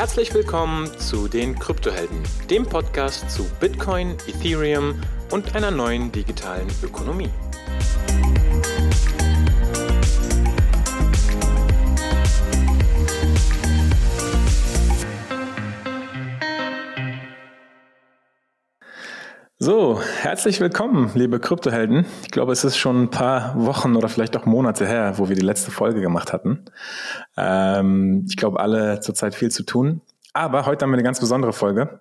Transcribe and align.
Herzlich 0.00 0.32
willkommen 0.32 0.86
zu 0.98 1.28
den 1.28 1.58
Kryptohelden, 1.58 2.22
dem 2.48 2.64
Podcast 2.64 3.30
zu 3.30 3.44
Bitcoin, 3.60 4.16
Ethereum 4.26 4.98
und 5.30 5.54
einer 5.54 5.70
neuen 5.70 6.10
digitalen 6.10 6.68
Ökonomie. 6.82 7.28
So, 19.72 20.02
herzlich 20.02 20.58
willkommen, 20.58 21.12
liebe 21.14 21.38
Kryptohelden. 21.38 22.04
Ich 22.22 22.32
glaube, 22.32 22.50
es 22.50 22.64
ist 22.64 22.76
schon 22.76 23.04
ein 23.04 23.10
paar 23.10 23.54
Wochen 23.54 23.94
oder 23.94 24.08
vielleicht 24.08 24.36
auch 24.36 24.44
Monate 24.44 24.84
her, 24.84 25.12
wo 25.18 25.28
wir 25.28 25.36
die 25.36 25.46
letzte 25.46 25.70
Folge 25.70 26.00
gemacht 26.00 26.32
hatten. 26.32 26.64
Ähm, 27.36 28.26
ich 28.28 28.36
glaube, 28.36 28.58
alle 28.58 28.98
zurzeit 28.98 29.32
viel 29.32 29.52
zu 29.52 29.62
tun. 29.62 30.00
Aber 30.32 30.66
heute 30.66 30.82
haben 30.82 30.90
wir 30.90 30.96
eine 30.96 31.04
ganz 31.04 31.20
besondere 31.20 31.52
Folge. 31.52 32.00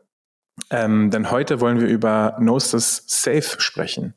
Ähm, 0.71 1.11
denn 1.11 1.29
heute 1.29 1.61
wollen 1.61 1.79
wir 1.79 1.87
über 1.87 2.37
Gnosis 2.39 3.03
Safe 3.05 3.61
sprechen. 3.61 4.15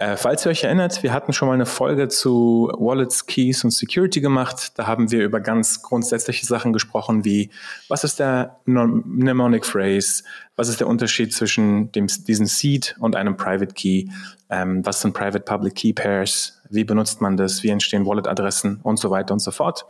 Äh, 0.00 0.16
falls 0.16 0.46
ihr 0.46 0.50
euch 0.50 0.62
erinnert, 0.62 1.02
wir 1.02 1.12
hatten 1.12 1.32
schon 1.32 1.48
mal 1.48 1.54
eine 1.54 1.66
Folge 1.66 2.06
zu 2.06 2.70
Wallets, 2.78 3.26
Keys 3.26 3.64
und 3.64 3.72
Security 3.72 4.20
gemacht. 4.20 4.78
Da 4.78 4.86
haben 4.86 5.10
wir 5.10 5.24
über 5.24 5.40
ganz 5.40 5.82
grundsätzliche 5.82 6.46
Sachen 6.46 6.72
gesprochen, 6.72 7.24
wie 7.24 7.50
was 7.88 8.04
ist 8.04 8.20
der 8.20 8.60
Mnemonic 8.64 9.66
Phrase, 9.66 10.22
was 10.54 10.68
ist 10.68 10.78
der 10.78 10.86
Unterschied 10.86 11.34
zwischen 11.34 11.90
dem, 11.90 12.06
diesem 12.06 12.46
Seed 12.46 12.94
und 13.00 13.16
einem 13.16 13.36
Private 13.36 13.74
Key, 13.74 14.04
ähm, 14.50 14.86
was 14.86 15.00
sind 15.00 15.14
Private 15.14 15.40
Public 15.40 15.74
Key 15.74 15.92
Pairs, 15.94 16.62
wie 16.70 16.84
benutzt 16.84 17.20
man 17.20 17.36
das, 17.36 17.64
wie 17.64 17.70
entstehen 17.70 18.06
Wallet-Adressen 18.06 18.78
und 18.84 19.00
so 19.00 19.10
weiter 19.10 19.34
und 19.34 19.40
so 19.40 19.50
fort. 19.50 19.84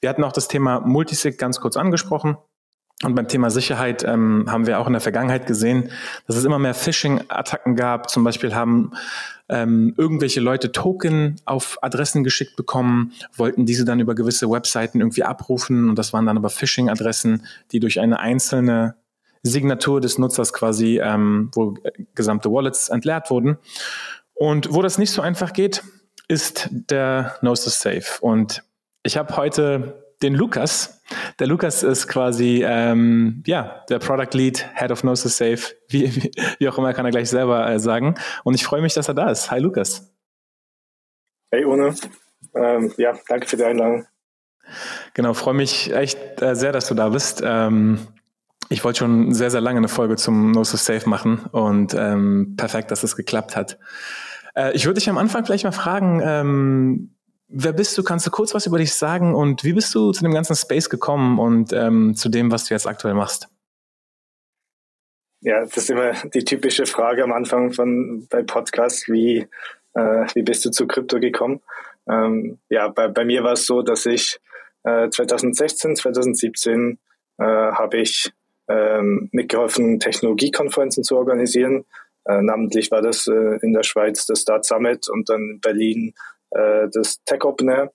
Wir 0.00 0.10
hatten 0.10 0.24
auch 0.24 0.32
das 0.32 0.48
Thema 0.48 0.80
Multisig 0.80 1.38
ganz 1.38 1.58
kurz 1.58 1.78
angesprochen. 1.78 2.36
Und 3.04 3.14
beim 3.14 3.28
Thema 3.28 3.48
Sicherheit 3.48 4.02
ähm, 4.02 4.46
haben 4.48 4.66
wir 4.66 4.80
auch 4.80 4.88
in 4.88 4.92
der 4.92 5.00
Vergangenheit 5.00 5.46
gesehen, 5.46 5.90
dass 6.26 6.34
es 6.34 6.44
immer 6.44 6.58
mehr 6.58 6.74
Phishing-Attacken 6.74 7.76
gab. 7.76 8.10
Zum 8.10 8.24
Beispiel 8.24 8.56
haben 8.56 8.90
ähm, 9.48 9.94
irgendwelche 9.96 10.40
Leute 10.40 10.72
Token 10.72 11.36
auf 11.44 11.78
Adressen 11.82 12.24
geschickt 12.24 12.56
bekommen, 12.56 13.12
wollten 13.36 13.66
diese 13.66 13.84
dann 13.84 14.00
über 14.00 14.14
gewisse 14.14 14.50
Webseiten 14.50 15.00
irgendwie 15.00 15.24
abrufen 15.24 15.88
und 15.88 15.98
das 15.98 16.12
waren 16.12 16.26
dann 16.26 16.36
aber 16.36 16.50
Phishing-Adressen, 16.50 17.46
die 17.72 17.80
durch 17.80 18.00
eine 18.00 18.20
einzelne 18.20 18.96
Signatur 19.42 20.00
des 20.00 20.18
Nutzers 20.18 20.52
quasi, 20.52 21.00
ähm, 21.02 21.50
wo 21.54 21.74
gesamte 22.14 22.50
Wallets 22.50 22.88
entleert 22.88 23.30
wurden. 23.30 23.58
Und 24.34 24.72
wo 24.72 24.82
das 24.82 24.98
nicht 24.98 25.10
so 25.10 25.22
einfach 25.22 25.52
geht, 25.52 25.82
ist 26.28 26.68
der 26.70 27.36
Gnosis 27.40 27.80
Safe. 27.80 28.04
Und 28.20 28.62
ich 29.02 29.16
habe 29.16 29.36
heute 29.36 30.07
den 30.22 30.34
Lukas. 30.34 31.02
Der 31.38 31.46
Lukas 31.46 31.82
ist 31.82 32.08
quasi 32.08 32.62
ähm, 32.64 33.42
ja 33.46 33.84
der 33.88 33.98
Product 33.98 34.36
Lead, 34.36 34.68
Head 34.74 34.90
of 34.90 35.02
Gnosis 35.02 35.36
Safe, 35.36 35.74
wie, 35.88 36.14
wie, 36.14 36.30
wie 36.58 36.68
auch 36.68 36.78
immer, 36.78 36.92
kann 36.92 37.04
er 37.04 37.10
gleich 37.10 37.30
selber 37.30 37.68
äh, 37.68 37.78
sagen. 37.78 38.14
Und 38.44 38.54
ich 38.54 38.64
freue 38.64 38.82
mich, 38.82 38.94
dass 38.94 39.08
er 39.08 39.14
da 39.14 39.30
ist. 39.30 39.50
Hi 39.50 39.60
Lukas. 39.60 40.14
Hey 41.50 41.64
Ohne. 41.64 41.94
Ähm, 42.54 42.92
ja, 42.96 43.14
danke 43.28 43.46
für 43.46 43.56
die 43.56 43.64
Einladung. 43.64 44.06
Genau, 45.14 45.32
freue 45.32 45.54
mich 45.54 45.92
echt 45.92 46.42
äh, 46.42 46.54
sehr, 46.54 46.72
dass 46.72 46.88
du 46.88 46.94
da 46.94 47.08
bist. 47.08 47.42
Ähm, 47.44 47.98
ich 48.68 48.84
wollte 48.84 48.98
schon 48.98 49.32
sehr, 49.32 49.50
sehr 49.50 49.62
lange 49.62 49.78
eine 49.78 49.88
Folge 49.88 50.16
zum 50.16 50.52
Gnosis 50.52 50.84
Safe 50.84 51.08
machen 51.08 51.46
und 51.52 51.94
ähm, 51.94 52.54
perfekt, 52.56 52.90
dass 52.90 53.02
es 53.02 53.16
geklappt 53.16 53.56
hat. 53.56 53.78
Äh, 54.54 54.72
ich 54.72 54.84
würde 54.84 54.98
dich 54.98 55.08
am 55.08 55.16
Anfang 55.16 55.46
vielleicht 55.46 55.64
mal 55.64 55.72
fragen, 55.72 56.20
ähm, 56.22 57.14
Wer 57.50 57.72
bist 57.72 57.96
du? 57.96 58.02
Kannst 58.02 58.26
du 58.26 58.30
kurz 58.30 58.54
was 58.54 58.66
über 58.66 58.76
dich 58.76 58.92
sagen 58.92 59.34
und 59.34 59.64
wie 59.64 59.72
bist 59.72 59.94
du 59.94 60.12
zu 60.12 60.22
dem 60.22 60.34
ganzen 60.34 60.54
Space 60.54 60.90
gekommen 60.90 61.38
und 61.38 61.72
ähm, 61.72 62.14
zu 62.14 62.28
dem, 62.28 62.52
was 62.52 62.66
du 62.66 62.74
jetzt 62.74 62.86
aktuell 62.86 63.14
machst? 63.14 63.48
Ja, 65.40 65.64
das 65.64 65.76
ist 65.76 65.90
immer 65.90 66.12
die 66.34 66.44
typische 66.44 66.84
Frage 66.84 67.24
am 67.24 67.32
Anfang 67.32 67.72
von 67.72 68.26
bei 68.28 68.42
Podcasts, 68.42 69.08
wie, 69.08 69.46
äh, 69.94 70.26
wie 70.34 70.42
bist 70.42 70.64
du 70.64 70.70
zu 70.70 70.86
Krypto 70.86 71.20
gekommen? 71.20 71.62
Ähm, 72.08 72.58
ja, 72.68 72.88
bei, 72.88 73.08
bei 73.08 73.24
mir 73.24 73.44
war 73.44 73.52
es 73.52 73.64
so, 73.64 73.82
dass 73.82 74.04
ich 74.04 74.40
äh, 74.82 75.08
2016, 75.08 75.96
2017 75.96 76.98
äh, 77.38 77.44
habe 77.44 77.98
ich 77.98 78.32
ähm, 78.68 79.30
mitgeholfen, 79.32 80.00
Technologiekonferenzen 80.00 81.02
zu 81.02 81.16
organisieren. 81.16 81.86
Äh, 82.24 82.42
namentlich 82.42 82.90
war 82.90 83.00
das 83.00 83.26
äh, 83.26 83.58
in 83.62 83.72
der 83.72 83.84
Schweiz 83.84 84.26
das 84.26 84.42
Start 84.42 84.66
Summit 84.66 85.08
und 85.08 85.30
dann 85.30 85.52
in 85.52 85.60
Berlin 85.60 86.14
äh, 86.50 86.88
das 86.92 87.22
Tech 87.24 87.44
Opener. 87.44 87.90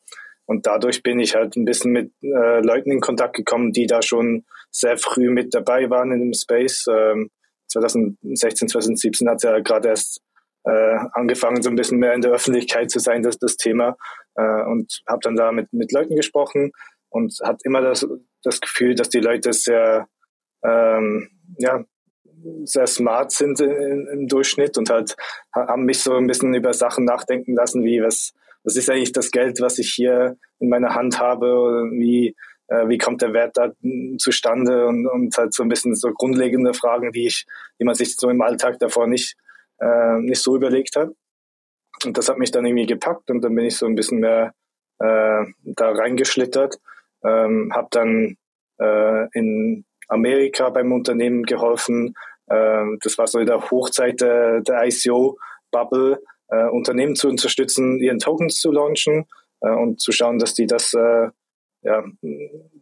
Und 0.45 0.67
dadurch 0.67 1.03
bin 1.03 1.19
ich 1.19 1.35
halt 1.35 1.55
ein 1.55 1.65
bisschen 1.65 1.91
mit 1.91 2.11
äh, 2.21 2.59
Leuten 2.59 2.91
in 2.91 2.99
Kontakt 2.99 3.35
gekommen, 3.35 3.71
die 3.71 3.87
da 3.87 4.01
schon 4.01 4.45
sehr 4.71 4.97
früh 4.97 5.29
mit 5.29 5.53
dabei 5.53 5.89
waren 5.89 6.11
in 6.11 6.19
dem 6.19 6.33
Space. 6.33 6.85
Ähm, 6.89 7.29
2016, 7.67 8.67
2017 8.67 9.29
hat 9.29 9.43
ja 9.43 9.59
gerade 9.59 9.89
erst 9.89 10.21
äh, 10.65 10.97
angefangen, 11.13 11.61
so 11.61 11.69
ein 11.69 11.75
bisschen 11.75 11.97
mehr 11.97 12.13
in 12.13 12.21
der 12.21 12.31
Öffentlichkeit 12.31 12.91
zu 12.91 12.99
sein, 12.99 13.23
das, 13.23 13.37
das 13.37 13.55
Thema. 13.55 13.95
Äh, 14.35 14.63
und 14.63 15.01
habe 15.07 15.19
dann 15.23 15.35
da 15.35 15.51
mit, 15.51 15.71
mit 15.71 15.91
Leuten 15.91 16.15
gesprochen 16.15 16.71
und 17.09 17.33
hat 17.43 17.61
immer 17.63 17.81
das, 17.81 18.05
das 18.43 18.59
Gefühl, 18.59 18.95
dass 18.95 19.09
die 19.09 19.19
Leute 19.19 19.53
sehr, 19.53 20.07
ähm, 20.63 21.29
ja, 21.57 21.83
sehr 22.65 22.87
smart 22.87 23.31
sind 23.31 23.61
im, 23.61 24.07
im 24.07 24.27
Durchschnitt 24.27 24.77
und 24.77 24.89
halt 24.89 25.15
haben 25.53 25.85
mich 25.85 26.01
so 26.01 26.13
ein 26.15 26.27
bisschen 26.27 26.53
über 26.53 26.73
Sachen 26.73 27.05
nachdenken 27.05 27.55
lassen, 27.55 27.83
wie 27.83 28.01
was, 28.01 28.33
was 28.63 28.75
ist 28.75 28.89
eigentlich 28.89 29.11
das 29.11 29.31
Geld, 29.31 29.59
was 29.61 29.79
ich 29.79 29.91
hier 29.91 30.37
in 30.59 30.69
meiner 30.69 30.95
Hand 30.95 31.19
habe, 31.19 31.89
wie, 31.91 32.35
äh, 32.67 32.87
wie 32.87 32.97
kommt 32.97 33.21
der 33.21 33.33
Wert 33.33 33.57
da 33.57 33.71
zustande 34.17 34.87
und, 34.87 35.05
und 35.07 35.37
halt 35.37 35.53
so 35.53 35.63
ein 35.63 35.69
bisschen 35.69 35.95
so 35.95 36.11
grundlegende 36.11 36.73
Fragen, 36.73 37.11
die 37.11 37.27
ich, 37.27 37.45
die 37.79 37.83
man 37.83 37.95
sich 37.95 38.15
so 38.15 38.29
im 38.29 38.41
Alltag 38.41 38.79
davor 38.79 39.07
nicht, 39.07 39.35
äh, 39.79 40.19
nicht 40.19 40.41
so 40.41 40.55
überlegt 40.55 40.95
hat. 40.95 41.09
Und 42.05 42.17
das 42.17 42.29
hat 42.29 42.37
mich 42.37 42.51
dann 42.51 42.65
irgendwie 42.65 42.85
gepackt 42.85 43.29
und 43.29 43.41
dann 43.41 43.55
bin 43.55 43.65
ich 43.65 43.77
so 43.77 43.85
ein 43.85 43.95
bisschen 43.95 44.19
mehr 44.19 44.53
äh, 44.99 45.45
da 45.63 45.91
reingeschlittert, 45.91 46.79
ähm, 47.23 47.71
habe 47.73 47.87
dann 47.91 48.37
äh, 48.79 49.27
in 49.37 49.85
Amerika 50.07 50.69
beim 50.69 50.91
Unternehmen 50.91 51.43
geholfen. 51.43 52.15
Äh, 52.47 52.85
das 53.01 53.17
war 53.17 53.27
so 53.27 53.39
in 53.39 53.45
der 53.45 53.69
Hochzeit 53.69 54.21
der, 54.21 54.61
der 54.61 54.85
ICO-Bubble 54.85 56.19
äh, 56.53 56.69
Unternehmen 56.69 57.15
zu 57.15 57.29
unterstützen, 57.29 57.99
ihren 57.99 58.19
Tokens 58.19 58.55
zu 58.55 58.71
launchen 58.71 59.25
äh, 59.61 59.69
und 59.69 59.99
zu 60.01 60.11
schauen, 60.11 60.39
dass 60.39 60.53
die 60.53 60.67
das 60.67 60.93
äh, 60.93 61.29
ja, 61.81 62.03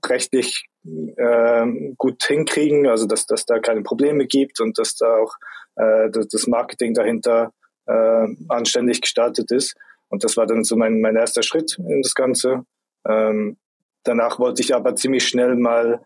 rechtlich 0.06 0.68
äh, 0.86 1.66
gut 1.98 2.24
hinkriegen, 2.24 2.88
also 2.88 3.08
dass, 3.08 3.26
dass 3.26 3.46
da 3.46 3.60
keine 3.60 3.82
Probleme 3.82 4.28
gibt 4.28 4.60
und 4.60 4.78
dass 4.78 4.96
da 4.96 5.18
auch 5.18 5.36
äh, 5.76 6.10
das 6.10 6.48
Marketing 6.48 6.94
dahinter 6.94 7.52
äh, 7.88 8.28
anständig 8.50 9.02
gestaltet 9.02 9.52
ist. 9.52 9.76
Und 10.10 10.24
das 10.24 10.38
war 10.38 10.46
dann 10.46 10.64
so 10.64 10.76
mein, 10.76 11.02
mein 11.02 11.16
erster 11.16 11.42
Schritt 11.42 11.78
in 11.80 12.02
das 12.02 12.14
Ganze. 12.14 12.66
Ähm, 13.08 13.58
danach 14.04 14.40
wollte 14.40 14.62
ich 14.62 14.76
aber 14.76 14.96
ziemlich 14.96 15.28
schnell 15.28 15.56
mal 15.56 16.02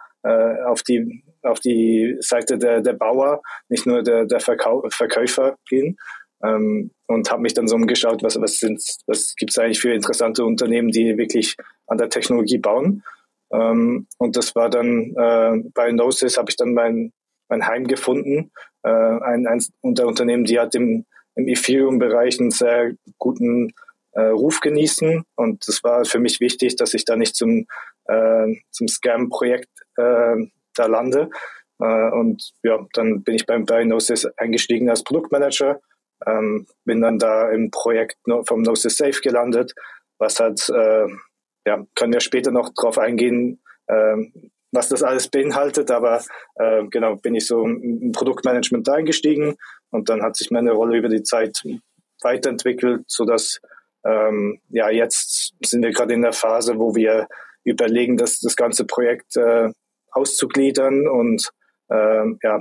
auf 0.65 0.81
die 0.81 1.23
auf 1.43 1.59
die 1.59 2.17
Seite 2.19 2.57
der, 2.57 2.81
der 2.81 2.93
Bauer, 2.93 3.43
nicht 3.69 3.85
nur 3.85 4.01
der, 4.01 4.25
der 4.25 4.39
Verkäufer 4.39 5.55
gehen 5.69 5.97
ähm, 6.45 6.91
und 7.07 7.31
habe 7.31 7.41
mich 7.41 7.53
dann 7.53 7.67
so 7.67 7.75
umgeschaut, 7.75 8.23
was, 8.23 8.39
was, 8.39 8.61
was 9.07 9.35
gibt 9.35 9.51
es 9.51 9.57
eigentlich 9.57 9.79
für 9.79 9.93
interessante 9.93 10.43
Unternehmen, 10.43 10.89
die 10.89 11.17
wirklich 11.17 11.55
an 11.87 11.97
der 11.97 12.09
Technologie 12.09 12.57
bauen. 12.57 13.03
Ähm, 13.51 14.07
und 14.17 14.35
das 14.35 14.55
war 14.55 14.69
dann 14.69 15.13
äh, 15.15 15.69
bei 15.73 15.91
Gnosis 15.91 16.37
habe 16.37 16.49
ich 16.49 16.57
dann 16.57 16.73
mein, 16.73 17.13
mein 17.47 17.67
Heim 17.67 17.87
gefunden. 17.87 18.51
Äh, 18.83 18.89
ein, 18.89 19.47
ein 19.47 19.63
unter 19.81 20.07
Unternehmen, 20.07 20.45
die 20.45 20.59
hat 20.59 20.75
im, 20.75 21.05
im 21.35 21.47
Ethereum-Bereich 21.47 22.39
einen 22.39 22.51
sehr 22.51 22.93
guten 23.17 23.73
äh, 24.13 24.21
Ruf 24.21 24.59
genießen. 24.59 25.23
Und 25.35 25.67
das 25.67 25.83
war 25.83 26.05
für 26.05 26.19
mich 26.19 26.39
wichtig, 26.39 26.75
dass 26.75 26.93
ich 26.93 27.05
da 27.05 27.15
nicht 27.15 27.35
zum, 27.35 27.67
äh, 28.05 28.55
zum 28.71 28.87
Scam-Projekt 28.87 29.69
äh, 29.97 30.35
da 30.75 30.85
lande. 30.87 31.29
Äh, 31.79 32.09
und 32.11 32.51
ja, 32.63 32.85
dann 32.93 33.23
bin 33.23 33.35
ich 33.35 33.45
beim 33.45 33.65
Diagnosis 33.65 34.25
eingestiegen 34.37 34.89
als 34.89 35.03
Produktmanager 35.03 35.79
ähm, 36.25 36.67
bin 36.85 37.01
dann 37.01 37.19
da 37.19 37.49
im 37.51 37.71
Projekt 37.71 38.17
vom 38.45 38.63
Gnosis 38.63 38.97
Safe 38.97 39.19
gelandet, 39.21 39.73
was 40.17 40.39
halt, 40.39 40.67
äh, 40.69 41.07
ja, 41.65 41.85
können 41.95 42.13
wir 42.13 42.21
später 42.21 42.51
noch 42.51 42.69
drauf 42.73 42.97
eingehen, 42.97 43.61
äh, 43.87 44.17
was 44.71 44.89
das 44.89 45.03
alles 45.03 45.29
beinhaltet, 45.29 45.91
aber 45.91 46.23
äh, 46.55 46.83
genau, 46.87 47.15
bin 47.15 47.35
ich 47.35 47.47
so 47.47 47.63
im 47.65 48.11
Produktmanagement 48.11 48.89
eingestiegen 48.89 49.55
und 49.89 50.09
dann 50.09 50.21
hat 50.21 50.35
sich 50.35 50.51
meine 50.51 50.71
Rolle 50.71 50.97
über 50.97 51.09
die 51.09 51.23
Zeit 51.23 51.63
weiterentwickelt, 52.21 53.03
sodass 53.07 53.61
ähm, 54.05 54.59
ja, 54.69 54.89
jetzt 54.89 55.53
sind 55.63 55.83
wir 55.83 55.91
gerade 55.91 56.13
in 56.13 56.21
der 56.21 56.33
Phase, 56.33 56.77
wo 56.77 56.95
wir 56.95 57.27
überlegen, 57.63 58.17
dass 58.17 58.39
das 58.39 58.55
ganze 58.55 58.85
Projekt 58.85 59.35
äh, 59.35 59.69
auszugliedern 60.11 61.07
und 61.07 61.49
ähm, 61.89 62.39
ja, 62.41 62.59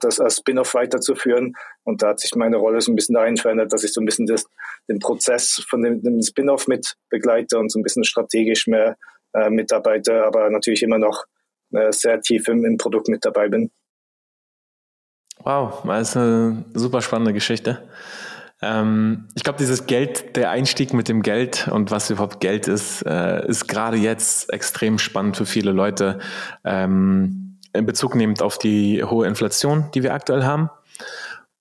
das 0.00 0.20
als 0.20 0.36
Spin-off 0.36 0.74
weiterzuführen. 0.74 1.54
Und 1.84 2.02
da 2.02 2.08
hat 2.08 2.20
sich 2.20 2.34
meine 2.34 2.56
Rolle 2.56 2.80
so 2.80 2.92
ein 2.92 2.96
bisschen 2.96 3.14
dahin 3.14 3.36
verändert, 3.36 3.72
dass 3.72 3.84
ich 3.84 3.92
so 3.92 4.00
ein 4.00 4.06
bisschen 4.06 4.26
das, 4.26 4.46
den 4.88 4.98
Prozess 4.98 5.64
von 5.68 5.82
dem, 5.82 6.02
dem 6.02 6.22
Spin-off 6.22 6.68
mit 6.68 6.96
begleite 7.10 7.58
und 7.58 7.70
so 7.70 7.78
ein 7.78 7.82
bisschen 7.82 8.04
strategisch 8.04 8.66
mehr 8.66 8.96
äh, 9.34 9.50
mitarbeite, 9.50 10.24
aber 10.24 10.50
natürlich 10.50 10.82
immer 10.82 10.98
noch 10.98 11.24
äh, 11.72 11.92
sehr 11.92 12.20
tief 12.20 12.48
im, 12.48 12.64
im 12.64 12.76
Produkt 12.76 13.08
mit 13.08 13.24
dabei 13.24 13.48
bin. 13.48 13.70
Wow, 15.40 15.82
das 15.84 16.10
ist 16.10 16.16
eine 16.16 16.64
super 16.74 17.02
spannende 17.02 17.32
Geschichte. 17.32 17.88
Ähm, 18.62 19.28
ich 19.34 19.44
glaube, 19.44 19.58
dieses 19.58 19.86
Geld, 19.86 20.36
der 20.36 20.50
Einstieg 20.50 20.94
mit 20.94 21.08
dem 21.08 21.22
Geld 21.22 21.68
und 21.70 21.90
was 21.90 22.08
überhaupt 22.10 22.40
Geld 22.40 22.68
ist, 22.68 23.02
äh, 23.02 23.46
ist 23.46 23.68
gerade 23.68 23.98
jetzt 23.98 24.52
extrem 24.52 24.98
spannend 24.98 25.36
für 25.36 25.46
viele 25.46 25.72
Leute. 25.72 26.18
Ähm, 26.64 27.45
in 27.76 27.86
Bezug 27.86 28.14
nehmend 28.14 28.42
auf 28.42 28.58
die 28.58 29.02
hohe 29.04 29.26
Inflation, 29.26 29.90
die 29.94 30.02
wir 30.02 30.14
aktuell 30.14 30.44
haben. 30.44 30.70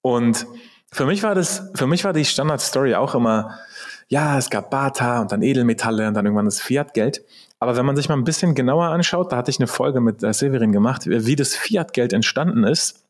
Und 0.01 0.45
für 0.91 1.05
mich 1.05 1.23
war 1.23 1.35
das, 1.35 1.71
für 1.75 1.87
mich 1.87 2.03
war 2.03 2.13
die 2.13 2.25
Standard-Story 2.25 2.95
auch 2.95 3.15
immer, 3.15 3.59
ja, 4.07 4.37
es 4.37 4.49
gab 4.49 4.69
Bata 4.69 5.21
und 5.21 5.31
dann 5.31 5.41
Edelmetalle 5.41 6.07
und 6.07 6.13
dann 6.13 6.25
irgendwann 6.25 6.45
das 6.45 6.61
Fiat-Geld. 6.61 7.23
Aber 7.59 7.75
wenn 7.75 7.85
man 7.85 7.95
sich 7.95 8.07
mal 8.07 8.15
ein 8.15 8.23
bisschen 8.23 8.53
genauer 8.53 8.85
anschaut, 8.85 9.31
da 9.31 9.37
hatte 9.37 9.49
ich 9.49 9.59
eine 9.59 9.67
Folge 9.67 10.01
mit 10.01 10.23
äh, 10.23 10.33
Severin 10.33 10.71
gemacht, 10.71 11.07
wie 11.07 11.35
das 11.35 11.55
Fiat-Geld 11.55 12.13
entstanden 12.13 12.63
ist 12.63 13.05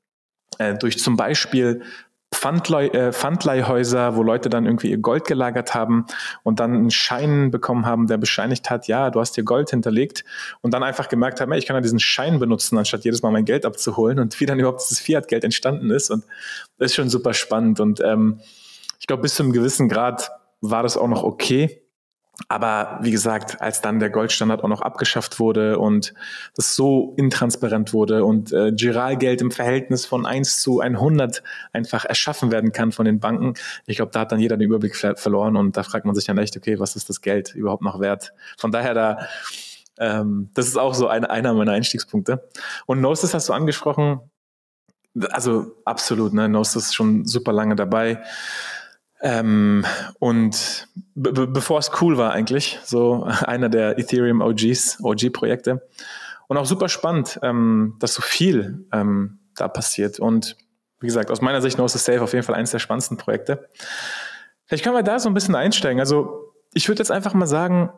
äh, 0.57 0.75
durch 0.75 0.99
zum 0.99 1.17
Beispiel 1.17 1.83
Pfandlei, 2.35 2.87
äh, 2.89 3.13
Pfandleihhäuser, 3.13 4.15
wo 4.15 4.23
Leute 4.23 4.49
dann 4.49 4.65
irgendwie 4.65 4.91
ihr 4.91 4.97
Gold 4.97 5.25
gelagert 5.25 5.73
haben 5.73 6.05
und 6.43 6.59
dann 6.59 6.73
einen 6.73 6.91
Schein 6.91 7.49
bekommen 7.49 7.85
haben, 7.85 8.07
der 8.07 8.17
bescheinigt 8.17 8.69
hat, 8.69 8.87
ja, 8.87 9.09
du 9.09 9.19
hast 9.19 9.37
dir 9.37 9.43
Gold 9.43 9.69
hinterlegt 9.69 10.25
und 10.61 10.73
dann 10.73 10.83
einfach 10.83 11.07
gemerkt 11.09 11.41
haben, 11.41 11.51
ey, 11.51 11.59
ich 11.59 11.65
kann 11.65 11.75
ja 11.75 11.81
diesen 11.81 11.99
Schein 11.99 12.39
benutzen, 12.39 12.77
anstatt 12.77 13.05
jedes 13.05 13.21
Mal 13.21 13.31
mein 13.31 13.45
Geld 13.45 13.65
abzuholen 13.65 14.19
und 14.19 14.39
wie 14.39 14.45
dann 14.45 14.59
überhaupt 14.59 14.81
dieses 14.83 14.99
Fiat-Geld 14.99 15.43
entstanden 15.43 15.89
ist 15.89 16.11
und 16.11 16.25
das 16.77 16.91
ist 16.91 16.95
schon 16.95 17.09
super 17.09 17.33
spannend 17.33 17.79
und 17.79 18.01
ähm, 18.01 18.39
ich 18.99 19.07
glaube, 19.07 19.23
bis 19.23 19.35
zu 19.35 19.43
einem 19.43 19.53
gewissen 19.53 19.87
Grad 19.87 20.31
war 20.61 20.83
das 20.83 20.97
auch 20.97 21.07
noch 21.07 21.23
okay. 21.23 21.84
Aber 22.49 22.99
wie 23.01 23.11
gesagt, 23.11 23.61
als 23.61 23.81
dann 23.81 23.99
der 23.99 24.09
Goldstandard 24.09 24.63
auch 24.63 24.67
noch 24.67 24.81
abgeschafft 24.81 25.39
wurde 25.39 25.79
und 25.79 26.13
das 26.55 26.75
so 26.75 27.13
intransparent 27.17 27.93
wurde 27.93 28.25
und 28.25 28.51
äh, 28.51 28.73
Giralgeld 28.73 29.41
im 29.41 29.51
Verhältnis 29.51 30.05
von 30.05 30.25
1 30.25 30.59
zu 30.59 30.81
100 30.81 31.43
einfach 31.71 32.03
erschaffen 32.03 32.51
werden 32.51 32.73
kann 32.73 32.91
von 32.91 33.05
den 33.05 33.19
Banken, 33.19 33.53
ich 33.85 33.95
glaube, 33.95 34.11
da 34.11 34.21
hat 34.21 34.31
dann 34.31 34.39
jeder 34.39 34.57
den 34.57 34.67
Überblick 34.67 34.95
ver 34.95 35.15
verloren 35.15 35.55
und 35.55 35.77
da 35.77 35.83
fragt 35.83 36.05
man 36.05 36.13
sich 36.13 36.25
dann 36.25 36.37
echt, 36.37 36.57
okay, 36.57 36.77
was 36.77 36.95
ist 36.95 37.09
das 37.09 37.21
Geld 37.21 37.55
überhaupt 37.55 37.83
noch 37.83 38.01
wert? 38.01 38.33
Von 38.57 38.71
daher 38.71 38.93
da, 38.93 39.27
ähm, 39.97 40.49
das 40.53 40.67
ist 40.67 40.77
auch 40.77 40.93
so 40.93 41.07
eine, 41.07 41.29
einer 41.29 41.53
meiner 41.53 41.71
Einstiegspunkte. 41.71 42.49
Und 42.85 42.99
Gnosis 42.99 43.33
hast 43.33 43.47
du 43.47 43.53
angesprochen, 43.53 44.19
also 45.31 45.71
absolut, 45.85 46.33
ne? 46.33 46.49
Gnosis 46.49 46.87
ist 46.87 46.95
schon 46.95 47.25
super 47.25 47.53
lange 47.53 47.75
dabei. 47.75 48.21
Ähm, 49.21 49.85
und 50.19 50.87
bevor 51.15 51.79
es 51.79 51.91
cool 52.01 52.17
war 52.17 52.31
eigentlich, 52.31 52.79
so 52.83 53.23
einer 53.23 53.69
der 53.69 53.97
Ethereum 53.97 54.41
OGs, 54.41 54.99
OG-Projekte. 55.01 55.87
Und 56.47 56.57
auch 56.57 56.65
super 56.65 56.89
spannend, 56.89 57.39
ähm, 57.41 57.95
dass 57.99 58.13
so 58.13 58.21
viel 58.21 58.85
ähm, 58.91 59.39
da 59.55 59.67
passiert. 59.67 60.19
Und 60.19 60.57
wie 60.99 61.07
gesagt, 61.07 61.31
aus 61.31 61.41
meiner 61.41 61.61
Sicht 61.61 61.77
Nose 61.77 61.97
Safe 61.97 62.21
auf 62.21 62.33
jeden 62.33 62.43
Fall 62.43 62.55
eines 62.55 62.71
der 62.71 62.79
spannendsten 62.79 63.17
Projekte. 63.17 63.67
Vielleicht 64.65 64.83
können 64.83 64.95
wir 64.95 65.03
da 65.03 65.19
so 65.19 65.29
ein 65.29 65.33
bisschen 65.33 65.55
einsteigen. 65.55 65.99
Also 65.99 66.53
ich 66.73 66.87
würde 66.87 66.99
jetzt 66.99 67.11
einfach 67.11 67.33
mal 67.33 67.47
sagen, 67.47 67.91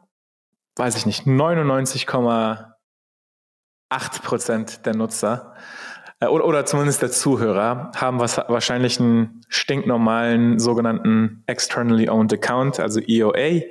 weiß 0.76 0.96
ich 0.96 1.06
nicht, 1.06 1.26
99,8 1.26 4.22
Prozent 4.24 4.86
der 4.86 4.96
Nutzer 4.96 5.56
oder, 6.22 6.46
oder 6.46 6.66
zumindest 6.66 7.02
der 7.02 7.12
Zuhörer, 7.12 7.92
haben 7.96 8.20
was, 8.20 8.38
wahrscheinlich 8.38 9.00
einen 9.00 9.42
stinknormalen 9.50 10.58
sogenannten 10.58 11.44
Externally 11.46 12.10
Owned 12.10 12.34
Account, 12.34 12.80
also 12.80 13.00
EOA, 13.00 13.62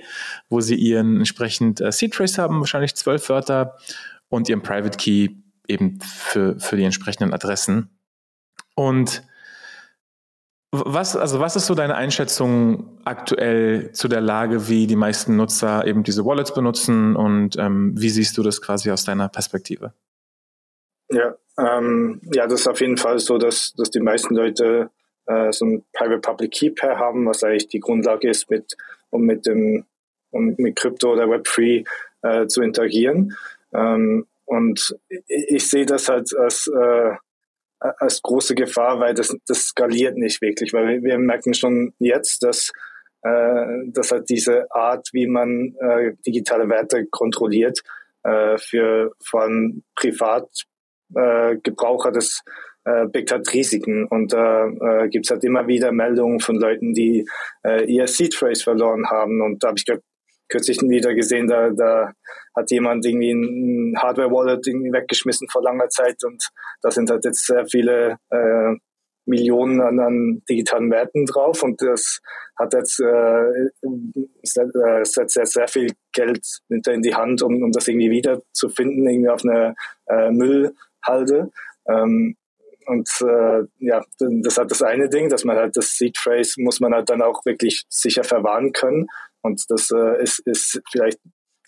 wo 0.49 0.61
sie 0.61 0.77
ihren 0.77 1.17
entsprechend 1.17 1.81
äh, 1.81 1.91
Seed 1.91 2.15
Trace 2.15 2.39
haben, 2.39 2.61
wahrscheinlich 2.61 2.95
zwölf 2.95 3.29
Wörter 3.29 3.77
und 4.29 4.49
ihren 4.49 4.63
Private 4.63 4.97
Key 4.97 5.31
eben 5.67 5.99
für, 6.01 6.59
für 6.61 6.77
die 6.77 6.85
entsprechenden 6.85 7.35
Adressen. 7.35 7.91
Und 8.77 9.25
was, 10.71 11.17
also 11.17 11.41
was 11.41 11.57
ist 11.57 11.67
so 11.67 11.75
deine 11.75 11.97
Einschätzung 11.97 13.01
aktuell 13.05 13.93
zu 13.93 14.07
der 14.09 14.21
Lage, 14.21 14.69
wie 14.69 14.87
die 14.87 14.97
meisten 14.97 15.37
Nutzer 15.37 15.87
eben 15.87 16.05
diese 16.05 16.25
Wallets 16.25 16.55
benutzen 16.55 17.17
und 17.17 17.57
ähm, 17.57 17.95
wie 17.97 18.11
siehst 18.11 18.37
du 18.39 18.43
das 18.43 18.61
quasi 18.61 18.91
aus 18.91 19.05
deiner 19.05 19.29
Perspektive? 19.29 19.95
Ja, 21.11 21.35
ähm, 21.59 22.21
ja, 22.33 22.47
das 22.47 22.61
ist 22.61 22.69
auf 22.69 22.81
jeden 22.81 22.97
Fall 22.97 23.19
so, 23.19 23.39
dass, 23.39 23.73
dass 23.75 23.91
die 23.91 24.01
meisten 24.01 24.35
Leute 24.35 24.91
äh, 25.27 25.53
so 25.53 25.65
ein 25.65 25.85
Private 25.93 26.21
Public 26.21 26.53
Key 26.53 26.71
Pair 26.71 26.99
haben, 26.99 27.27
was 27.27 27.43
eigentlich 27.43 27.69
die 27.69 27.81
Grundlage 27.81 28.29
ist, 28.29 28.51
mit, 28.51 28.77
um 29.11 29.23
mit 29.23 29.47
dem 29.47 29.85
um 30.31 30.55
mit 30.59 30.77
Krypto 30.77 31.13
oder 31.13 31.25
Web3 31.25 31.87
äh, 32.23 32.47
zu 32.47 32.63
interagieren. 32.63 33.37
Ähm, 33.73 34.27
und 34.45 34.97
ich, 35.09 35.23
ich 35.29 35.69
sehe 35.71 35.87
das 35.87 36.09
halt 36.09 36.35
als, 36.37 36.67
äh, 36.67 37.13
als 37.79 38.21
große 38.23 38.55
Gefahr, 38.55 39.01
weil 39.01 39.15
das, 39.15 39.35
das 39.47 39.67
skaliert 39.67 40.17
nicht 40.17 40.43
wirklich, 40.43 40.73
weil 40.73 40.87
wir, 40.87 41.03
wir 41.03 41.19
merken 41.19 41.55
schon 41.55 41.95
jetzt, 41.99 42.43
dass 42.43 42.73
äh, 43.23 43.91
dass 43.91 44.13
halt 44.13 44.29
diese 44.29 44.71
Art, 44.71 45.09
wie 45.13 45.27
man 45.27 45.75
äh, 45.81 46.13
digitale 46.25 46.69
Werte 46.69 47.07
kontrolliert, 47.07 47.81
äh, 48.23 48.57
für 48.59 49.13
vor 49.21 49.43
allem 49.43 49.83
privat 49.97 50.49
äh, 51.15 51.57
Gebrauch 51.63 52.05
hat 52.05 52.17
es 52.17 52.43
äh, 52.85 53.07
birgt 53.07 53.33
halt 53.33 53.53
Risiken. 53.53 54.07
Und 54.07 54.33
da 54.33 54.69
äh, 54.69 55.09
gibt 55.09 55.27
es 55.27 55.31
halt 55.31 55.45
immer 55.45 55.67
wieder 55.67 55.93
Meldungen 55.93 56.41
von 56.41 56.57
Leuten, 56.57 56.95
die 56.95 57.27
äh, 57.65 57.85
ihr 57.85 58.07
Seed 58.07 58.35
Phrase 58.35 58.63
verloren 58.63 59.07
haben. 59.11 59.43
Und 59.43 59.63
da 59.63 59.69
habe 59.69 59.79
ich 59.79 59.85
kürzlich 60.49 60.81
wieder 60.83 61.15
gesehen, 61.15 61.49
da, 61.49 61.71
da 61.71 62.13
hat 62.57 62.71
jemand 62.71 63.05
irgendwie 63.05 63.33
ein 63.33 63.97
Hardware-Wallet 63.99 64.67
weggeschmissen 64.67 65.49
vor 65.49 65.63
langer 65.63 65.89
Zeit 65.89 66.23
und 66.25 66.49
da 66.83 66.91
sind 66.91 67.11
halt 67.11 67.25
jetzt 67.25 67.47
sehr 67.47 67.67
viele 67.67 68.19
äh, 68.31 68.75
Millionen 69.27 69.81
an, 69.81 69.99
an 69.99 70.43
digitalen 70.49 70.91
Werten 70.91 71.27
drauf 71.27 71.63
und 71.65 71.83
das 71.83 72.21
hat 72.57 72.73
jetzt 72.75 73.01
äh, 73.01 73.71
sehr, 74.45 74.65
äh, 74.75 75.05
sehr, 75.05 75.47
sehr 75.47 75.69
viel 75.69 75.93
Geld 76.13 76.47
in 76.69 77.03
die 77.03 77.15
Hand, 77.15 77.43
um, 77.43 77.63
um 77.63 77.73
das 77.73 77.89
irgendwie 77.89 78.11
wieder 78.11 78.41
zu 78.53 78.69
finden, 78.69 79.07
irgendwie 79.09 79.29
auf 79.29 79.45
einer 79.45 79.75
äh, 80.09 80.31
Müll 80.31 80.75
halte. 81.07 81.51
Ähm, 81.89 82.37
und 82.87 83.09
äh, 83.21 83.65
ja, 83.79 84.05
das 84.19 84.59
hat 84.59 84.71
das 84.71 84.83
eine 84.83 85.09
Ding, 85.09 85.29
dass 85.29 85.45
man 85.45 85.57
halt 85.57 85.77
das 85.77 85.97
Seed 85.97 86.17
Phrase 86.17 86.55
muss 86.59 86.79
man 86.79 86.95
halt 86.95 87.11
dann 87.11 87.21
auch 87.21 87.45
wirklich 87.45 87.85
sicher 87.89 88.23
verwahren 88.23 88.73
können. 88.73 89.09
Und 89.43 89.65
das 89.69 89.91
äh, 89.91 90.23
ist, 90.23 90.41
ist 90.47 90.81
vielleicht 90.91 91.19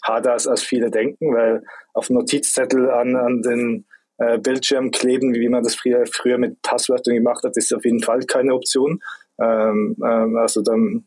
harder 0.05 0.33
als, 0.33 0.47
als 0.47 0.63
viele 0.63 0.91
denken, 0.91 1.35
weil 1.35 1.65
auf 1.93 2.09
Notizzettel 2.09 2.91
an, 2.91 3.17
an 3.17 3.43
den 3.43 3.87
äh, 4.19 4.39
Bildschirm 4.39 4.91
kleben, 4.91 5.35
wie 5.35 5.49
man 5.49 5.63
das 5.63 5.75
früher, 5.75 6.05
früher 6.07 6.39
mit 6.39 6.63
Passwörtern 6.63 7.15
gemacht 7.15 7.45
hat, 7.45 7.57
ist 7.57 7.75
auf 7.75 7.85
jeden 7.85 8.03
Fall 8.03 8.21
keine 8.25 8.55
Option. 8.55 9.01
Ähm, 9.41 9.97
ähm, 10.05 10.37
also 10.37 10.63
dann 10.63 11.07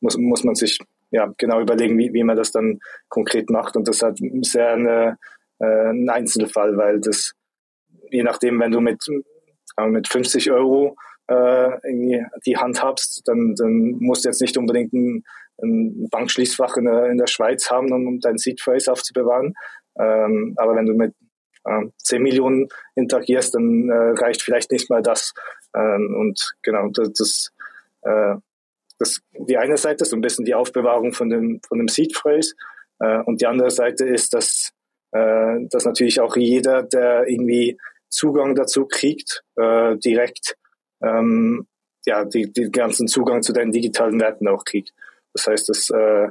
muss, 0.00 0.16
muss 0.16 0.44
man 0.44 0.54
sich 0.54 0.78
ja 1.10 1.32
genau 1.36 1.60
überlegen, 1.60 1.98
wie, 1.98 2.12
wie 2.12 2.24
man 2.24 2.36
das 2.36 2.52
dann 2.52 2.80
konkret 3.08 3.50
macht. 3.50 3.76
Und 3.76 3.88
das 3.88 4.02
halt 4.02 4.18
sehr 4.42 4.70
eine, 4.70 5.18
äh, 5.58 5.90
ein 5.90 6.08
Einzelfall, 6.08 6.76
weil 6.76 7.00
das 7.00 7.34
je 8.10 8.22
nachdem, 8.22 8.60
wenn 8.60 8.72
du 8.72 8.80
mit, 8.80 9.04
mit 9.88 10.08
50 10.08 10.50
Euro 10.50 10.96
äh, 11.28 11.70
irgendwie 11.86 12.24
die 12.46 12.56
Hand 12.56 12.82
habst, 12.82 13.22
dann, 13.26 13.54
dann 13.54 13.96
musst 14.00 14.24
du 14.24 14.28
jetzt 14.28 14.40
nicht 14.40 14.56
unbedingt 14.56 14.92
ein, 14.92 15.24
ein 15.62 16.08
Bankschließfach 16.10 16.76
in 16.76 16.84
der, 16.84 17.06
in 17.06 17.18
der 17.18 17.26
Schweiz 17.26 17.70
haben, 17.70 17.92
um, 17.92 18.20
dein 18.20 18.38
Seed 18.38 18.60
Phrase 18.60 18.90
aufzubewahren. 18.90 19.54
Ähm, 19.98 20.54
aber 20.56 20.74
wenn 20.74 20.86
du 20.86 20.94
mit 20.94 21.14
äh, 21.64 21.86
10 21.98 22.22
Millionen 22.22 22.68
interagierst, 22.94 23.54
dann 23.54 23.88
äh, 23.88 24.20
reicht 24.20 24.42
vielleicht 24.42 24.70
nicht 24.70 24.88
mal 24.90 25.02
das. 25.02 25.34
Ähm, 25.74 26.14
und 26.18 26.54
genau, 26.62 26.88
das, 26.88 27.12
das, 27.12 27.52
äh, 28.02 28.36
das 28.98 29.20
die 29.38 29.58
eine 29.58 29.76
Seite 29.76 30.02
ist 30.02 30.10
so 30.10 30.16
ein 30.16 30.22
bisschen 30.22 30.44
die 30.44 30.54
Aufbewahrung 30.54 31.12
von 31.12 31.28
dem, 31.28 31.60
von 31.66 31.78
dem 31.78 31.88
Seed 31.88 32.16
Phrase. 32.16 32.54
Äh, 33.00 33.18
und 33.24 33.40
die 33.40 33.46
andere 33.46 33.70
Seite 33.70 34.06
ist, 34.06 34.34
dass, 34.34 34.72
äh, 35.12 35.56
dass 35.68 35.84
natürlich 35.84 36.20
auch 36.20 36.36
jeder, 36.36 36.82
der 36.82 37.28
irgendwie 37.28 37.78
Zugang 38.08 38.54
dazu 38.54 38.86
kriegt, 38.86 39.42
äh, 39.56 39.96
direkt 39.96 40.56
ähm, 41.02 41.66
ja, 42.06 42.24
die, 42.24 42.52
die 42.52 42.70
ganzen 42.70 43.06
Zugang 43.06 43.42
zu 43.42 43.52
deinen 43.52 43.72
digitalen 43.72 44.20
Werten 44.20 44.48
auch 44.48 44.64
kriegt. 44.64 44.92
Das 45.34 45.46
heißt, 45.46 45.68
dass 45.68 45.90
äh, 45.90 46.28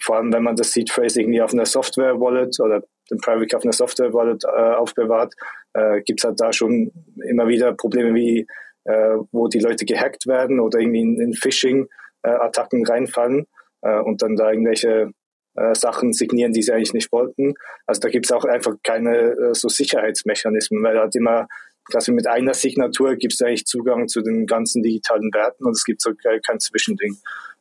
vor 0.00 0.16
allem 0.16 0.32
wenn 0.32 0.42
man 0.42 0.56
das 0.56 0.72
Seed 0.72 0.90
Phrase 0.90 1.20
irgendwie 1.20 1.42
auf 1.42 1.52
einer 1.52 1.66
Software 1.66 2.20
Wallet 2.20 2.58
oder 2.60 2.82
den 3.10 3.18
Private 3.18 3.56
auf 3.56 3.62
einer 3.62 3.72
Software 3.72 4.12
Wallet 4.12 4.44
äh, 4.44 4.74
aufbewahrt, 4.74 5.34
äh, 5.74 6.02
gibt 6.02 6.20
es 6.20 6.24
halt 6.24 6.40
da 6.40 6.52
schon 6.52 6.92
immer 7.24 7.46
wieder 7.46 7.72
Probleme 7.72 8.14
wie 8.14 8.46
äh, 8.84 9.16
wo 9.32 9.48
die 9.48 9.60
Leute 9.60 9.84
gehackt 9.84 10.26
werden 10.26 10.60
oder 10.60 10.80
irgendwie 10.80 11.00
in, 11.00 11.20
in 11.20 11.34
Phishing-Attacken 11.34 12.84
äh, 12.84 12.90
reinfallen 12.90 13.46
äh, 13.82 13.98
und 14.00 14.22
dann 14.22 14.36
da 14.36 14.50
irgendwelche 14.50 15.12
äh, 15.58 15.74
Sachen 15.74 16.12
signieren, 16.12 16.52
die 16.52 16.62
sie 16.62 16.72
eigentlich 16.72 16.94
nicht 16.94 17.12
wollten. 17.12 17.54
Also 17.86 18.00
da 18.00 18.08
gibt 18.08 18.26
es 18.26 18.32
auch 18.32 18.44
einfach 18.44 18.74
keine 18.82 19.16
äh, 19.16 19.54
so 19.54 19.68
Sicherheitsmechanismen, 19.68 20.82
weil 20.82 20.98
halt 20.98 21.14
immer 21.16 21.48
quasi 21.90 22.12
mit 22.12 22.26
einer 22.26 22.54
Signatur 22.54 23.16
gibt 23.16 23.34
es 23.34 23.40
eigentlich 23.40 23.66
Zugang 23.66 24.08
zu 24.08 24.20
den 24.20 24.46
ganzen 24.46 24.82
digitalen 24.82 25.32
Werten 25.32 25.64
und 25.64 25.72
es 25.72 25.84
gibt 25.84 26.02
so 26.02 26.12
kein 26.46 26.60
Zwischending. 26.60 27.16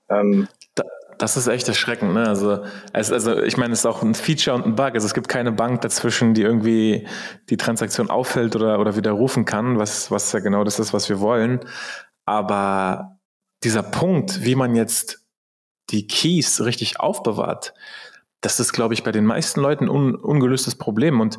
Ähm, 0.09 0.47
da, 0.75 0.83
das 1.17 1.37
ist 1.37 1.47
echt 1.47 1.67
erschreckend. 1.67 2.13
Ne? 2.13 2.27
Also, 2.27 2.63
es, 2.93 3.11
also 3.11 3.41
ich 3.41 3.57
meine, 3.57 3.73
es 3.73 3.79
ist 3.79 3.85
auch 3.85 4.03
ein 4.03 4.13
Feature 4.13 4.55
und 4.55 4.65
ein 4.65 4.75
Bug. 4.75 4.93
Also 4.93 5.07
es 5.07 5.13
gibt 5.13 5.29
keine 5.29 5.51
Bank 5.51 5.81
dazwischen, 5.81 6.33
die 6.33 6.43
irgendwie 6.43 7.07
die 7.49 7.57
Transaktion 7.57 8.09
auffällt 8.09 8.55
oder, 8.55 8.79
oder 8.79 8.95
widerrufen 8.95 9.45
kann, 9.45 9.79
was, 9.79 10.11
was 10.11 10.31
ja 10.31 10.39
genau 10.39 10.63
das 10.63 10.79
ist, 10.79 10.93
was 10.93 11.09
wir 11.09 11.19
wollen. 11.19 11.61
Aber 12.25 13.17
dieser 13.63 13.83
Punkt, 13.83 14.43
wie 14.43 14.55
man 14.55 14.75
jetzt 14.75 15.26
die 15.89 16.07
Keys 16.07 16.61
richtig 16.61 16.99
aufbewahrt, 16.99 17.73
das 18.41 18.59
ist, 18.59 18.73
glaube 18.73 18.93
ich, 18.93 19.03
bei 19.03 19.11
den 19.11 19.25
meisten 19.25 19.61
Leuten 19.61 19.89
un, 19.89 20.15
ungelöstes 20.15 20.75
Problem. 20.75 21.19
Und 21.19 21.37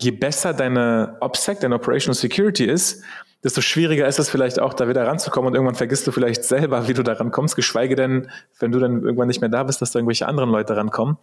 je 0.00 0.12
besser 0.12 0.54
deine 0.54 1.16
OPSEC, 1.20 1.60
deine 1.60 1.74
Operational 1.74 2.14
Security 2.14 2.64
ist, 2.64 3.02
desto 3.42 3.60
schwieriger 3.60 4.06
ist 4.06 4.18
es 4.18 4.30
vielleicht 4.30 4.58
auch, 4.58 4.74
da 4.74 4.88
wieder 4.88 5.06
ranzukommen 5.06 5.48
und 5.48 5.54
irgendwann 5.54 5.76
vergisst 5.76 6.06
du 6.06 6.12
vielleicht 6.12 6.44
selber, 6.44 6.88
wie 6.88 6.94
du 6.94 7.02
da 7.02 7.12
rankommst, 7.12 7.56
geschweige 7.56 7.94
denn, 7.94 8.30
wenn 8.58 8.72
du 8.72 8.78
dann 8.78 9.02
irgendwann 9.02 9.28
nicht 9.28 9.40
mehr 9.40 9.50
da 9.50 9.62
bist, 9.62 9.80
dass 9.80 9.92
da 9.92 9.98
irgendwelche 9.98 10.26
anderen 10.26 10.50
Leute 10.50 10.76
rankommen. 10.76 11.18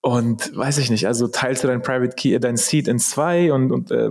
Und 0.00 0.54
weiß 0.54 0.78
ich 0.78 0.90
nicht, 0.90 1.06
also 1.06 1.28
teilst 1.28 1.64
du 1.64 1.68
dein 1.68 1.80
Private 1.80 2.14
Key, 2.14 2.38
dein 2.38 2.56
Seed 2.58 2.88
in 2.88 2.98
zwei 2.98 3.52
und, 3.52 3.72
und 3.72 3.90
äh, 3.90 4.10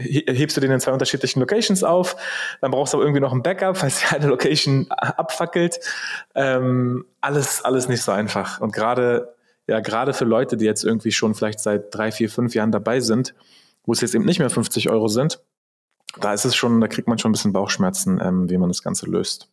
hebst 0.00 0.56
du 0.56 0.60
den 0.60 0.70
in 0.70 0.80
zwei 0.80 0.92
unterschiedlichen 0.92 1.40
Locations 1.40 1.84
auf, 1.84 2.16
dann 2.60 2.70
brauchst 2.70 2.92
du 2.92 2.98
aber 2.98 3.04
irgendwie 3.04 3.20
noch 3.20 3.32
ein 3.32 3.42
Backup, 3.42 3.76
falls 3.76 4.00
die 4.00 4.14
eine 4.14 4.26
Location 4.26 4.86
abfackelt. 4.90 5.80
Ähm, 6.34 7.04
alles, 7.20 7.64
alles 7.64 7.88
nicht 7.88 8.02
so 8.02 8.12
einfach. 8.12 8.60
Und 8.60 8.72
gerade, 8.72 9.34
ja, 9.66 9.80
gerade 9.80 10.12
für 10.12 10.24
Leute, 10.24 10.56
die 10.56 10.64
jetzt 10.64 10.84
irgendwie 10.84 11.12
schon 11.12 11.34
vielleicht 11.34 11.60
seit 11.60 11.94
drei, 11.94 12.12
vier, 12.12 12.30
fünf 12.30 12.54
Jahren 12.54 12.72
dabei 12.72 13.00
sind, 13.00 13.34
wo 13.84 13.92
es 13.92 14.00
jetzt 14.00 14.14
eben 14.14 14.24
nicht 14.24 14.38
mehr 14.38 14.50
50 14.50 14.90
Euro 14.90 15.08
sind, 15.08 15.40
da 16.20 16.32
ist 16.32 16.44
es 16.44 16.56
schon, 16.56 16.80
da 16.80 16.88
kriegt 16.88 17.08
man 17.08 17.18
schon 17.18 17.30
ein 17.30 17.32
bisschen 17.32 17.52
Bauchschmerzen, 17.52 18.20
ähm, 18.22 18.50
wie 18.50 18.58
man 18.58 18.68
das 18.68 18.82
Ganze 18.82 19.06
löst. 19.06 19.48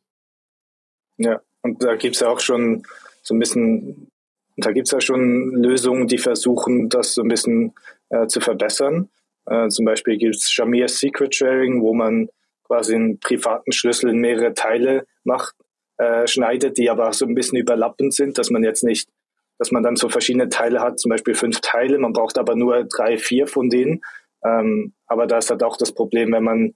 Ja, 1.17 1.41
und 1.61 1.83
da 1.83 1.95
gibt 1.95 2.15
es 2.15 2.21
ja 2.21 2.29
auch 2.29 2.39
schon 2.39 2.83
so 3.21 3.35
ein 3.35 3.39
bisschen, 3.39 4.09
da 4.55 4.71
gibt 4.71 4.87
es 4.87 4.91
ja 4.91 5.01
schon 5.01 5.51
Lösungen, 5.51 6.07
die 6.07 6.17
versuchen, 6.17 6.89
das 6.89 7.13
so 7.13 7.21
ein 7.21 7.27
bisschen 7.27 7.73
äh, 8.09 8.27
zu 8.27 8.39
verbessern. 8.39 9.09
Äh, 9.47 9.69
zum 9.69 9.85
Beispiel 9.85 10.17
gibt 10.17 10.35
es 10.35 10.51
Shamir 10.51 10.87
Secret 10.87 11.33
Sharing, 11.33 11.81
wo 11.81 11.93
man 11.93 12.29
quasi 12.65 12.95
einen 12.95 13.19
privaten 13.19 13.71
Schlüssel 13.71 14.09
in 14.09 14.19
mehrere 14.19 14.53
Teile 14.53 15.05
macht, 15.23 15.55
äh, 15.97 16.27
schneidet, 16.27 16.77
die 16.77 16.89
aber 16.89 17.11
so 17.13 17.25
ein 17.25 17.33
bisschen 17.33 17.57
überlappend 17.57 18.13
sind, 18.13 18.37
dass 18.37 18.49
man 18.49 18.63
jetzt 18.63 18.83
nicht, 18.83 19.09
dass 19.57 19.71
man 19.71 19.83
dann 19.83 19.95
so 19.95 20.09
verschiedene 20.09 20.49
Teile 20.49 20.81
hat, 20.81 20.99
zum 20.99 21.09
Beispiel 21.09 21.33
fünf 21.33 21.61
Teile, 21.61 21.97
man 21.97 22.13
braucht 22.13 22.37
aber 22.37 22.55
nur 22.55 22.83
drei, 22.83 23.17
vier 23.17 23.47
von 23.47 23.69
denen. 23.69 24.01
Ähm, 24.43 24.93
aber 25.07 25.25
da 25.25 25.39
ist 25.39 25.49
halt 25.49 25.63
auch 25.63 25.77
das 25.77 25.93
Problem, 25.93 26.31
wenn 26.31 26.43
man 26.43 26.73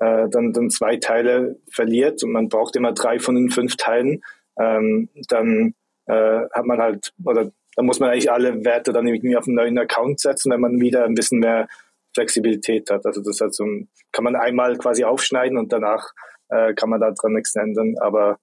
äh, 0.00 0.28
dann, 0.28 0.52
dann 0.52 0.70
zwei 0.70 0.96
Teile 0.96 1.56
verliert 1.70 2.24
und 2.24 2.32
man 2.32 2.48
braucht 2.48 2.74
immer 2.74 2.92
drei 2.92 3.18
von 3.18 3.36
den 3.36 3.50
fünf 3.50 3.76
Teilen, 3.76 4.22
ähm, 4.58 5.08
dann 5.28 5.74
äh, 6.06 6.40
hat 6.52 6.64
man 6.64 6.80
halt, 6.80 7.12
oder 7.24 7.52
dann 7.76 7.86
muss 7.86 8.00
man 8.00 8.10
eigentlich 8.10 8.30
alle 8.30 8.64
Werte 8.64 8.92
dann 8.92 9.06
irgendwie 9.06 9.36
auf 9.36 9.46
einen 9.46 9.56
neuen 9.56 9.78
Account 9.78 10.20
setzen, 10.20 10.50
wenn 10.52 10.60
man 10.60 10.80
wieder 10.80 11.04
ein 11.04 11.14
bisschen 11.14 11.40
mehr 11.40 11.68
Flexibilität 12.14 12.90
hat. 12.90 13.04
Also 13.04 13.22
das 13.22 13.40
hat 13.40 13.54
so 13.54 13.64
ein, 13.64 13.88
kann 14.12 14.24
man 14.24 14.36
einmal 14.36 14.76
quasi 14.78 15.04
aufschneiden 15.04 15.58
und 15.58 15.72
danach 15.72 16.12
äh, 16.48 16.74
kann 16.74 16.90
man 16.90 17.00
da 17.00 17.10
dran 17.10 17.32
nichts 17.32 17.54
ändern. 17.54 17.96
Aber 18.00 18.38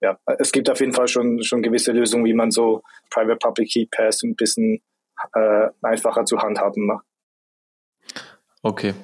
ja, 0.00 0.18
es 0.38 0.52
gibt 0.52 0.70
auf 0.70 0.80
jeden 0.80 0.92
Fall 0.92 1.08
schon, 1.08 1.42
schon 1.42 1.62
gewisse 1.62 1.92
Lösungen, 1.92 2.24
wie 2.24 2.34
man 2.34 2.50
so 2.50 2.82
Private 3.10 3.38
Public 3.38 3.70
Key 3.70 3.86
Pass 3.90 4.22
ein 4.22 4.36
bisschen 4.36 4.82
äh, 5.34 5.68
einfacher 5.82 6.24
zu 6.24 6.38
handhaben 6.38 6.86
macht. 6.86 7.04
Okay. 8.62 8.94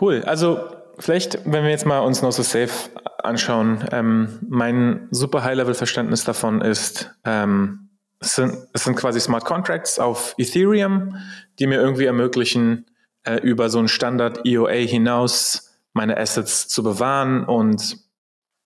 Cool. 0.00 0.22
Also 0.24 0.70
vielleicht, 0.98 1.44
wenn 1.44 1.64
wir 1.64 1.70
jetzt 1.70 1.86
mal 1.86 2.00
uns 2.00 2.22
No 2.22 2.30
So 2.30 2.42
Safe 2.42 2.90
anschauen, 3.22 3.84
ähm, 3.92 4.38
mein 4.48 5.08
super 5.10 5.44
High-Level-Verständnis 5.44 6.24
davon 6.24 6.60
ist, 6.60 7.14
ähm, 7.24 7.87
es, 8.20 8.34
sind, 8.34 8.56
es 8.72 8.84
sind 8.84 8.96
quasi 8.96 9.20
Smart 9.20 9.44
Contracts 9.44 9.98
auf 9.98 10.34
Ethereum, 10.38 11.16
die 11.58 11.66
mir 11.66 11.80
irgendwie 11.80 12.06
ermöglichen, 12.06 12.86
äh, 13.24 13.36
über 13.36 13.68
so 13.68 13.78
einen 13.78 13.88
Standard 13.88 14.46
EOA 14.46 14.72
hinaus 14.72 15.76
meine 15.92 16.16
Assets 16.16 16.68
zu 16.68 16.82
bewahren 16.82 17.44
und 17.44 17.98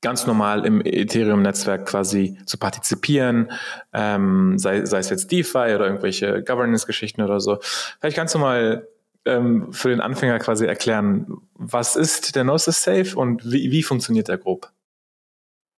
ganz 0.03 0.27
normal 0.27 0.67
im 0.67 0.83
Ethereum-Netzwerk 0.85 1.87
quasi 1.87 2.37
zu 2.45 2.59
partizipieren, 2.59 3.53
ähm, 3.93 4.59
sei, 4.59 4.85
sei 4.85 4.99
es 4.99 5.11
jetzt 5.11 5.31
DeFi 5.31 5.75
oder 5.75 5.87
irgendwelche 5.87 6.43
Governance-Geschichten 6.43 7.23
oder 7.23 7.41
so. 7.41 7.59
Vielleicht 8.01 8.17
kannst 8.17 8.35
du 8.35 8.39
mal 8.41 8.89
ähm, 9.25 9.73
für 9.73 9.91
den 9.91 10.01
Anfänger 10.01 10.39
quasi 10.41 10.67
erklären, 10.67 11.39
was 11.55 11.95
ist 11.95 12.35
der 12.35 12.43
Gnosis 12.43 12.83
Safe 12.83 13.17
und 13.17 13.51
wie, 13.51 13.71
wie 13.71 13.83
funktioniert 13.83 14.29
der 14.29 14.39
grob? 14.39 14.71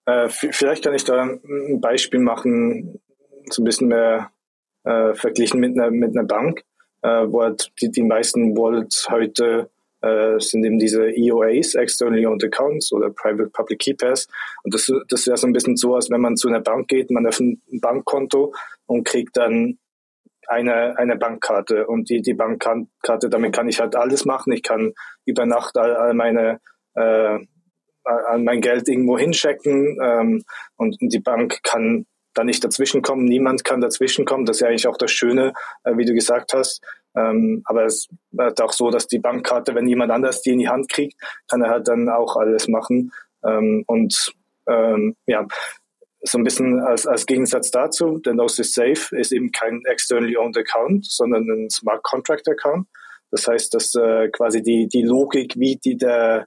Äh, 0.06 0.28
vielleicht 0.28 0.84
kann 0.84 0.94
ich 0.94 1.04
da 1.04 1.22
ein 1.22 1.80
Beispiel 1.80 2.20
machen, 2.20 3.00
so 3.50 3.62
ein 3.62 3.64
bisschen 3.64 3.88
mehr 3.88 4.30
äh, 4.84 5.14
verglichen 5.14 5.60
mit 5.60 5.78
einer, 5.78 5.90
mit 5.90 6.16
einer 6.16 6.26
Bank, 6.26 6.64
äh, 7.02 7.26
wo 7.28 7.42
halt 7.42 7.72
die, 7.80 7.90
die 7.90 8.02
meisten 8.02 8.56
Wallets 8.56 9.08
heute 9.10 9.70
äh, 10.02 10.38
sind 10.38 10.64
eben 10.64 10.78
diese 10.78 11.10
EOAs, 11.10 11.74
Externally 11.74 12.26
Owned 12.26 12.44
Accounts 12.44 12.92
oder 12.92 13.10
Private 13.10 13.50
Public 13.50 13.78
Key 13.80 13.94
Pass. 13.94 14.28
Und 14.62 14.74
das, 14.74 14.90
das 15.08 15.26
wäre 15.26 15.36
so 15.36 15.46
ein 15.46 15.52
bisschen 15.52 15.76
so, 15.76 15.94
als 15.94 16.10
wenn 16.10 16.20
man 16.20 16.36
zu 16.36 16.48
einer 16.48 16.60
Bank 16.60 16.88
geht, 16.88 17.10
man 17.10 17.26
öffnet 17.26 17.58
ein 17.72 17.80
Bankkonto 17.80 18.52
und 18.86 19.04
kriegt 19.04 19.36
dann 19.36 19.78
eine, 20.46 20.98
eine 20.98 21.16
Bankkarte 21.16 21.86
und 21.86 22.10
die, 22.10 22.20
die 22.20 22.34
Bankkarte, 22.34 23.30
damit 23.30 23.54
kann 23.54 23.68
ich 23.68 23.80
halt 23.80 23.96
alles 23.96 24.26
machen. 24.26 24.52
Ich 24.52 24.62
kann 24.62 24.92
über 25.24 25.46
Nacht 25.46 25.78
all, 25.78 25.96
all 25.96 26.12
meine 26.12 26.60
äh, 26.94 27.38
an 28.04 28.44
mein 28.44 28.60
Geld 28.60 28.86
irgendwo 28.88 29.18
hinchecken 29.18 29.98
ähm, 30.02 30.44
und 30.76 30.96
die 31.00 31.20
Bank 31.20 31.60
kann 31.62 32.04
da 32.34 32.44
nicht 32.44 32.62
dazwischenkommen. 32.64 33.24
Niemand 33.24 33.64
kann 33.64 33.80
dazwischenkommen. 33.80 34.46
Das 34.46 34.56
ist 34.56 34.60
ja 34.60 34.68
eigentlich 34.68 34.86
auch 34.86 34.96
das 34.96 35.10
Schöne, 35.10 35.52
äh, 35.84 35.96
wie 35.96 36.04
du 36.04 36.12
gesagt 36.12 36.52
hast. 36.52 36.82
Ähm, 37.16 37.62
aber 37.64 37.84
es 37.84 38.08
ist 38.32 38.60
auch 38.60 38.72
so, 38.72 38.90
dass 38.90 39.06
die 39.06 39.20
Bankkarte, 39.20 39.74
wenn 39.74 39.86
jemand 39.86 40.10
anders 40.10 40.42
die 40.42 40.50
in 40.50 40.58
die 40.58 40.68
Hand 40.68 40.88
kriegt, 40.88 41.14
kann 41.48 41.62
er 41.62 41.70
halt 41.70 41.88
dann 41.88 42.08
auch 42.08 42.36
alles 42.36 42.68
machen. 42.68 43.12
Ähm, 43.44 43.84
und 43.86 44.32
ähm, 44.68 45.16
ja, 45.26 45.46
so 46.22 46.38
ein 46.38 46.44
bisschen 46.44 46.80
als, 46.80 47.06
als 47.06 47.26
Gegensatz 47.26 47.70
dazu, 47.70 48.18
der 48.18 48.32
Gnosis 48.32 48.72
Safe 48.72 49.16
ist 49.16 49.32
eben 49.32 49.52
kein 49.52 49.82
externally 49.84 50.36
owned 50.36 50.56
Account, 50.56 51.06
sondern 51.06 51.48
ein 51.48 51.70
Smart 51.70 52.02
Contract 52.02 52.48
Account. 52.48 52.88
Das 53.30 53.46
heißt, 53.46 53.74
dass 53.74 53.94
äh, 53.94 54.28
quasi 54.28 54.62
die, 54.62 54.88
die 54.88 55.02
Logik, 55.02 55.54
wie 55.56 55.76
die 55.76 55.96
der, 55.96 56.46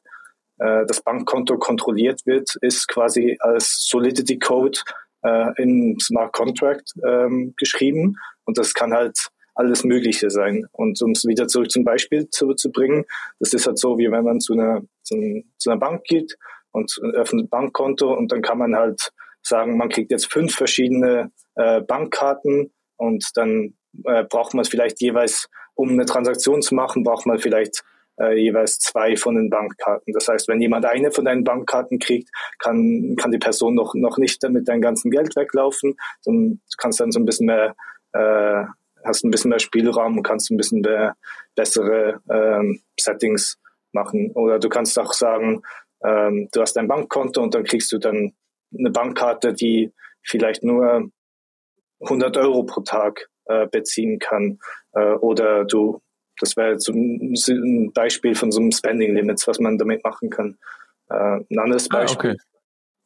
äh, 0.57 0.85
das 0.87 1.01
Bankkonto 1.01 1.57
kontrolliert 1.57 2.25
wird, 2.25 2.55
ist 2.61 2.87
quasi 2.87 3.37
als 3.39 3.85
Solidity 3.87 4.39
Code 4.39 4.79
äh, 5.23 5.61
in 5.61 5.99
Smart 5.99 6.33
Contract 6.33 6.93
ähm, 7.05 7.53
geschrieben. 7.57 8.15
Und 8.45 8.57
das 8.57 8.73
kann 8.73 8.93
halt 8.93 9.29
alles 9.55 9.83
Mögliche 9.83 10.29
sein. 10.29 10.65
Und 10.71 11.01
um 11.01 11.11
es 11.11 11.25
wieder 11.25 11.47
zurück 11.47 11.71
zum 11.71 11.83
Beispiel 11.83 12.29
zu, 12.29 12.53
zu 12.53 12.71
bringen, 12.71 13.05
das 13.39 13.53
ist 13.53 13.67
halt 13.67 13.79
so, 13.79 13.97
wie 13.97 14.09
wenn 14.11 14.23
man 14.23 14.39
zu 14.39 14.53
einer, 14.53 14.81
zu, 15.03 15.43
zu 15.57 15.69
einer 15.69 15.79
Bank 15.79 16.03
geht 16.03 16.37
und 16.71 16.95
öffnet 17.13 17.45
ein 17.45 17.49
Bankkonto 17.49 18.13
und 18.13 18.31
dann 18.31 18.41
kann 18.41 18.59
man 18.59 18.75
halt 18.75 19.11
sagen, 19.41 19.77
man 19.77 19.89
kriegt 19.89 20.11
jetzt 20.11 20.31
fünf 20.31 20.53
verschiedene 20.53 21.31
äh, 21.55 21.81
Bankkarten 21.81 22.71
und 22.97 23.25
dann 23.35 23.73
äh, 24.03 24.23
braucht 24.25 24.53
man 24.53 24.65
vielleicht 24.65 25.01
jeweils, 25.01 25.49
um 25.73 25.89
eine 25.89 26.05
Transaktion 26.05 26.61
zu 26.61 26.75
machen, 26.75 27.03
braucht 27.03 27.25
man 27.25 27.39
vielleicht 27.39 27.83
äh, 28.19 28.33
jeweils 28.39 28.79
zwei 28.79 29.15
von 29.15 29.35
den 29.35 29.49
Bankkarten. 29.49 30.13
Das 30.13 30.27
heißt, 30.27 30.47
wenn 30.47 30.61
jemand 30.61 30.85
eine 30.85 31.11
von 31.11 31.25
deinen 31.25 31.43
Bankkarten 31.43 31.99
kriegt, 31.99 32.29
kann, 32.59 33.15
kann 33.19 33.31
die 33.31 33.37
Person 33.37 33.75
noch, 33.75 33.93
noch 33.95 34.17
nicht 34.17 34.41
mit 34.49 34.67
deinem 34.67 34.81
ganzen 34.81 35.11
Geld 35.11 35.35
weglaufen, 35.35 35.95
sondern 36.21 36.53
du 36.53 36.75
kannst 36.77 36.99
dann 36.99 37.11
so 37.11 37.19
ein 37.19 37.25
bisschen 37.25 37.47
mehr, 37.47 37.75
äh, 38.13 38.63
hast 39.03 39.23
ein 39.23 39.31
bisschen 39.31 39.49
mehr 39.49 39.59
Spielraum 39.59 40.17
und 40.17 40.23
kannst 40.23 40.51
ein 40.51 40.57
bisschen 40.57 40.81
mehr 40.81 41.15
bessere 41.55 42.21
ähm, 42.29 42.81
Settings 42.99 43.57
machen. 43.91 44.31
Oder 44.33 44.59
du 44.59 44.69
kannst 44.69 44.97
auch 44.99 45.13
sagen, 45.13 45.61
ähm, 46.03 46.49
du 46.51 46.61
hast 46.61 46.77
ein 46.77 46.87
Bankkonto 46.87 47.41
und 47.41 47.53
dann 47.55 47.63
kriegst 47.63 47.91
du 47.91 47.97
dann 47.97 48.33
eine 48.77 48.91
Bankkarte, 48.91 49.53
die 49.53 49.93
vielleicht 50.23 50.63
nur 50.63 51.09
100 52.01 52.37
Euro 52.37 52.63
pro 52.63 52.81
Tag 52.81 53.29
äh, 53.45 53.67
beziehen 53.67 54.19
kann. 54.19 54.59
Äh, 54.93 55.13
oder 55.13 55.65
du, 55.65 56.01
das 56.39 56.57
wäre 56.57 56.73
jetzt 56.73 56.87
ein 56.89 57.91
Beispiel 57.93 58.35
von 58.35 58.51
so 58.51 58.59
einem 58.59 58.71
Spending 58.71 59.15
Limits, 59.15 59.47
was 59.47 59.59
man 59.59 59.77
damit 59.77 60.03
machen 60.03 60.29
kann. 60.29 60.57
Äh, 61.09 61.39
ein 61.49 61.59
anderes 61.59 61.89
ah, 61.91 61.99
Beispiel. 61.99 62.31
Ah, 62.31 62.33
okay. 62.33 62.41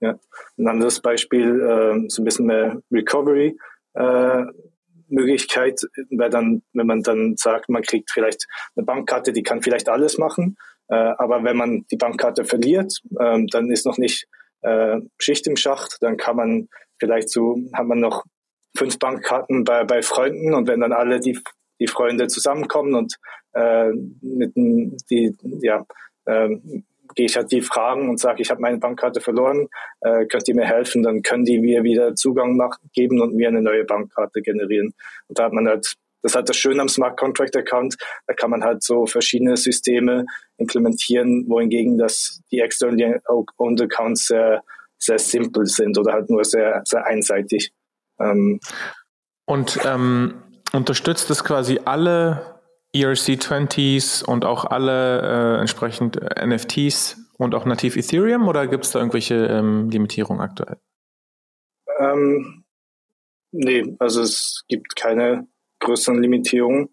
Ja, 0.02 0.20
ein 0.58 0.68
anderes 0.68 1.00
Beispiel, 1.00 1.62
äh, 1.62 2.10
so 2.10 2.22
ein 2.22 2.26
bisschen 2.26 2.48
mehr 2.48 2.82
Recovery. 2.92 3.58
Äh, 3.94 4.46
Möglichkeit 5.12 5.82
wäre 6.10 6.30
dann, 6.30 6.64
wenn 6.74 6.88
man 6.88 7.02
dann 7.04 7.36
sagt, 7.38 7.70
man 7.70 7.84
kriegt 7.84 8.10
vielleicht 8.12 8.48
eine 8.76 8.86
Bankkarte, 8.86 9.34
die 9.34 9.44
kann 9.44 9.62
vielleicht 9.62 9.90
alles 9.90 10.18
machen, 10.18 10.58
äh, 10.88 10.96
aber 10.96 11.44
wenn 11.44 11.58
man 11.58 11.86
die 11.92 11.98
Bankkarte 11.98 12.46
verliert, 12.46 13.02
äh, 13.20 13.46
dann 13.52 13.70
ist 13.70 13.86
noch 13.86 13.98
nicht 13.98 14.28
äh, 14.62 14.98
Schicht 15.20 15.48
im 15.48 15.58
Schacht, 15.58 15.98
dann 16.02 16.18
kann 16.18 16.38
man 16.38 16.70
vielleicht 17.00 17.30
so, 17.30 17.58
hat 17.74 17.86
man 17.86 18.00
noch 18.00 18.24
fünf 18.76 18.98
Bankkarten 19.00 19.64
bei, 19.64 19.84
bei 19.84 20.02
Freunden 20.02 20.54
und 20.54 20.68
wenn 20.68 20.80
dann 20.80 20.94
alle 20.94 21.20
die, 21.20 21.40
die 21.82 21.88
Freunde 21.88 22.28
zusammenkommen 22.28 22.94
und 22.94 23.16
äh, 23.54 23.90
mit 24.22 24.56
die, 24.56 25.36
ja, 25.62 25.84
äh, 26.26 26.50
gehe 27.16 27.26
ich 27.26 27.36
halt 27.36 27.52
die 27.52 27.62
fragen 27.62 28.08
und 28.08 28.20
sage, 28.20 28.42
ich 28.42 28.52
habe 28.52 28.62
meine 28.62 28.78
Bankkarte 28.78 29.20
verloren, 29.20 29.68
äh, 30.02 30.26
könnt 30.28 30.48
ihr 30.48 30.56
mir 30.56 30.66
helfen? 30.66 31.04
Dann 31.04 31.24
können 31.24 31.44
die 31.44 31.60
mir 31.60 31.84
wieder 31.84 32.16
Zugang 32.16 32.56
machen, 32.56 32.90
geben 32.94 33.20
und 33.20 33.36
mir 33.36 33.50
eine 33.50 33.62
neue 33.62 33.84
Bankkarte 33.84 34.42
generieren. 34.42 34.94
Und 35.28 35.40
da 35.40 35.46
hat 35.46 35.54
man 35.54 35.68
halt, 35.68 35.94
das 36.22 36.36
halt 36.36 36.48
das 36.48 36.56
Schöne 36.56 36.82
am 36.82 36.88
Smart 36.88 37.20
Contract 37.20 37.58
Account, 37.58 37.98
da 38.28 38.34
kann 38.34 38.52
man 38.52 38.64
halt 38.64 38.84
so 38.84 39.06
verschiedene 39.08 39.58
Systeme 39.58 40.26
implementieren, 40.58 41.46
wohingegen 41.50 41.98
das 41.98 42.42
die 42.52 42.60
externally 42.60 43.20
owned 43.58 43.82
Accounts 43.82 44.28
sehr, 44.28 44.64
sehr 44.98 45.20
simpel 45.20 45.66
sind 45.66 45.98
oder 45.98 46.14
halt 46.14 46.30
nur 46.30 46.46
sehr, 46.46 46.82
sehr 46.86 47.06
einseitig. 47.06 47.74
Ähm, 48.20 48.60
und 49.46 49.80
ähm, 49.84 50.44
unterstützt 50.74 51.30
es 51.30 51.44
quasi 51.44 51.80
alle 51.86 52.60
ERC20s 52.96 54.24
und 54.24 54.46
auch 54.46 54.66
alle 54.66 55.22
äh, 55.58 55.60
entsprechend 55.60 56.18
äh, 56.18 56.46
NFTs 56.46 57.18
und 57.38 57.56
auch 57.56 57.66
nativ 57.66 57.96
Ethereum 57.96 58.48
oder 58.48 58.68
gibt 58.68 58.86
es 58.86 58.92
da 58.92 59.00
irgendwelche 59.00 59.46
ähm, 59.46 59.90
Limitierungen 59.90 60.42
aktuell? 60.42 60.78
Ähm, 62.00 62.64
nee, 63.52 63.96
also 64.00 64.22
es 64.22 64.64
gibt 64.68 64.96
keine 64.96 65.48
größeren 65.80 66.22
Limitierungen. 66.22 66.90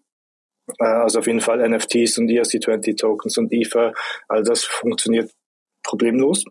Äh, 0.79 0.85
also 0.85 1.19
auf 1.19 1.27
jeden 1.27 1.41
Fall 1.41 1.67
NFTs 1.67 2.17
und 2.17 2.29
ERC20 2.29 2.97
Tokens 2.97 3.37
und 3.37 3.51
Ether, 3.51 3.93
all 4.27 4.43
das 4.43 4.63
funktioniert 4.63 5.31
problemlos. 5.83 6.45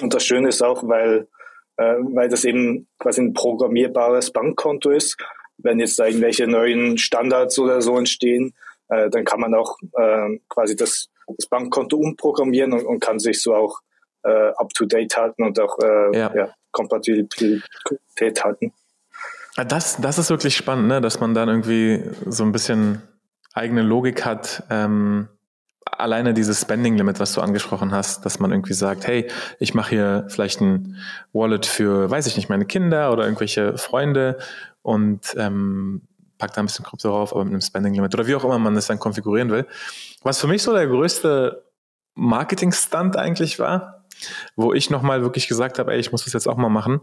Und 0.00 0.14
das 0.14 0.24
Schöne 0.24 0.48
ist 0.48 0.62
auch, 0.62 0.86
weil, 0.88 1.28
äh, 1.76 1.94
weil 2.00 2.28
das 2.28 2.44
eben 2.44 2.88
quasi 2.98 3.22
ein 3.22 3.34
programmierbares 3.34 4.30
Bankkonto 4.32 4.90
ist, 4.90 5.16
wenn 5.58 5.78
jetzt 5.78 5.98
da 5.98 6.06
irgendwelche 6.06 6.46
neuen 6.46 6.98
Standards 6.98 7.58
oder 7.58 7.82
so 7.82 7.96
entstehen, 7.96 8.54
äh, 8.88 9.10
dann 9.10 9.24
kann 9.24 9.40
man 9.40 9.54
auch 9.54 9.76
äh, 9.98 10.38
quasi 10.48 10.76
das, 10.76 11.08
das 11.26 11.46
Bankkonto 11.48 11.96
umprogrammieren 11.96 12.72
und, 12.72 12.84
und 12.84 13.00
kann 13.00 13.18
sich 13.18 13.42
so 13.42 13.54
auch 13.54 13.80
äh, 14.22 14.48
up-to-date 14.56 15.16
halten 15.16 15.44
und 15.44 15.58
auch 15.60 15.78
äh, 15.78 16.18
ja. 16.18 16.34
Ja, 16.34 16.54
Kompatibilität 16.72 18.44
halten. 18.44 18.72
Ah, 19.56 19.64
das, 19.64 19.96
das 20.00 20.18
ist 20.18 20.28
wirklich 20.28 20.54
spannend, 20.54 20.88
ne? 20.88 21.00
dass 21.00 21.18
man 21.20 21.32
dann 21.32 21.48
irgendwie 21.48 22.02
so 22.26 22.44
ein 22.44 22.52
bisschen 22.52 23.00
eigene 23.54 23.82
Logik 23.82 24.24
hat. 24.24 24.64
Ähm, 24.68 25.28
alleine 25.86 26.34
dieses 26.34 26.60
Spending 26.60 26.96
Limit, 26.96 27.20
was 27.20 27.32
du 27.32 27.40
angesprochen 27.40 27.92
hast, 27.92 28.26
dass 28.26 28.38
man 28.38 28.50
irgendwie 28.50 28.74
sagt, 28.74 29.06
hey, 29.06 29.30
ich 29.58 29.72
mache 29.72 29.90
hier 29.90 30.26
vielleicht 30.28 30.60
ein 30.60 30.96
Wallet 31.32 31.64
für, 31.64 32.10
weiß 32.10 32.26
ich 32.26 32.36
nicht, 32.36 32.50
meine 32.50 32.66
Kinder 32.66 33.12
oder 33.12 33.24
irgendwelche 33.24 33.78
Freunde 33.78 34.38
und 34.86 35.34
ähm, 35.36 36.02
packt 36.38 36.56
da 36.56 36.62
ein 36.62 36.66
bisschen 36.66 36.84
Krypto 36.84 37.08
drauf, 37.08 37.32
aber 37.32 37.44
mit 37.44 37.52
einem 37.52 37.60
Spending 37.60 37.94
Limit 37.94 38.14
oder 38.14 38.28
wie 38.28 38.36
auch 38.36 38.44
immer 38.44 38.60
man 38.60 38.76
das 38.76 38.86
dann 38.86 39.00
konfigurieren 39.00 39.50
will. 39.50 39.66
Was 40.22 40.40
für 40.40 40.46
mich 40.46 40.62
so 40.62 40.72
der 40.72 40.86
größte 40.86 41.64
Marketing-Stunt 42.14 43.16
eigentlich 43.16 43.58
war, 43.58 44.04
wo 44.54 44.72
ich 44.72 44.88
nochmal 44.88 45.22
wirklich 45.22 45.48
gesagt 45.48 45.80
habe, 45.80 45.92
ey, 45.92 45.98
ich 45.98 46.12
muss 46.12 46.22
das 46.22 46.34
jetzt 46.34 46.46
auch 46.46 46.56
mal 46.56 46.68
machen, 46.68 47.00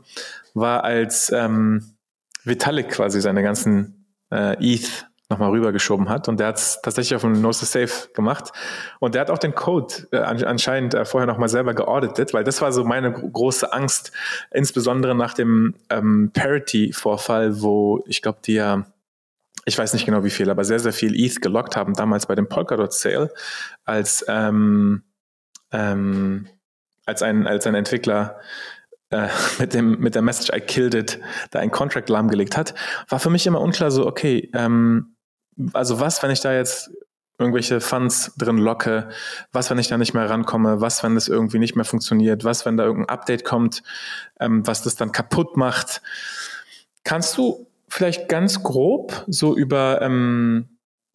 war 0.53 0.85
als 0.85 1.29
ähm, 1.29 1.97
Vitalik 2.45 2.87
quasi 2.87 3.19
seine 3.19 3.43
ganzen 3.43 4.07
äh, 4.31 4.55
ETH 4.61 5.07
nochmal 5.33 5.51
rübergeschoben 5.51 6.09
hat. 6.09 6.27
Und 6.29 6.39
der 6.39 6.47
hat 6.47 6.57
es 6.57 6.79
tatsächlich 6.81 7.15
auf 7.15 7.21
dem 7.21 7.41
Nose 7.41 7.65
Safe 7.65 8.09
gemacht. 8.13 8.51
Und 8.99 9.15
der 9.15 9.21
hat 9.21 9.29
auch 9.29 9.37
den 9.37 9.55
Code 9.55 10.07
äh, 10.11 10.17
anscheinend 10.17 10.93
äh, 10.93 11.05
vorher 11.05 11.27
nochmal 11.27 11.49
selber 11.49 11.73
geauditet, 11.73 12.33
weil 12.33 12.43
das 12.43 12.61
war 12.61 12.71
so 12.71 12.83
meine 12.83 13.11
große 13.11 13.71
Angst, 13.73 14.11
insbesondere 14.51 15.15
nach 15.15 15.33
dem 15.33 15.75
ähm, 15.89 16.31
Parity-Vorfall, 16.33 17.61
wo 17.61 18.03
ich 18.07 18.21
glaube, 18.21 18.39
die 18.45 18.53
ja 18.53 18.85
ich 19.65 19.77
weiß 19.77 19.93
nicht 19.93 20.05
genau 20.05 20.23
wie 20.23 20.29
viel, 20.29 20.49
aber 20.49 20.65
sehr, 20.65 20.79
sehr 20.79 20.93
viel 20.93 21.15
ETH 21.15 21.41
gelockt 21.41 21.75
haben, 21.75 21.93
damals 21.93 22.25
bei 22.25 22.35
dem 22.35 22.49
Polkadot 22.49 22.93
Sale, 22.93 23.31
als, 23.85 24.25
ähm, 24.27 25.03
ähm, 25.71 26.47
als, 27.05 27.21
ein, 27.21 27.47
als 27.47 27.65
ein 27.65 27.75
Entwickler 27.75 28.39
äh, 29.09 29.27
mit, 29.59 29.73
dem, 29.73 29.99
mit 29.99 30.15
der 30.15 30.21
Message 30.21 30.51
I 30.55 30.59
killed 30.59 30.93
it 30.95 31.19
da 31.51 31.59
ein 31.59 31.71
Contract 31.71 32.09
lahmgelegt 32.09 32.57
hat, 32.57 32.73
war 33.07 33.19
für 33.19 33.29
mich 33.29 33.47
immer 33.47 33.61
unklar 33.61 33.91
so, 33.91 34.05
okay, 34.05 34.49
ähm, 34.53 35.12
also 35.73 35.99
was, 35.99 36.21
wenn 36.23 36.31
ich 36.31 36.41
da 36.41 36.53
jetzt 36.53 36.91
irgendwelche 37.39 37.81
Funds 37.81 38.33
drin 38.37 38.57
locke, 38.57 39.09
was, 39.51 39.69
wenn 39.69 39.79
ich 39.79 39.87
da 39.87 39.97
nicht 39.97 40.13
mehr 40.13 40.29
rankomme, 40.29 40.81
was, 40.81 41.03
wenn 41.03 41.15
das 41.15 41.27
irgendwie 41.27 41.59
nicht 41.59 41.75
mehr 41.75 41.85
funktioniert, 41.85 42.43
was, 42.43 42.65
wenn 42.65 42.77
da 42.77 42.83
irgendein 42.83 43.09
Update 43.09 43.43
kommt, 43.43 43.83
ähm, 44.39 44.65
was 44.65 44.83
das 44.83 44.95
dann 44.95 45.11
kaputt 45.11 45.57
macht. 45.57 46.01
Kannst 47.03 47.37
du 47.37 47.67
vielleicht 47.89 48.29
ganz 48.29 48.63
grob 48.63 49.25
so 49.27 49.55
über 49.55 50.01
ähm, 50.01 50.69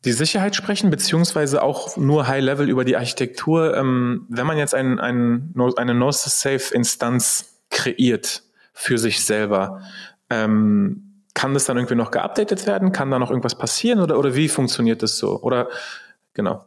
die 0.04 0.12
Sicherheit 0.12 0.54
sprechen, 0.54 0.90
beziehungsweise 0.90 1.62
auch 1.62 1.96
nur 1.96 2.28
High-Level 2.28 2.68
über 2.68 2.84
die 2.84 2.96
Architektur, 2.96 3.76
ähm, 3.76 4.26
wenn 4.28 4.46
man 4.46 4.58
jetzt 4.58 4.74
ein, 4.74 5.00
ein, 5.00 5.54
eine 5.76 5.94
Node-Safe-Instanz 5.94 7.62
kreiert 7.70 8.42
für 8.72 8.98
sich 8.98 9.24
selber, 9.24 9.82
ähm, 10.30 11.07
kann 11.38 11.54
das 11.54 11.66
dann 11.66 11.76
irgendwie 11.76 11.94
noch 11.94 12.10
geupdatet 12.10 12.66
werden? 12.66 12.90
Kann 12.90 13.12
da 13.12 13.20
noch 13.20 13.30
irgendwas 13.30 13.56
passieren 13.56 14.00
oder, 14.00 14.18
oder 14.18 14.34
wie 14.34 14.48
funktioniert 14.48 15.04
das 15.04 15.18
so? 15.18 15.40
Oder 15.40 15.68
genau, 16.34 16.64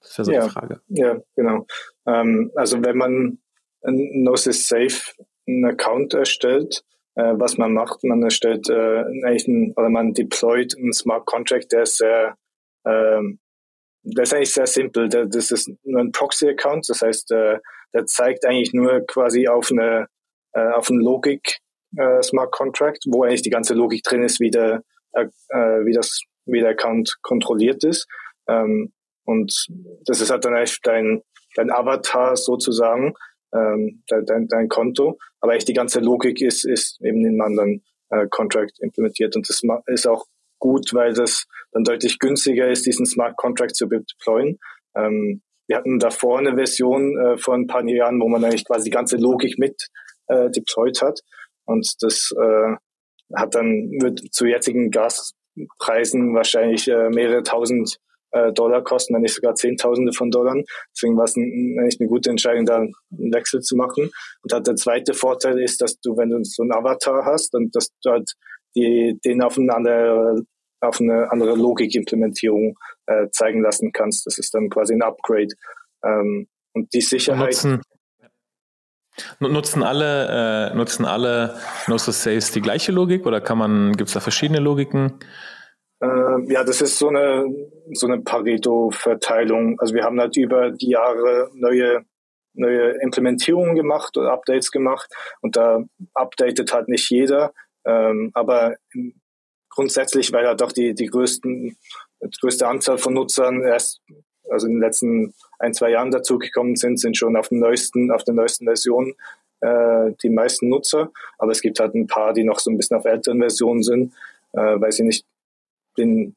das 0.00 0.16
wäre 0.16 0.24
so 0.24 0.32
ja, 0.32 0.44
die 0.44 0.50
Frage. 0.50 0.80
Ja, 0.88 1.18
genau. 1.36 1.66
Ähm, 2.06 2.50
also 2.56 2.82
wenn 2.82 2.96
man 2.96 3.38
ein 3.82 4.24
Gnosis 4.24 4.66
Safe 4.66 5.12
einen 5.46 5.66
Account 5.66 6.14
erstellt, 6.14 6.82
äh, 7.16 7.34
was 7.36 7.58
man 7.58 7.74
macht, 7.74 8.02
man 8.02 8.22
erstellt 8.22 8.70
äh, 8.70 9.00
eigentlich 9.24 9.46
ein, 9.46 9.74
oder 9.76 9.90
man 9.90 10.14
deployt 10.14 10.74
einen 10.74 10.94
Smart 10.94 11.26
Contract, 11.26 11.70
der 11.72 11.82
ist 11.82 11.98
sehr 11.98 12.34
ähm, 12.86 13.40
der 14.04 14.22
ist 14.22 14.34
eigentlich 14.34 14.52
sehr 14.52 14.66
simpel. 14.66 15.08
Das 15.08 15.50
ist 15.50 15.70
nur 15.82 16.00
ein 16.00 16.12
Proxy-Account, 16.12 16.88
das 16.88 17.02
heißt, 17.02 17.30
äh, 17.32 17.58
der 17.92 18.06
zeigt 18.06 18.46
eigentlich 18.46 18.72
nur 18.72 19.00
quasi 19.06 19.48
auf 19.48 19.70
eine 19.70 20.08
äh, 20.52 20.70
auf 20.72 20.90
eine 20.90 21.00
Logik 21.00 21.58
äh, 21.96 22.22
Smart 22.22 22.52
Contract, 22.52 23.04
wo 23.06 23.24
eigentlich 23.24 23.42
die 23.42 23.50
ganze 23.50 23.74
Logik 23.74 24.02
drin 24.02 24.22
ist, 24.22 24.40
wie 24.40 24.50
der, 24.50 24.82
äh, 25.12 25.26
wie 25.84 25.92
das, 25.92 26.20
wie 26.46 26.60
der 26.60 26.70
Account 26.70 27.16
kontrolliert 27.22 27.84
ist. 27.84 28.06
Ähm, 28.48 28.92
und 29.24 29.66
das 30.06 30.20
ist 30.20 30.30
halt 30.30 30.44
dann 30.44 30.54
eigentlich 30.54 30.80
dein, 30.82 31.22
dein 31.56 31.70
Avatar 31.70 32.36
sozusagen, 32.36 33.14
ähm, 33.54 34.02
dein, 34.08 34.48
dein 34.48 34.68
Konto. 34.68 35.18
Aber 35.40 35.52
eigentlich 35.52 35.64
die 35.64 35.74
ganze 35.74 36.00
Logik 36.00 36.40
ist, 36.40 36.64
ist 36.64 37.00
eben 37.00 37.20
in 37.20 37.40
einem 37.40 37.40
anderen 37.40 37.84
äh, 38.10 38.26
Contract 38.28 38.78
implementiert. 38.80 39.34
Und 39.36 39.48
das 39.48 39.62
ist 39.86 40.06
auch 40.06 40.26
gut, 40.58 40.92
weil 40.92 41.12
das 41.12 41.46
dann 41.72 41.84
deutlich 41.84 42.18
günstiger 42.18 42.68
ist, 42.68 42.86
diesen 42.86 43.06
Smart 43.06 43.36
Contract 43.36 43.76
zu 43.76 43.86
deployen. 43.86 44.58
Ähm, 44.96 45.42
wir 45.66 45.76
hatten 45.76 45.98
davor 45.98 46.38
eine 46.38 46.54
Version 46.54 47.18
äh, 47.18 47.38
vor 47.38 47.54
ein 47.54 47.66
paar 47.66 47.86
Jahren, 47.86 48.20
wo 48.20 48.28
man 48.28 48.44
eigentlich 48.44 48.66
quasi 48.66 48.84
die 48.84 48.90
ganze 48.90 49.16
Logik 49.16 49.58
mit 49.58 49.88
äh, 50.28 50.50
deployed 50.50 51.00
hat. 51.00 51.20
Und 51.64 51.94
das 52.00 52.32
äh, 52.36 52.76
hat 53.34 53.54
dann 53.54 53.90
wird 54.00 54.20
zu 54.32 54.46
jetzigen 54.46 54.90
Gaspreisen 54.90 56.34
wahrscheinlich 56.34 56.88
äh, 56.88 57.08
mehrere 57.10 57.42
tausend 57.42 57.98
äh, 58.34 58.52
Dollar 58.52 58.82
kosten, 58.82 59.14
wenn 59.14 59.22
nicht 59.22 59.34
sogar 59.34 59.54
Zehntausende 59.54 60.12
von 60.12 60.30
Dollar. 60.30 60.56
Deswegen 60.94 61.16
war 61.16 61.24
es 61.24 61.36
ein, 61.36 61.76
eigentlich 61.78 62.00
eine 62.00 62.08
gute 62.08 62.30
Entscheidung, 62.30 62.66
da 62.66 62.78
einen 62.78 62.92
Wechsel 63.10 63.60
zu 63.60 63.76
machen. 63.76 64.10
Und 64.42 64.52
halt 64.52 64.66
der 64.66 64.76
zweite 64.76 65.14
Vorteil 65.14 65.60
ist, 65.60 65.80
dass 65.80 65.98
du, 66.00 66.16
wenn 66.16 66.30
du 66.30 66.42
so 66.42 66.62
einen 66.62 66.72
Avatar 66.72 67.24
hast 67.24 67.54
und 67.54 67.74
dass 67.74 67.90
du 68.02 68.10
halt 68.10 68.32
die, 68.76 69.18
den 69.24 69.40
auf 69.40 69.56
eine 69.56 69.72
andere, 69.72 70.42
auf 70.80 71.00
eine 71.00 71.30
andere 71.30 71.54
Logikimplementierung 71.54 72.76
äh, 73.06 73.28
zeigen 73.30 73.62
lassen 73.62 73.92
kannst. 73.92 74.26
Das 74.26 74.38
ist 74.38 74.52
dann 74.52 74.68
quasi 74.68 74.94
ein 74.94 75.02
Upgrade. 75.02 75.54
Ähm, 76.04 76.48
und 76.72 76.92
die 76.92 77.00
Sicherheit. 77.00 77.52
Nutzen, 77.52 77.82
Nutzen 79.38 79.82
alle, 79.82 80.70
äh, 80.72 80.76
nutzen 80.76 81.04
alle 81.04 81.56
Nosus 81.86 82.22
Saves 82.22 82.50
die 82.50 82.60
gleiche 82.60 82.92
Logik 82.92 83.26
oder 83.26 83.40
kann 83.40 83.58
man, 83.58 83.92
gibt 83.92 84.08
es 84.08 84.14
da 84.14 84.20
verschiedene 84.20 84.60
Logiken? 84.60 85.20
Äh, 86.00 86.52
ja, 86.52 86.64
das 86.64 86.80
ist 86.80 86.98
so 86.98 87.08
eine, 87.08 87.46
so 87.92 88.06
eine 88.06 88.20
Pareto-Verteilung. 88.20 89.78
Also 89.78 89.94
wir 89.94 90.04
haben 90.04 90.20
halt 90.20 90.36
über 90.36 90.70
die 90.70 90.90
Jahre 90.90 91.50
neue, 91.54 92.04
neue 92.54 92.90
Implementierungen 93.02 93.74
gemacht 93.74 94.16
oder 94.16 94.32
Updates 94.32 94.70
gemacht 94.70 95.08
und 95.40 95.56
da 95.56 95.84
updatet 96.14 96.72
halt 96.72 96.88
nicht 96.88 97.08
jeder. 97.10 97.52
Ähm, 97.86 98.30
aber 98.34 98.76
grundsätzlich, 99.70 100.32
weil 100.32 100.46
halt 100.46 100.60
doch 100.60 100.72
die, 100.72 100.94
die 100.94 101.06
größten, 101.06 101.76
die 102.22 102.38
größte 102.40 102.66
Anzahl 102.66 102.98
von 102.98 103.14
Nutzern 103.14 103.62
erst 103.62 104.00
also 104.50 104.66
in 104.66 104.74
den 104.74 104.80
letzten 104.80 105.34
ein, 105.58 105.74
zwei 105.74 105.90
Jahren 105.90 106.10
dazugekommen 106.10 106.76
sind, 106.76 106.98
sind 107.00 107.16
schon 107.16 107.36
auf, 107.36 107.48
dem 107.48 107.60
neuesten, 107.60 108.10
auf 108.10 108.24
der 108.24 108.34
neuesten 108.34 108.64
Version 108.64 109.14
äh, 109.60 110.12
die 110.22 110.30
meisten 110.30 110.68
Nutzer. 110.68 111.10
Aber 111.38 111.52
es 111.52 111.60
gibt 111.60 111.80
halt 111.80 111.94
ein 111.94 112.06
paar, 112.06 112.32
die 112.32 112.44
noch 112.44 112.58
so 112.58 112.70
ein 112.70 112.76
bisschen 112.76 112.96
auf 112.96 113.04
älteren 113.04 113.40
Versionen 113.40 113.82
sind, 113.82 114.12
äh, 114.52 114.80
weil 114.80 114.92
sie 114.92 115.04
nicht 115.04 115.24
den, 115.96 116.34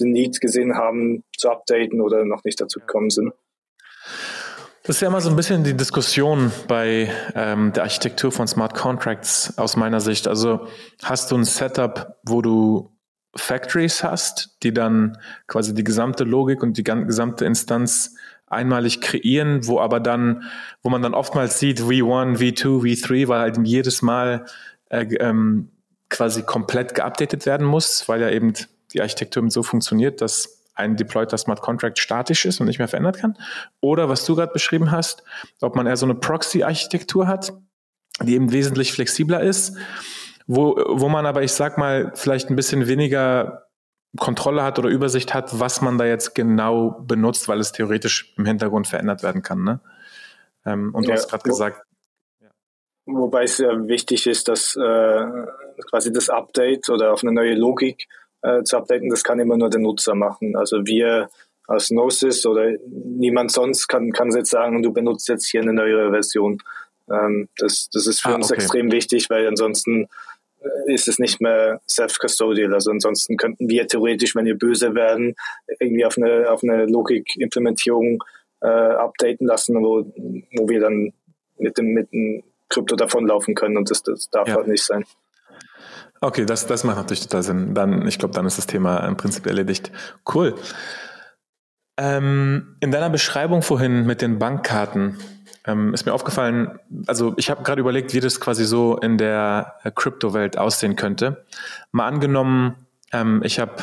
den 0.00 0.12
Need 0.12 0.40
gesehen 0.40 0.76
haben, 0.76 1.24
zu 1.36 1.50
updaten 1.50 2.00
oder 2.00 2.24
noch 2.24 2.44
nicht 2.44 2.60
dazu 2.60 2.80
gekommen 2.80 3.10
sind. 3.10 3.32
Das 4.82 4.96
ist 4.96 5.02
ja 5.02 5.08
immer 5.08 5.20
so 5.20 5.28
ein 5.28 5.36
bisschen 5.36 5.62
die 5.62 5.76
Diskussion 5.76 6.50
bei 6.66 7.10
ähm, 7.34 7.72
der 7.74 7.82
Architektur 7.82 8.32
von 8.32 8.48
Smart 8.48 8.74
Contracts 8.74 9.58
aus 9.58 9.76
meiner 9.76 10.00
Sicht. 10.00 10.26
Also 10.26 10.66
hast 11.02 11.30
du 11.30 11.36
ein 11.36 11.44
Setup, 11.44 12.16
wo 12.24 12.40
du 12.40 12.90
Factories 13.36 14.02
hast, 14.02 14.56
die 14.62 14.74
dann 14.74 15.18
quasi 15.46 15.74
die 15.74 15.84
gesamte 15.84 16.24
Logik 16.24 16.62
und 16.62 16.76
die 16.76 16.84
gesamte 16.84 17.44
Instanz 17.44 18.16
einmalig 18.46 19.00
kreieren, 19.00 19.66
wo 19.66 19.78
aber 19.78 20.00
dann, 20.00 20.42
wo 20.82 20.90
man 20.90 21.02
dann 21.02 21.14
oftmals 21.14 21.58
sieht, 21.58 21.80
V1, 21.80 22.38
V2, 22.38 22.82
V3, 22.82 23.28
weil 23.28 23.40
halt 23.40 23.58
jedes 23.62 24.02
Mal 24.02 24.46
äh, 24.88 25.04
ähm, 25.20 25.70
quasi 26.08 26.42
komplett 26.42 26.94
geupdatet 26.94 27.46
werden 27.46 27.66
muss, 27.66 28.08
weil 28.08 28.20
ja 28.20 28.30
eben 28.30 28.52
die 28.92 29.00
Architektur 29.00 29.48
so 29.50 29.62
funktioniert, 29.62 30.20
dass 30.20 30.60
ein 30.74 30.96
deployter 30.96 31.38
Smart 31.38 31.60
Contract 31.60 31.98
statisch 31.98 32.44
ist 32.44 32.60
und 32.60 32.66
nicht 32.66 32.78
mehr 32.78 32.88
verändert 32.88 33.18
kann. 33.18 33.36
Oder 33.80 34.08
was 34.08 34.24
du 34.24 34.34
gerade 34.34 34.52
beschrieben 34.52 34.90
hast, 34.90 35.22
ob 35.60 35.76
man 35.76 35.86
eher 35.86 35.96
so 35.96 36.06
eine 36.06 36.14
Proxy-Architektur 36.14 37.28
hat, 37.28 37.52
die 38.22 38.34
eben 38.34 38.50
wesentlich 38.50 38.92
flexibler 38.92 39.40
ist, 39.40 39.76
wo, 40.52 40.74
wo 40.88 41.08
man 41.08 41.26
aber, 41.26 41.44
ich 41.44 41.52
sag 41.52 41.78
mal, 41.78 42.10
vielleicht 42.16 42.50
ein 42.50 42.56
bisschen 42.56 42.88
weniger 42.88 43.66
Kontrolle 44.18 44.64
hat 44.64 44.80
oder 44.80 44.88
Übersicht 44.88 45.32
hat, 45.32 45.60
was 45.60 45.80
man 45.80 45.96
da 45.96 46.04
jetzt 46.04 46.34
genau 46.34 46.90
benutzt, 47.06 47.46
weil 47.46 47.60
es 47.60 47.70
theoretisch 47.70 48.34
im 48.36 48.46
Hintergrund 48.46 48.88
verändert 48.88 49.22
werden 49.22 49.42
kann. 49.42 49.62
Ne? 49.62 49.80
Ähm, 50.66 50.92
und 50.92 51.06
du 51.06 51.10
ja, 51.10 51.16
hast 51.16 51.28
gerade 51.28 51.44
gesagt. 51.44 51.82
Wobei 53.06 53.44
es 53.44 53.58
ja 53.58 53.86
wichtig 53.86 54.26
ist, 54.26 54.48
dass 54.48 54.74
äh, 54.74 55.24
quasi 55.88 56.12
das 56.12 56.28
Update 56.28 56.90
oder 56.90 57.12
auf 57.12 57.22
eine 57.22 57.32
neue 57.32 57.54
Logik 57.54 58.08
äh, 58.42 58.64
zu 58.64 58.76
updaten, 58.76 59.08
das 59.08 59.22
kann 59.22 59.38
immer 59.38 59.56
nur 59.56 59.70
der 59.70 59.80
Nutzer 59.80 60.16
machen. 60.16 60.56
Also 60.56 60.84
wir 60.84 61.28
als 61.68 61.90
Gnosis 61.90 62.44
oder 62.44 62.72
niemand 62.88 63.52
sonst 63.52 63.86
kann, 63.86 64.10
kann 64.10 64.32
jetzt 64.32 64.50
sagen, 64.50 64.82
du 64.82 64.92
benutzt 64.92 65.28
jetzt 65.28 65.48
hier 65.48 65.62
eine 65.62 65.72
neuere 65.72 66.10
Version. 66.10 66.60
Ähm, 67.08 67.48
das, 67.56 67.88
das 67.92 68.08
ist 68.08 68.20
für 68.20 68.30
ah, 68.30 68.34
uns 68.34 68.50
okay. 68.50 68.60
extrem 68.60 68.90
wichtig, 68.90 69.30
weil 69.30 69.46
ansonsten 69.46 70.08
ist 70.86 71.08
es 71.08 71.18
nicht 71.18 71.40
mehr 71.40 71.80
self-custodial. 71.88 72.74
Also 72.74 72.90
ansonsten 72.90 73.36
könnten 73.36 73.68
wir 73.68 73.86
theoretisch, 73.86 74.34
wenn 74.34 74.44
wir 74.44 74.58
böse 74.58 74.94
werden, 74.94 75.34
irgendwie 75.78 76.04
auf 76.04 76.16
eine, 76.18 76.50
auf 76.50 76.62
eine 76.62 76.86
Logik-Implementierung 76.86 78.22
äh, 78.60 78.66
updaten 78.66 79.46
lassen, 79.46 79.76
wo, 79.76 80.04
wo 80.56 80.68
wir 80.68 80.80
dann 80.80 81.12
mit 81.58 81.78
dem, 81.78 81.86
mit 81.86 82.12
dem 82.12 82.42
Krypto 82.68 82.96
davonlaufen 82.96 83.54
können 83.54 83.76
und 83.76 83.90
das, 83.90 84.02
das 84.02 84.28
darf 84.30 84.48
ja. 84.48 84.56
halt 84.56 84.68
nicht 84.68 84.84
sein. 84.84 85.04
Okay, 86.20 86.44
das, 86.44 86.66
das 86.66 86.84
macht 86.84 86.98
natürlich 86.98 87.22
total 87.22 87.42
Sinn. 87.42 87.74
Dann, 87.74 88.06
ich 88.06 88.18
glaube, 88.18 88.34
dann 88.34 88.46
ist 88.46 88.58
das 88.58 88.66
Thema 88.66 89.06
im 89.06 89.16
Prinzip 89.16 89.46
erledigt. 89.46 89.90
Cool. 90.32 90.54
Ähm, 91.96 92.76
in 92.80 92.90
deiner 92.90 93.10
Beschreibung 93.10 93.62
vorhin 93.62 94.06
mit 94.06 94.20
den 94.20 94.38
Bankkarten 94.38 95.18
ähm, 95.64 95.92
ist 95.94 96.06
mir 96.06 96.12
aufgefallen, 96.12 96.78
also 97.06 97.34
ich 97.36 97.50
habe 97.50 97.62
gerade 97.62 97.80
überlegt, 97.80 98.14
wie 98.14 98.20
das 98.20 98.40
quasi 98.40 98.64
so 98.64 98.96
in 98.96 99.18
der 99.18 99.74
Kryptowelt 99.94 100.56
aussehen 100.58 100.96
könnte. 100.96 101.44
Mal 101.92 102.06
angenommen, 102.06 102.74
ähm, 103.12 103.42
ich 103.44 103.58
habe 103.58 103.74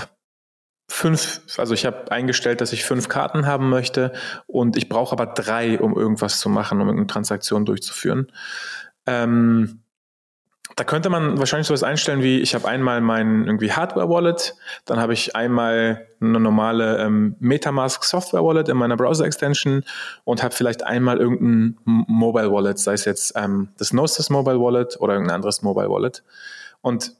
fünf, 0.90 1.42
also 1.58 1.74
ich 1.74 1.86
habe 1.86 2.12
eingestellt, 2.12 2.62
dass 2.62 2.74
ich 2.74 2.86
fünf 2.86 3.10
Karten 3.10 3.46
haben 3.46 3.70
möchte 3.70 4.13
und 4.48 4.78
ich 4.78 4.90
brauche 4.90 5.12
aber 5.12 5.28
drei, 5.28 5.80
um 5.80 5.96
irgendwas 5.96 6.40
zu 6.40 6.50
machen, 6.50 6.82
um 6.82 6.88
irgendeine 6.88 7.08
Transaktion 7.08 7.66
durchzuführen. 7.66 8.32
Ähm, 9.06 9.82
da 10.78 10.84
könnte 10.84 11.10
man 11.10 11.40
wahrscheinlich 11.40 11.66
sowas 11.66 11.82
einstellen 11.82 12.22
wie, 12.22 12.40
ich 12.40 12.54
habe 12.54 12.68
einmal 12.68 13.02
mein 13.02 13.46
irgendwie 13.46 13.72
Hardware-Wallet, 13.72 14.54
dann 14.86 15.00
habe 15.00 15.12
ich 15.12 15.36
einmal 15.36 16.08
eine 16.22 16.40
normale 16.40 17.00
ähm, 17.00 17.36
Metamask 17.40 18.04
Software-Wallet 18.04 18.70
in 18.70 18.78
meiner 18.78 18.96
Browser-Extension 18.96 19.84
und 20.24 20.44
habe 20.44 20.54
vielleicht 20.54 20.84
einmal 20.84 21.18
irgendein 21.18 21.80
Mobile-Wallet, 21.84 22.78
sei 22.78 22.94
es 22.94 23.06
jetzt 23.06 23.34
ähm, 23.36 23.70
das 23.80 23.90
Gnosis 23.90 24.30
Mobile-Wallet 24.30 24.98
oder 25.00 25.13
irgendein 25.13 25.38
anderes 25.38 25.63
Mobile-Wallet. 25.63 26.24
Und 26.82 27.13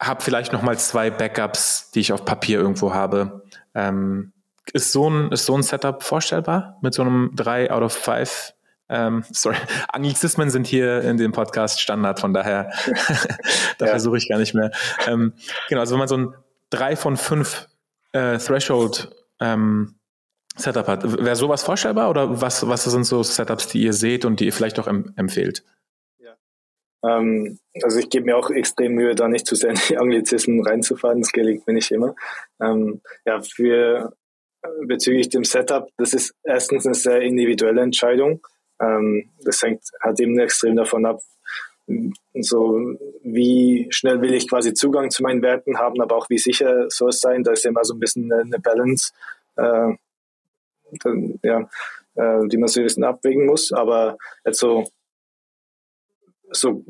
habe 0.00 0.20
vielleicht 0.20 0.52
nochmal 0.52 0.76
zwei 0.76 1.10
Backups, 1.10 1.92
die 1.92 2.00
ich 2.00 2.12
auf 2.12 2.24
Papier 2.24 2.58
irgendwo 2.58 2.92
habe. 2.92 3.44
Ähm, 3.76 4.32
ist, 4.72 4.90
so 4.90 5.08
ein, 5.08 5.30
ist 5.30 5.46
so 5.46 5.54
ein 5.54 5.62
Setup 5.62 6.02
vorstellbar 6.02 6.78
mit 6.82 6.94
so 6.94 7.02
einem 7.02 7.30
3 7.36 7.70
out 7.70 7.82
of 7.82 7.92
5 7.92 8.54
ähm, 8.88 9.24
sorry, 9.30 9.56
Anglizismen 9.88 10.50
sind 10.50 10.66
hier 10.66 11.02
in 11.02 11.16
dem 11.16 11.32
Podcast 11.32 11.80
Standard, 11.80 12.20
von 12.20 12.32
daher 12.32 12.72
da 13.78 13.86
ja. 13.86 13.90
versuche 13.90 14.16
ich 14.16 14.28
gar 14.28 14.38
nicht 14.38 14.54
mehr. 14.54 14.70
Ähm, 15.06 15.34
genau, 15.68 15.80
also 15.80 15.92
wenn 15.94 15.98
man 15.98 16.08
so 16.08 16.16
ein 16.16 16.34
drei 16.70 16.96
von 16.96 17.16
fünf 17.16 17.68
äh, 18.12 18.38
Threshold 18.38 19.10
ähm, 19.40 19.94
Setup 20.56 20.88
hat, 20.88 21.24
wäre 21.24 21.36
sowas 21.36 21.62
vorstellbar 21.62 22.10
oder 22.10 22.40
was, 22.40 22.66
was 22.66 22.84
sind 22.84 23.04
so 23.04 23.22
Setups, 23.22 23.68
die 23.68 23.82
ihr 23.82 23.92
seht 23.92 24.24
und 24.24 24.40
die 24.40 24.46
ihr 24.46 24.52
vielleicht 24.52 24.78
auch 24.78 24.86
em 24.86 25.12
empfehlt? 25.16 25.64
Ähm, 27.04 27.58
also 27.82 27.98
ich 27.98 28.10
gebe 28.10 28.26
mir 28.26 28.36
auch 28.36 28.50
extrem 28.50 28.94
Mühe, 28.94 29.14
da 29.14 29.28
nicht 29.28 29.46
zu 29.46 29.54
sehr 29.54 29.70
in 29.70 29.78
die 29.88 29.98
Anglizismen 29.98 30.66
reinzufahren, 30.66 31.20
das 31.20 31.30
gelingt 31.30 31.66
mir 31.66 31.74
nicht 31.74 31.90
immer. 31.92 32.14
Ähm, 32.60 33.00
ja, 33.24 33.40
für 33.40 34.12
bezüglich 34.84 35.28
dem 35.28 35.44
Setup, 35.44 35.88
das 35.96 36.12
ist 36.12 36.34
erstens 36.42 36.86
eine 36.86 36.94
sehr 36.94 37.20
individuelle 37.22 37.82
Entscheidung. 37.82 38.40
Ähm, 38.80 39.30
das 39.44 39.62
hängt 39.62 39.82
halt 40.00 40.20
eben 40.20 40.38
extrem 40.38 40.76
davon 40.76 41.06
ab, 41.06 41.20
so 42.34 42.96
wie 43.22 43.86
schnell 43.90 44.20
will 44.20 44.34
ich 44.34 44.48
quasi 44.48 44.74
Zugang 44.74 45.10
zu 45.10 45.22
meinen 45.22 45.42
Werten 45.42 45.78
haben, 45.78 46.00
aber 46.00 46.16
auch 46.16 46.28
wie 46.28 46.38
sicher 46.38 46.86
soll 46.90 47.10
es 47.10 47.20
sein. 47.20 47.42
Da 47.42 47.52
ist 47.52 47.64
immer 47.64 47.84
so 47.84 47.94
ein 47.94 48.00
bisschen 48.00 48.30
eine, 48.32 48.58
Balance, 48.58 49.12
äh, 49.56 49.94
dann, 51.02 51.40
ja, 51.42 51.68
äh, 52.14 52.46
die 52.48 52.58
man 52.58 52.68
so 52.68 52.80
ein 52.80 52.84
bisschen 52.84 53.04
abwägen 53.04 53.46
muss. 53.46 53.72
Aber 53.72 54.18
jetzt 54.44 54.58
so, 54.58 54.88
so 56.50 56.84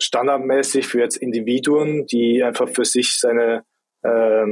standardmäßig 0.00 0.86
für 0.86 1.00
jetzt 1.00 1.16
Individuen, 1.16 2.06
die 2.06 2.42
einfach 2.42 2.68
für 2.68 2.84
sich 2.84 3.18
seine 3.18 3.64
äh, 4.02 4.46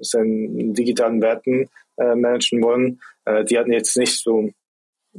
seinen 0.00 0.74
digitalen 0.74 1.20
Werten 1.22 1.68
äh, 1.96 2.14
managen 2.14 2.62
wollen, 2.62 3.00
äh, 3.24 3.44
die 3.44 3.58
hatten 3.58 3.72
jetzt 3.72 3.96
nicht 3.96 4.18
so 4.18 4.50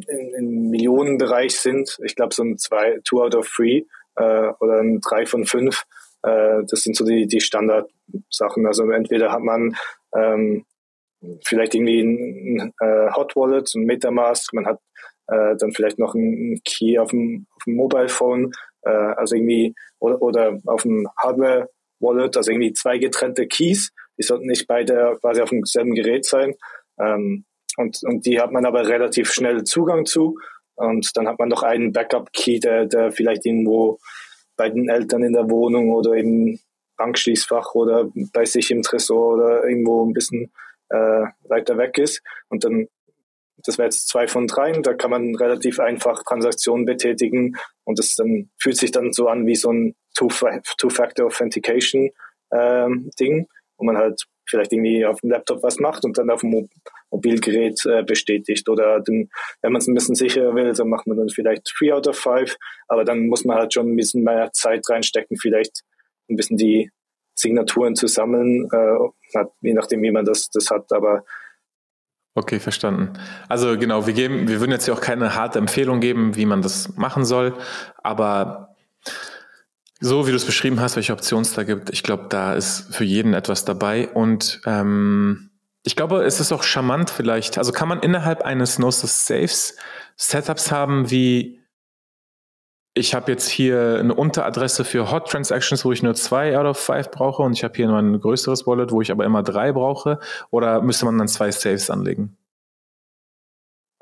im, 0.07 0.33
im 0.35 0.69
Millionenbereich 0.69 1.55
sind. 1.55 1.97
Ich 2.03 2.15
glaube, 2.15 2.33
so 2.33 2.43
ein 2.43 2.57
zwei, 2.57 2.99
two 3.03 3.21
out 3.21 3.35
of 3.35 3.47
three 3.47 3.85
äh, 4.15 4.49
oder 4.59 4.79
ein 4.79 4.99
drei 5.01 5.25
von 5.25 5.45
fünf. 5.45 5.83
Äh, 6.23 6.63
das 6.69 6.83
sind 6.83 6.95
so 6.95 7.05
die, 7.05 7.27
die 7.27 7.41
Standardsachen. 7.41 8.65
Also 8.65 8.89
entweder 8.91 9.31
hat 9.31 9.41
man 9.41 9.75
ähm, 10.15 10.65
vielleicht 11.43 11.75
irgendwie 11.75 12.01
ein, 12.01 12.73
ein 12.81 12.87
äh, 12.87 13.11
Hot 13.13 13.35
Wallet, 13.35 13.73
ein 13.75 13.83
Metamask, 13.83 14.53
man 14.53 14.65
hat 14.65 14.79
äh, 15.27 15.55
dann 15.57 15.71
vielleicht 15.71 15.99
noch 15.99 16.13
ein 16.13 16.61
Key 16.63 16.99
auf 16.99 17.09
dem, 17.09 17.47
auf 17.55 17.63
dem 17.65 17.75
Mobile 17.75 18.09
Phone, 18.09 18.51
äh, 18.83 18.89
also 18.89 19.35
irgendwie 19.35 19.73
oder, 19.99 20.21
oder 20.21 20.59
auf 20.65 20.83
dem 20.83 21.07
Hardware 21.17 21.69
Wallet, 21.99 22.37
also 22.37 22.51
irgendwie 22.51 22.73
zwei 22.73 22.97
getrennte 22.97 23.47
Keys, 23.47 23.91
die 24.17 24.23
sollten 24.23 24.47
nicht 24.47 24.67
beide 24.67 25.17
quasi 25.21 25.41
auf 25.41 25.49
demselben 25.49 25.95
Gerät 25.95 26.25
sein. 26.25 26.53
Ähm, 26.99 27.45
und, 27.77 28.01
und 28.03 28.25
die 28.25 28.41
hat 28.41 28.51
man 28.51 28.65
aber 28.65 28.87
relativ 28.87 29.31
schnell 29.31 29.63
Zugang 29.63 30.05
zu. 30.05 30.37
Und 30.75 31.15
dann 31.15 31.27
hat 31.27 31.39
man 31.39 31.49
noch 31.49 31.63
einen 31.63 31.93
Backup-Key, 31.93 32.59
der, 32.59 32.85
der 32.85 33.11
vielleicht 33.11 33.45
irgendwo 33.45 33.99
bei 34.57 34.69
den 34.69 34.89
Eltern 34.89 35.23
in 35.23 35.33
der 35.33 35.49
Wohnung 35.49 35.91
oder 35.91 36.13
im 36.13 36.59
Bankschließfach 36.97 37.75
oder 37.75 38.09
bei 38.33 38.45
sich 38.45 38.71
im 38.71 38.81
Tresor 38.81 39.35
oder 39.35 39.67
irgendwo 39.67 40.03
ein 40.03 40.13
bisschen 40.13 40.51
äh, 40.89 41.25
weiter 41.47 41.77
weg 41.77 41.97
ist. 41.99 42.21
Und 42.49 42.63
dann, 42.63 42.87
das 43.57 43.77
wäre 43.77 43.87
jetzt 43.87 44.07
zwei 44.07 44.27
von 44.27 44.47
drei, 44.47 44.71
da 44.71 44.95
kann 44.95 45.11
man 45.11 45.35
relativ 45.35 45.79
einfach 45.79 46.23
Transaktionen 46.23 46.85
betätigen 46.85 47.55
und 47.83 47.99
das 47.99 48.15
dann 48.15 48.49
fühlt 48.59 48.77
sich 48.77 48.91
dann 48.91 49.13
so 49.13 49.27
an 49.27 49.45
wie 49.45 49.55
so 49.55 49.71
ein 49.71 49.95
Two-Factor 50.15 51.27
Authentication 51.27 52.09
ähm, 52.51 53.11
Ding, 53.19 53.47
wo 53.77 53.85
man 53.85 53.97
halt 53.97 54.23
vielleicht 54.49 54.73
irgendwie 54.73 55.05
auf 55.05 55.21
dem 55.21 55.31
Laptop 55.31 55.63
was 55.63 55.79
macht 55.79 56.05
und 56.05 56.17
dann 56.17 56.29
auf 56.29 56.41
dem 56.41 56.69
Mobilgerät 57.11 57.85
äh, 57.85 58.03
bestätigt. 58.03 58.67
Oder 58.69 58.99
den, 59.01 59.29
wenn 59.61 59.71
man 59.71 59.81
es 59.81 59.87
ein 59.87 59.93
bisschen 59.93 60.15
sicherer 60.15 60.55
will, 60.55 60.73
dann 60.73 60.89
macht 60.89 61.07
man 61.07 61.17
dann 61.17 61.29
vielleicht 61.29 61.71
3 61.79 61.93
out 61.93 62.07
of 62.07 62.17
5, 62.17 62.57
aber 62.87 63.03
dann 63.03 63.27
muss 63.27 63.45
man 63.45 63.57
halt 63.57 63.73
schon 63.73 63.91
ein 63.91 63.95
bisschen 63.95 64.23
mehr 64.23 64.51
Zeit 64.53 64.87
reinstecken, 64.89 65.37
vielleicht 65.37 65.83
ein 66.29 66.35
bisschen 66.35 66.57
die 66.57 66.91
Signaturen 67.35 67.95
zu 67.95 68.07
sammeln, 68.07 68.67
äh, 68.71 69.45
je 69.61 69.73
nachdem, 69.73 70.01
wie 70.01 70.11
man 70.11 70.25
das, 70.25 70.49
das 70.49 70.71
hat. 70.71 70.91
Aber 70.91 71.23
Okay, 72.37 72.59
verstanden. 72.59 73.13
Also 73.49 73.79
genau, 73.79 74.05
wir 74.05 74.13
geben, 74.13 74.47
wir 74.47 74.59
würden 74.59 74.71
jetzt 74.71 74.87
ja 74.87 74.93
auch 74.93 75.01
keine 75.01 75.33
harte 75.33 75.57
Empfehlung 75.57 75.99
geben, 75.99 76.35
wie 76.35 76.45
man 76.45 76.61
das 76.61 76.95
machen 76.95 77.25
soll, 77.25 77.55
aber 78.03 78.75
so 79.99 80.27
wie 80.27 80.31
du 80.31 80.37
es 80.37 80.45
beschrieben 80.45 80.79
hast, 80.79 80.95
welche 80.95 81.13
Optionen 81.13 81.43
es 81.43 81.53
da 81.53 81.63
gibt, 81.63 81.89
ich 81.89 82.03
glaube, 82.03 82.25
da 82.29 82.53
ist 82.53 82.93
für 82.93 83.03
jeden 83.03 83.33
etwas 83.33 83.65
dabei. 83.65 84.07
Und 84.09 84.61
ähm, 84.65 85.49
ich 85.83 85.95
glaube, 85.95 86.23
es 86.23 86.39
ist 86.39 86.51
auch 86.51 86.63
charmant 86.63 87.09
vielleicht. 87.09 87.57
Also 87.57 87.71
kann 87.71 87.87
man 87.87 88.01
innerhalb 88.01 88.41
eines 88.43 88.77
Gnosis 88.77 89.25
Saves 89.25 89.77
Setups 90.15 90.71
haben 90.71 91.09
wie 91.11 91.59
ich 92.97 93.13
habe 93.13 93.31
jetzt 93.31 93.47
hier 93.47 93.97
eine 93.99 94.15
Unteradresse 94.15 94.83
für 94.83 95.11
Hot 95.11 95.29
Transactions, 95.29 95.85
wo 95.85 95.91
ich 95.91 96.01
nur 96.01 96.15
zwei 96.15 96.57
out 96.57 96.65
of 96.65 96.79
five 96.79 97.11
brauche 97.11 97.43
und 97.43 97.53
ich 97.53 97.63
habe 97.63 97.75
hier 97.75 97.87
nur 97.87 97.99
ein 97.99 98.19
größeres 98.19 98.65
Wallet, 98.65 98.91
wo 98.91 99.01
ich 99.01 99.11
aber 99.11 99.23
immer 99.23 99.43
drei 99.43 99.71
brauche. 99.71 100.19
Oder 100.49 100.81
müsste 100.81 101.05
man 101.05 101.17
dann 101.17 101.27
zwei 101.27 101.51
Saves 101.51 101.89
anlegen? 101.91 102.35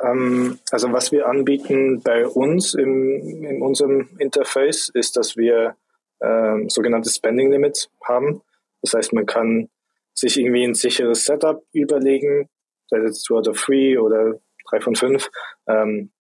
Ähm, 0.01 0.59
also 0.71 0.91
was 0.93 1.11
wir 1.11 1.27
anbieten 1.27 2.01
bei 2.03 2.25
uns 2.25 2.73
im, 2.73 3.19
in 3.43 3.61
unserem 3.61 4.09
Interface 4.17 4.89
ist, 4.89 5.17
dass 5.17 5.35
wir 5.35 5.75
ähm, 6.21 6.69
sogenannte 6.69 7.09
Spending 7.09 7.51
Limits 7.51 7.89
haben. 8.03 8.41
Das 8.81 8.93
heißt, 8.93 9.13
man 9.13 9.25
kann 9.25 9.69
sich 10.13 10.39
irgendwie 10.39 10.63
ein 10.63 10.73
sicheres 10.73 11.25
Setup 11.25 11.63
überlegen, 11.73 12.49
sei 12.87 12.99
es 12.99 13.23
two 13.23 13.37
out 13.37 13.47
of 13.47 13.59
three 13.59 13.97
oder 13.97 14.39
drei 14.69 14.79
von 14.79 14.95
fünf, 14.95 15.29
ähm, 15.67 16.11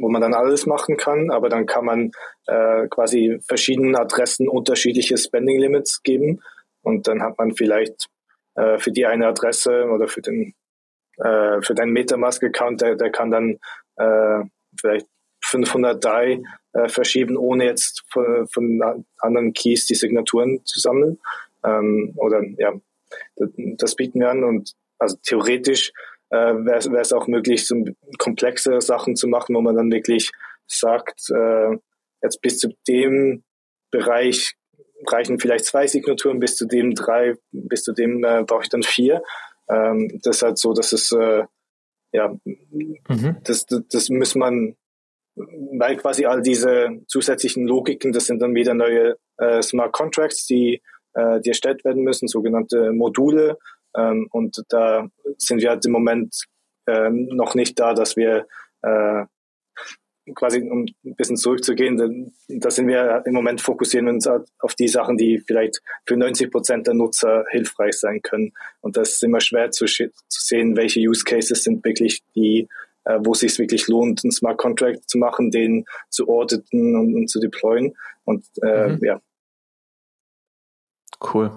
wo 0.00 0.08
man 0.08 0.20
dann 0.20 0.34
alles 0.34 0.66
machen 0.66 0.96
kann, 0.96 1.30
aber 1.30 1.48
dann 1.48 1.66
kann 1.66 1.84
man 1.84 2.10
äh, 2.46 2.88
quasi 2.88 3.38
verschiedenen 3.46 3.96
Adressen 3.96 4.48
unterschiedliche 4.48 5.16
Spending 5.16 5.58
Limits 5.58 6.02
geben 6.02 6.42
und 6.82 7.08
dann 7.08 7.22
hat 7.22 7.38
man 7.38 7.54
vielleicht 7.54 8.08
äh, 8.54 8.78
für 8.78 8.90
die 8.90 9.06
eine 9.06 9.28
Adresse 9.28 9.86
oder 9.86 10.08
für 10.08 10.20
den 10.20 10.54
äh, 11.18 11.62
für 11.62 11.74
deinen 11.74 11.92
MetaMask-Account, 11.92 12.80
der, 12.80 12.94
der 12.94 13.10
kann 13.10 13.30
dann 13.30 13.58
äh, 13.96 14.44
vielleicht 14.78 15.06
500 15.42 16.04
DAI 16.04 16.42
äh, 16.78 16.88
verschieben, 16.88 17.36
ohne 17.36 17.64
jetzt 17.64 18.04
von, 18.10 18.46
von, 18.48 18.80
anderen 19.18 19.52
Keys 19.52 19.86
die 19.86 19.94
Signaturen 19.94 20.60
zu 20.64 20.80
sammeln. 20.80 21.18
Ähm, 21.64 22.12
oder 22.16 22.42
ja, 22.58 22.74
das, 23.78 23.96
bieten 23.96 24.20
wir 24.20 24.30
an 24.30 24.44
und 24.44 24.72
also 24.98 25.16
theoretisch 25.22 25.92
äh, 26.30 26.36
wäre 26.36 27.00
es 27.00 27.12
auch 27.12 27.26
möglich, 27.26 27.66
so 27.66 27.84
komplexe 28.18 28.80
Sachen 28.80 29.16
zu 29.16 29.28
machen, 29.28 29.54
wo 29.54 29.60
man 29.60 29.76
dann 29.76 29.90
wirklich 29.90 30.30
sagt, 30.66 31.30
äh, 31.30 31.76
jetzt 32.22 32.40
bis 32.42 32.58
zu 32.58 32.68
dem 32.86 33.44
Bereich 33.90 34.54
reichen 35.06 35.38
vielleicht 35.38 35.64
zwei 35.64 35.86
Signaturen, 35.86 36.40
bis 36.40 36.56
zu 36.56 36.66
dem 36.66 36.94
drei, 36.94 37.34
bis 37.52 37.84
zu 37.84 37.92
dem 37.92 38.24
äh, 38.24 38.44
brauche 38.44 38.64
ich 38.64 38.68
dann 38.68 38.82
vier. 38.82 39.22
Ähm, 39.70 40.20
das 40.22 40.36
ist 40.36 40.42
halt 40.42 40.58
so, 40.58 40.74
dass 40.74 40.92
es 40.92 41.12
äh, 41.12 41.44
ja, 42.12 42.34
mhm. 42.44 43.36
das, 43.44 43.66
das, 43.66 43.82
das 43.90 44.08
muss 44.08 44.34
man, 44.34 44.76
weil 45.78 45.96
quasi 45.96 46.26
all 46.26 46.42
diese 46.42 46.88
zusätzlichen 47.06 47.66
Logiken, 47.66 48.12
das 48.12 48.26
sind 48.26 48.40
dann 48.40 48.54
wieder 48.54 48.74
neue 48.74 49.16
äh, 49.38 49.62
Smart 49.62 49.92
Contracts, 49.92 50.46
die, 50.46 50.82
äh, 51.14 51.40
die 51.40 51.50
erstellt 51.50 51.84
werden 51.84 52.02
müssen, 52.02 52.28
sogenannte 52.28 52.92
Module. 52.92 53.58
Ähm, 53.96 54.28
und 54.30 54.64
da 54.68 55.08
sind 55.36 55.60
wir 55.60 55.70
halt 55.70 55.84
im 55.86 55.92
Moment 55.92 56.44
äh, 56.86 57.10
noch 57.10 57.54
nicht 57.54 57.78
da, 57.78 57.94
dass 57.94 58.16
wir 58.16 58.46
äh, 58.82 59.24
quasi, 60.34 60.60
um 60.60 60.86
ein 61.04 61.16
bisschen 61.16 61.36
zurückzugehen, 61.36 62.32
da 62.48 62.70
sind 62.70 62.88
wir 62.88 63.22
im 63.24 63.32
Moment 63.32 63.60
fokussieren 63.60 64.08
uns 64.08 64.26
auf 64.26 64.74
die 64.74 64.88
Sachen, 64.88 65.16
die 65.16 65.38
vielleicht 65.38 65.80
für 66.06 66.16
90 66.16 66.50
Prozent 66.50 66.86
der 66.86 66.94
Nutzer 66.94 67.44
hilfreich 67.50 67.94
sein 67.94 68.20
können. 68.22 68.52
Und 68.80 68.96
das 68.96 69.14
ist 69.14 69.22
immer 69.22 69.40
schwer 69.40 69.70
zu, 69.70 69.86
zu 69.86 70.10
sehen, 70.28 70.76
welche 70.76 71.00
Use 71.00 71.24
Cases 71.24 71.62
sind 71.62 71.84
wirklich 71.84 72.22
die, 72.34 72.68
äh, 73.04 73.18
wo 73.22 73.32
es 73.32 73.40
sich 73.40 73.58
wirklich 73.58 73.88
lohnt, 73.88 74.24
einen 74.24 74.32
Smart 74.32 74.58
Contract 74.58 75.08
zu 75.08 75.18
machen, 75.18 75.50
den 75.50 75.84
zu 76.10 76.28
auditen 76.28 76.96
und, 76.96 77.14
und 77.14 77.28
zu 77.28 77.40
deployen. 77.40 77.96
Und 78.24 78.46
äh, 78.62 78.88
mhm. 78.88 79.04
ja. 79.04 79.20
Cool. 81.32 81.50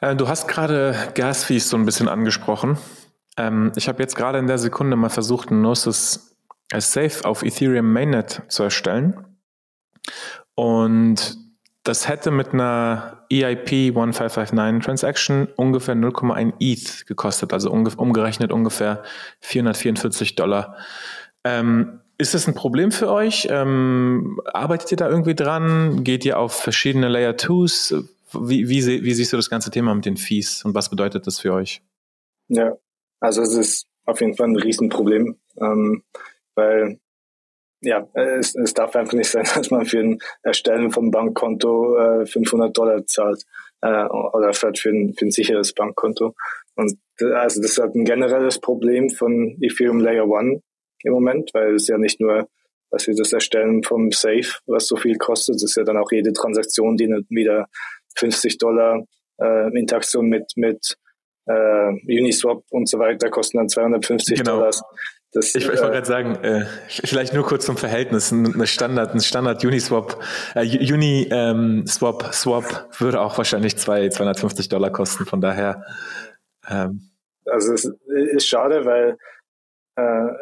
Äh, 0.00 0.14
du 0.16 0.28
hast 0.28 0.48
gerade 0.48 0.94
Gas-Fees 1.14 1.68
so 1.68 1.76
ein 1.76 1.86
bisschen 1.86 2.08
angesprochen. 2.08 2.78
Ähm, 3.36 3.72
ich 3.76 3.88
habe 3.88 4.02
jetzt 4.02 4.16
gerade 4.16 4.38
in 4.38 4.46
der 4.46 4.58
Sekunde 4.58 4.96
mal 4.96 5.08
versucht, 5.08 5.50
ein 5.50 5.60
Gnosis 5.60 6.36
als 6.72 6.92
Safe 6.92 7.24
auf 7.24 7.42
Ethereum 7.42 7.92
Mainnet 7.92 8.42
zu 8.48 8.62
erstellen. 8.62 9.24
Und 10.54 11.45
das 11.86 12.08
hätte 12.08 12.30
mit 12.30 12.52
einer 12.52 13.24
EIP 13.30 13.96
1559 13.96 14.84
Transaction 14.84 15.48
ungefähr 15.56 15.94
0,1 15.94 16.54
ETH 16.60 17.06
gekostet, 17.06 17.52
also 17.52 17.70
umgerechnet 17.70 18.52
ungefähr 18.52 19.02
444 19.40 20.34
Dollar. 20.34 20.76
Ähm, 21.44 22.00
ist 22.18 22.34
das 22.34 22.48
ein 22.48 22.54
Problem 22.54 22.92
für 22.92 23.10
euch? 23.10 23.46
Ähm, 23.50 24.40
arbeitet 24.46 24.92
ihr 24.92 24.96
da 24.96 25.08
irgendwie 25.08 25.34
dran? 25.34 26.02
Geht 26.02 26.24
ihr 26.24 26.38
auf 26.38 26.54
verschiedene 26.54 27.08
Layer 27.08 27.32
2s? 27.32 28.04
Wie, 28.32 28.68
wie, 28.68 29.04
wie 29.04 29.14
siehst 29.14 29.32
du 29.32 29.36
das 29.36 29.50
ganze 29.50 29.70
Thema 29.70 29.94
mit 29.94 30.06
den 30.06 30.16
Fees 30.16 30.64
und 30.64 30.74
was 30.74 30.90
bedeutet 30.90 31.26
das 31.26 31.38
für 31.38 31.52
euch? 31.52 31.82
Ja, 32.48 32.72
also 33.20 33.42
es 33.42 33.54
ist 33.54 33.86
auf 34.06 34.20
jeden 34.20 34.34
Fall 34.34 34.48
ein 34.48 34.56
Riesenproblem. 34.56 35.36
Ähm, 35.60 36.02
weil 36.54 36.98
ja, 37.80 38.08
es, 38.14 38.54
es 38.54 38.74
darf 38.74 38.96
einfach 38.96 39.12
nicht 39.12 39.30
sein, 39.30 39.44
dass 39.54 39.70
man 39.70 39.86
für 39.86 40.00
ein 40.00 40.18
Erstellen 40.42 40.90
vom 40.90 41.10
Bankkonto 41.10 41.96
äh, 41.96 42.26
500 42.26 42.76
Dollar 42.76 43.06
zahlt 43.06 43.44
äh, 43.82 44.04
oder 44.06 44.52
vielleicht 44.52 44.80
für 44.80 44.90
ein, 44.90 45.14
für 45.14 45.26
ein 45.26 45.30
sicheres 45.30 45.72
Bankkonto. 45.72 46.34
Und 46.74 46.98
also 47.20 47.62
das 47.62 47.72
ist 47.72 47.78
halt 47.78 47.94
ein 47.94 48.04
generelles 48.04 48.58
Problem 48.58 49.10
von 49.10 49.56
Ethereum 49.60 50.00
Layer 50.00 50.28
One 50.28 50.60
im 51.02 51.12
Moment, 51.12 51.50
weil 51.54 51.74
es 51.74 51.88
ja 51.88 51.98
nicht 51.98 52.20
nur, 52.20 52.48
dass 52.90 53.06
wir 53.06 53.14
das 53.14 53.32
Erstellen 53.32 53.82
vom 53.82 54.12
Safe, 54.12 54.58
was 54.66 54.86
so 54.86 54.96
viel 54.96 55.16
kostet, 55.16 55.56
es 55.56 55.62
ist 55.64 55.76
ja 55.76 55.84
dann 55.84 55.96
auch 55.96 56.10
jede 56.12 56.32
Transaktion, 56.32 56.96
die 56.96 57.08
wieder 57.28 57.66
50 58.16 58.58
Dollar 58.58 59.04
äh, 59.40 59.78
Interaktion 59.78 60.28
mit 60.28 60.52
mit 60.56 60.96
äh, 61.46 62.18
Uniswap 62.18 62.64
und 62.70 62.88
so 62.88 62.98
weiter 62.98 63.30
kosten 63.30 63.58
dann 63.58 63.68
250 63.68 64.38
genau. 64.38 64.56
Dollar. 64.56 64.70
Das, 65.32 65.54
ich, 65.54 65.64
ich 65.64 65.68
wollte 65.68 65.82
äh, 65.82 65.90
gerade 65.90 66.06
sagen, 66.06 66.36
äh, 66.42 66.66
vielleicht 66.88 67.34
nur 67.34 67.44
kurz 67.44 67.66
zum 67.66 67.76
Verhältnis. 67.76 68.30
Ein 68.32 68.66
Standard, 68.66 69.12
ein 69.12 69.20
Standard 69.20 69.64
Uniswap, 69.64 70.22
äh, 70.54 70.92
Uni 70.92 71.28
ähm, 71.30 71.86
Swap, 71.86 72.32
Swap 72.32 72.88
würde 72.98 73.20
auch 73.20 73.36
wahrscheinlich 73.36 73.76
zwei, 73.76 74.08
250 74.08 74.68
Dollar 74.68 74.90
kosten. 74.90 75.26
Von 75.26 75.40
daher. 75.40 75.84
Ähm. 76.68 77.10
Also 77.44 77.74
es 77.74 77.84
ist 77.84 78.46
schade, 78.46 78.84
weil 78.84 79.18
äh, 79.96 80.32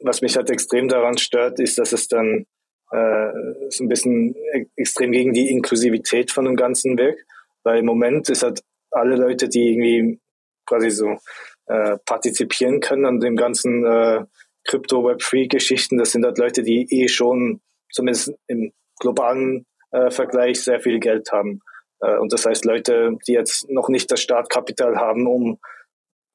was 0.00 0.22
mich 0.22 0.36
halt 0.36 0.50
extrem 0.50 0.88
daran 0.88 1.18
stört, 1.18 1.60
ist, 1.60 1.78
dass 1.78 1.92
es 1.92 2.08
dann 2.08 2.46
äh, 2.90 3.32
so 3.70 3.84
ein 3.84 3.88
bisschen 3.88 4.34
e 4.34 4.66
extrem 4.76 5.12
gegen 5.12 5.32
die 5.32 5.50
Inklusivität 5.50 6.30
von 6.30 6.44
dem 6.44 6.56
Ganzen 6.56 6.98
wirkt. 6.98 7.22
Weil 7.64 7.78
im 7.78 7.86
Moment 7.86 8.28
ist 8.28 8.42
halt 8.42 8.62
alle 8.90 9.16
Leute, 9.16 9.48
die 9.48 9.72
irgendwie 9.72 10.20
quasi 10.66 10.90
so 10.90 11.18
äh, 11.66 11.98
partizipieren 12.04 12.80
können 12.80 13.06
an 13.06 13.20
dem 13.20 13.36
ganzen 13.36 13.84
äh, 13.84 14.24
Crypto-Web3-Geschichten. 14.64 15.98
Das 15.98 16.12
sind 16.12 16.24
halt 16.24 16.38
Leute, 16.38 16.62
die 16.62 16.86
eh 16.90 17.08
schon 17.08 17.60
zumindest 17.90 18.34
im 18.46 18.72
globalen 18.98 19.66
äh, 19.90 20.10
Vergleich 20.10 20.62
sehr 20.62 20.80
viel 20.80 20.98
Geld 21.00 21.30
haben. 21.32 21.60
Äh, 22.00 22.16
und 22.18 22.32
das 22.32 22.46
heißt, 22.46 22.64
Leute, 22.64 23.16
die 23.26 23.32
jetzt 23.32 23.68
noch 23.70 23.88
nicht 23.88 24.10
das 24.10 24.20
Startkapital 24.20 24.96
haben, 24.96 25.26
um 25.26 25.58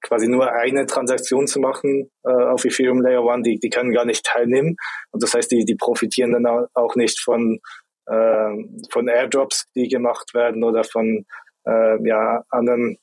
quasi 0.02 0.28
nur 0.28 0.52
eine 0.52 0.86
Transaktion 0.86 1.48
zu 1.48 1.60
machen 1.60 2.10
äh, 2.24 2.32
auf 2.32 2.66
Ethereum 2.66 3.02
Layer 3.02 3.24
One, 3.24 3.44
die, 3.44 3.60
die 3.60 3.70
können 3.70 3.94
gar 3.94 4.06
nicht 4.06 4.26
teilnehmen. 4.26 4.76
Und 5.12 5.22
das 5.22 5.34
heißt, 5.34 5.52
die, 5.52 5.64
die 5.64 5.76
profitieren 5.76 6.32
dann 6.32 6.68
auch 6.74 6.96
nicht 6.96 7.20
von, 7.20 7.60
äh, 8.08 8.56
von 8.92 9.08
Airdrops, 9.08 9.68
die 9.76 9.88
gemacht 9.88 10.34
werden 10.34 10.64
oder 10.64 10.84
von 10.84 11.26
äh, 11.66 12.08
ja, 12.08 12.44
anderen 12.50 12.98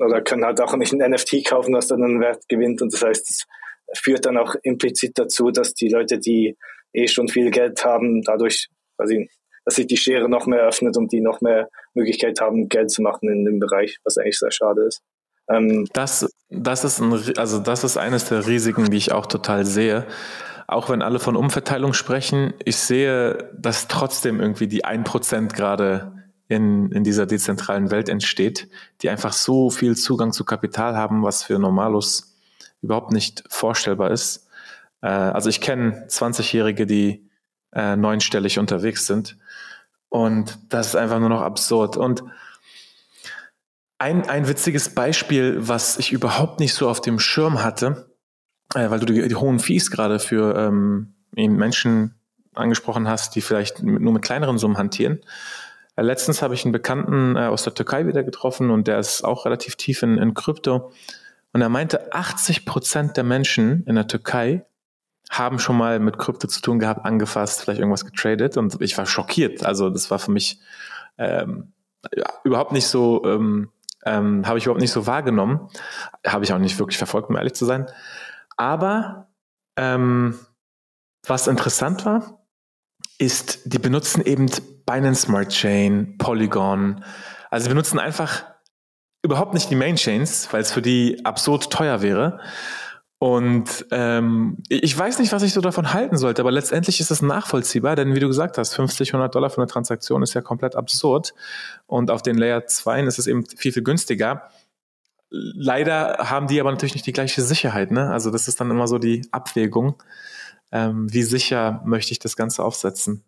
oder 0.00 0.22
können 0.22 0.44
halt 0.44 0.60
auch 0.60 0.76
nicht 0.76 0.92
ein 0.92 1.10
NFT 1.10 1.46
kaufen, 1.46 1.72
das 1.72 1.88
dann 1.88 2.02
einen 2.02 2.20
Wert 2.20 2.48
gewinnt. 2.48 2.82
Und 2.82 2.92
das 2.92 3.02
heißt, 3.02 3.30
es 3.30 3.46
führt 4.00 4.26
dann 4.26 4.36
auch 4.36 4.54
implizit 4.62 5.18
dazu, 5.18 5.50
dass 5.50 5.74
die 5.74 5.88
Leute, 5.88 6.18
die 6.18 6.56
eh 6.92 7.08
schon 7.08 7.28
viel 7.28 7.50
Geld 7.50 7.84
haben, 7.84 8.22
dadurch, 8.22 8.68
quasi, 8.96 9.28
dass 9.64 9.76
sich 9.76 9.86
die 9.86 9.96
Schere 9.96 10.28
noch 10.28 10.46
mehr 10.46 10.66
öffnet 10.66 10.96
und 10.96 11.12
die 11.12 11.20
noch 11.20 11.40
mehr 11.40 11.68
Möglichkeit 11.94 12.40
haben, 12.40 12.68
Geld 12.68 12.90
zu 12.90 13.02
machen 13.02 13.28
in 13.28 13.44
dem 13.44 13.60
Bereich, 13.60 13.98
was 14.04 14.18
eigentlich 14.18 14.38
sehr 14.38 14.50
schade 14.50 14.82
ist. 14.82 15.02
Ähm, 15.48 15.86
das, 15.92 16.28
das 16.48 16.84
ist 16.84 17.00
ein, 17.00 17.12
also 17.36 17.58
das 17.58 17.84
ist 17.84 17.96
eines 17.96 18.28
der 18.28 18.46
Risiken, 18.46 18.90
die 18.90 18.96
ich 18.96 19.12
auch 19.12 19.26
total 19.26 19.64
sehe. 19.64 20.06
Auch 20.66 20.88
wenn 20.88 21.02
alle 21.02 21.18
von 21.18 21.36
Umverteilung 21.36 21.92
sprechen, 21.92 22.54
ich 22.64 22.76
sehe, 22.76 23.50
dass 23.58 23.88
trotzdem 23.88 24.40
irgendwie 24.40 24.66
die 24.66 24.84
1% 24.84 25.54
gerade 25.54 26.23
in, 26.48 26.90
in 26.92 27.04
dieser 27.04 27.26
dezentralen 27.26 27.90
Welt 27.90 28.08
entsteht, 28.08 28.68
die 29.00 29.10
einfach 29.10 29.32
so 29.32 29.70
viel 29.70 29.96
Zugang 29.96 30.32
zu 30.32 30.44
Kapital 30.44 30.96
haben, 30.96 31.22
was 31.22 31.42
für 31.42 31.58
Normalos 31.58 32.36
überhaupt 32.82 33.12
nicht 33.12 33.44
vorstellbar 33.48 34.10
ist. 34.10 34.46
Äh, 35.00 35.08
also 35.08 35.48
ich 35.48 35.60
kenne 35.60 36.06
20-Jährige, 36.08 36.86
die 36.86 37.28
äh, 37.72 37.96
neunstellig 37.96 38.58
unterwegs 38.58 39.06
sind. 39.06 39.36
Und 40.08 40.58
das 40.68 40.88
ist 40.88 40.96
einfach 40.96 41.18
nur 41.18 41.28
noch 41.28 41.40
absurd. 41.40 41.96
Und 41.96 42.22
ein, 43.98 44.28
ein 44.28 44.48
witziges 44.48 44.94
Beispiel, 44.94 45.56
was 45.58 45.98
ich 45.98 46.12
überhaupt 46.12 46.60
nicht 46.60 46.74
so 46.74 46.88
auf 46.88 47.00
dem 47.00 47.18
Schirm 47.18 47.62
hatte, 47.62 48.10
äh, 48.74 48.90
weil 48.90 49.00
du 49.00 49.06
die, 49.06 49.26
die, 49.26 49.34
hohen 49.34 49.58
Fees 49.58 49.90
gerade 49.90 50.18
für 50.18 50.56
ähm, 50.56 51.14
Menschen 51.32 52.14
angesprochen 52.54 53.08
hast, 53.08 53.34
die 53.34 53.40
vielleicht 53.40 53.82
nur 53.82 54.12
mit 54.12 54.22
kleineren 54.22 54.58
Summen 54.58 54.78
hantieren. 54.78 55.20
Äh, 55.96 56.02
letztens 56.02 56.42
habe 56.42 56.54
ich 56.54 56.64
einen 56.64 56.72
Bekannten 56.72 57.36
äh, 57.36 57.46
aus 57.46 57.64
der 57.64 57.74
Türkei 57.74 58.06
wieder 58.06 58.22
getroffen 58.22 58.70
und 58.70 58.86
der 58.86 58.98
ist 58.98 59.22
auch 59.22 59.46
relativ 59.46 59.76
tief 59.76 60.02
in, 60.02 60.18
in 60.18 60.34
Krypto. 60.34 60.92
Und 61.52 61.60
er 61.60 61.68
meinte, 61.68 62.12
80 62.12 62.66
Prozent 62.66 63.16
der 63.16 63.24
Menschen 63.24 63.84
in 63.86 63.94
der 63.94 64.08
Türkei 64.08 64.64
haben 65.30 65.58
schon 65.58 65.76
mal 65.76 66.00
mit 66.00 66.18
Krypto 66.18 66.48
zu 66.48 66.60
tun 66.60 66.78
gehabt, 66.78 67.04
angefasst, 67.04 67.62
vielleicht 67.62 67.80
irgendwas 67.80 68.04
getradet. 68.04 68.56
Und 68.56 68.80
ich 68.80 68.98
war 68.98 69.06
schockiert. 69.06 69.64
Also 69.64 69.88
das 69.88 70.10
war 70.10 70.18
für 70.18 70.32
mich 70.32 70.60
ähm, 71.16 71.72
ja, 72.14 72.26
überhaupt 72.42 72.72
nicht 72.72 72.86
so, 72.86 73.24
ähm, 73.24 73.70
ähm, 74.04 74.46
habe 74.46 74.58
ich 74.58 74.66
überhaupt 74.66 74.80
nicht 74.80 74.92
so 74.92 75.06
wahrgenommen. 75.06 75.68
Habe 76.26 76.44
ich 76.44 76.52
auch 76.52 76.58
nicht 76.58 76.78
wirklich 76.78 76.98
verfolgt, 76.98 77.30
um 77.30 77.36
ehrlich 77.36 77.54
zu 77.54 77.64
sein. 77.64 77.86
Aber 78.56 79.28
ähm, 79.76 80.38
was 81.26 81.46
interessant 81.46 82.04
war, 82.04 82.43
ist, 83.18 83.60
die 83.64 83.78
benutzen 83.78 84.22
eben 84.24 84.50
Binance 84.86 85.22
Smart 85.22 85.50
Chain, 85.50 86.16
Polygon. 86.18 87.04
Also 87.50 87.64
sie 87.64 87.68
benutzen 87.70 87.98
einfach 87.98 88.44
überhaupt 89.22 89.54
nicht 89.54 89.70
die 89.70 89.76
Main 89.76 89.96
Chains, 89.96 90.48
weil 90.52 90.60
es 90.60 90.72
für 90.72 90.82
die 90.82 91.24
absurd 91.24 91.70
teuer 91.70 92.02
wäre. 92.02 92.40
Und 93.18 93.86
ähm, 93.90 94.58
ich 94.68 94.96
weiß 94.96 95.18
nicht, 95.18 95.32
was 95.32 95.42
ich 95.42 95.54
so 95.54 95.62
davon 95.62 95.94
halten 95.94 96.18
sollte, 96.18 96.42
aber 96.42 96.50
letztendlich 96.50 97.00
ist 97.00 97.10
es 97.10 97.22
nachvollziehbar, 97.22 97.96
denn 97.96 98.14
wie 98.14 98.20
du 98.20 98.26
gesagt 98.28 98.58
hast, 98.58 98.74
50, 98.74 99.14
100 99.14 99.34
Dollar 99.34 99.48
für 99.48 99.62
eine 99.62 99.66
Transaktion 99.66 100.22
ist 100.22 100.34
ja 100.34 100.42
komplett 100.42 100.76
absurd. 100.76 101.32
Und 101.86 102.10
auf 102.10 102.20
den 102.20 102.36
Layer 102.36 102.66
2 102.66 103.04
ist 103.04 103.18
es 103.18 103.26
eben 103.26 103.46
viel, 103.46 103.72
viel 103.72 103.82
günstiger. 103.82 104.50
Leider 105.30 106.18
haben 106.18 106.48
die 106.48 106.60
aber 106.60 106.70
natürlich 106.70 106.94
nicht 106.94 107.06
die 107.06 107.14
gleiche 107.14 107.40
Sicherheit. 107.40 107.92
Ne? 107.92 108.10
Also 108.10 108.30
das 108.30 108.46
ist 108.46 108.60
dann 108.60 108.70
immer 108.70 108.88
so 108.88 108.98
die 108.98 109.26
Abwägung. 109.32 109.94
Ähm, 110.74 111.06
wie 111.12 111.22
sicher 111.22 111.80
möchte 111.86 112.12
ich 112.12 112.18
das 112.18 112.36
Ganze 112.36 112.64
aufsetzen? 112.64 113.24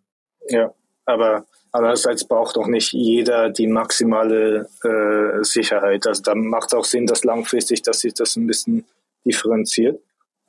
Ja, 0.49 0.75
aber 1.05 1.47
andererseits 1.71 2.27
braucht 2.27 2.57
doch 2.57 2.67
nicht 2.67 2.93
jeder 2.93 3.51
die 3.51 3.69
maximale 3.69 4.69
äh, 4.83 5.45
Sicherheit. 5.45 6.07
Also 6.09 6.23
da 6.23 6.35
macht 6.35 6.73
es 6.73 6.75
auch 6.75 6.85
Sinn, 6.85 7.07
dass 7.07 7.23
langfristig, 7.23 7.83
dass 7.83 8.01
sich 8.01 8.15
das 8.15 8.35
ein 8.35 8.49
bisschen 8.49 8.85
differenziert. 9.25 10.01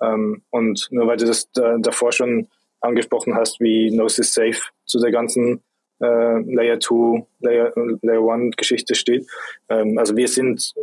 Ähm, 0.02 0.42
und 0.50 0.88
nur 0.90 1.06
weil 1.06 1.18
du 1.18 1.28
das 1.28 1.52
da, 1.52 1.78
davor 1.78 2.12
schon 2.12 2.48
angesprochen 2.82 3.36
hast, 3.36 3.60
wie 3.60 3.90
Gnosis 3.90 4.34
Safe 4.34 4.60
zu 4.86 5.00
der 5.00 5.12
ganzen 5.12 5.62
äh, 6.02 6.42
Layer 6.54 6.80
2, 6.80 7.26
Layer, 7.42 7.74
Layer 8.02 8.34
1 8.34 8.56
Geschichte 8.58 8.96
steht. 8.96 9.28
Ähm, 9.70 10.00
also 10.00 10.16
wir 10.16 10.28
sind, 10.28 10.74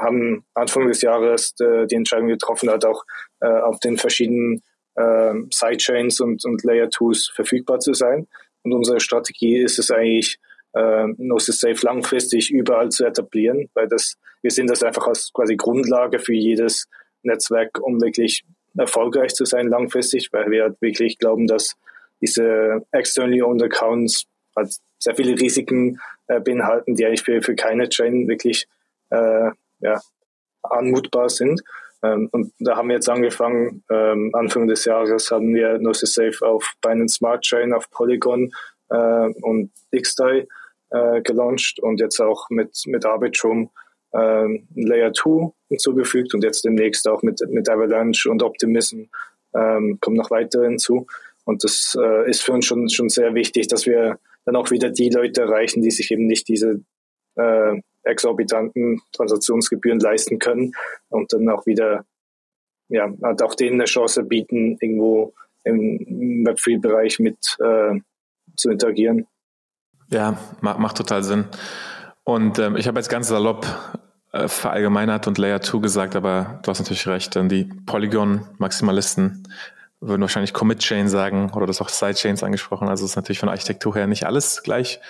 haben 0.00 0.44
Anfang 0.54 0.88
des 0.88 1.02
Jahres 1.02 1.54
äh, 1.60 1.86
die 1.86 1.94
Entscheidung 1.94 2.28
getroffen, 2.28 2.70
halt 2.70 2.84
auch 2.84 3.04
äh, 3.40 3.46
auf 3.46 3.78
den 3.78 3.98
verschiedenen 3.98 4.62
äh, 4.94 5.34
Sidechains 5.50 6.20
und, 6.20 6.44
und 6.44 6.62
Layer 6.64 6.86
2s 6.86 7.32
verfügbar 7.34 7.80
zu 7.80 7.94
sein. 7.94 8.26
Und 8.62 8.72
unsere 8.72 9.00
Strategie 9.00 9.58
ist 9.58 9.78
es 9.78 9.90
eigentlich, 9.90 10.38
äh, 10.72 11.08
Gnosis 11.16 11.60
Safe 11.60 11.78
langfristig 11.82 12.50
überall 12.50 12.90
zu 12.90 13.04
etablieren, 13.04 13.68
weil 13.74 13.88
das, 13.88 14.16
wir 14.42 14.50
sehen 14.50 14.66
das 14.66 14.82
einfach 14.82 15.06
als 15.06 15.32
quasi 15.32 15.56
Grundlage 15.56 16.18
für 16.18 16.34
jedes 16.34 16.86
Netzwerk, 17.22 17.80
um 17.82 18.00
wirklich 18.00 18.44
erfolgreich 18.76 19.34
zu 19.34 19.44
sein 19.44 19.68
langfristig, 19.68 20.32
weil 20.32 20.50
wir 20.50 20.62
halt 20.62 20.80
wirklich 20.80 21.18
glauben, 21.18 21.46
dass 21.46 21.76
diese 22.20 22.86
externally 22.92 23.42
owned 23.42 23.62
Accounts 23.62 24.26
halt 24.56 24.74
sehr 24.98 25.14
viele 25.14 25.38
Risiken 25.38 25.98
äh, 26.28 26.40
beinhalten, 26.40 26.94
die 26.94 27.04
eigentlich 27.04 27.22
für, 27.22 27.42
für 27.42 27.54
keine 27.54 27.88
Chain 27.88 28.28
wirklich 28.28 28.68
äh, 29.10 29.50
ja, 29.80 30.00
anmutbar 30.62 31.28
sind. 31.28 31.62
Ähm, 32.02 32.28
und 32.32 32.52
da 32.58 32.76
haben 32.76 32.88
wir 32.88 32.96
jetzt 32.96 33.08
angefangen, 33.08 33.84
ähm, 33.90 34.30
Anfang 34.34 34.66
des 34.66 34.84
Jahres 34.84 35.30
haben 35.30 35.54
wir 35.54 35.78
Gnosis 35.78 36.14
Safe 36.14 36.36
auf 36.42 36.72
Binance 36.80 37.16
Smart 37.16 37.42
Chain, 37.42 37.72
auf 37.72 37.90
Polygon 37.90 38.50
äh, 38.90 39.28
und 39.42 39.70
XDAI 39.94 40.46
äh, 40.90 41.22
gelauncht 41.22 41.78
und 41.80 42.00
jetzt 42.00 42.20
auch 42.20 42.48
mit, 42.50 42.82
mit 42.86 43.04
Arbitrum 43.04 43.70
ähm, 44.12 44.66
Layer 44.74 45.12
2 45.12 45.52
hinzugefügt 45.68 46.34
und 46.34 46.42
jetzt 46.42 46.64
demnächst 46.64 47.06
auch 47.06 47.22
mit, 47.22 47.40
mit 47.48 47.68
Avalanche 47.68 48.30
und 48.30 48.42
Optimism 48.42 49.04
ähm, 49.54 49.98
kommen 50.00 50.16
noch 50.16 50.30
weitere 50.30 50.66
hinzu. 50.66 51.06
Und 51.44 51.64
das 51.64 51.96
äh, 52.00 52.28
ist 52.28 52.42
für 52.42 52.52
uns 52.52 52.66
schon, 52.66 52.88
schon 52.88 53.08
sehr 53.08 53.34
wichtig, 53.34 53.68
dass 53.68 53.86
wir 53.86 54.18
dann 54.44 54.56
auch 54.56 54.70
wieder 54.70 54.90
die 54.90 55.10
Leute 55.10 55.42
erreichen, 55.42 55.82
die 55.82 55.90
sich 55.90 56.10
eben 56.10 56.26
nicht 56.26 56.48
diese 56.48 56.82
äh, 57.36 57.80
exorbitanten 58.02 59.00
Transaktionsgebühren 59.12 60.00
leisten 60.00 60.38
können 60.38 60.72
und 61.08 61.32
dann 61.32 61.48
auch 61.48 61.66
wieder 61.66 62.04
ja, 62.88 63.08
halt 63.22 63.42
auch 63.42 63.54
denen 63.54 63.80
eine 63.80 63.84
Chance 63.84 64.24
bieten, 64.24 64.76
irgendwo 64.80 65.32
im 65.64 66.44
Web3-Bereich 66.44 67.20
mit 67.20 67.38
äh, 67.60 68.00
zu 68.56 68.70
interagieren. 68.70 69.26
Ja, 70.10 70.38
macht, 70.60 70.78
macht 70.78 70.96
total 70.96 71.22
Sinn. 71.22 71.44
Und 72.24 72.58
ähm, 72.58 72.76
ich 72.76 72.88
habe 72.88 72.98
jetzt 72.98 73.08
ganz 73.08 73.28
salopp 73.28 73.66
äh, 74.32 74.48
verallgemeinert 74.48 75.26
und 75.28 75.38
Layer 75.38 75.60
2 75.60 75.78
gesagt, 75.78 76.16
aber 76.16 76.60
du 76.62 76.70
hast 76.70 76.80
natürlich 76.80 77.06
recht, 77.06 77.34
denn 77.34 77.48
die 77.48 77.64
Polygon-Maximalisten 77.86 79.44
würden 80.00 80.22
wahrscheinlich 80.22 80.52
Commit-Chain 80.52 81.08
sagen 81.08 81.52
oder 81.54 81.66
das 81.66 81.80
auch 81.80 81.88
Sidechains 81.88 82.42
angesprochen. 82.42 82.88
Also 82.88 83.04
ist 83.04 83.16
natürlich 83.16 83.38
von 83.38 83.48
Architektur 83.48 83.94
her 83.94 84.06
nicht 84.06 84.24
alles 84.24 84.62
gleich. 84.62 85.00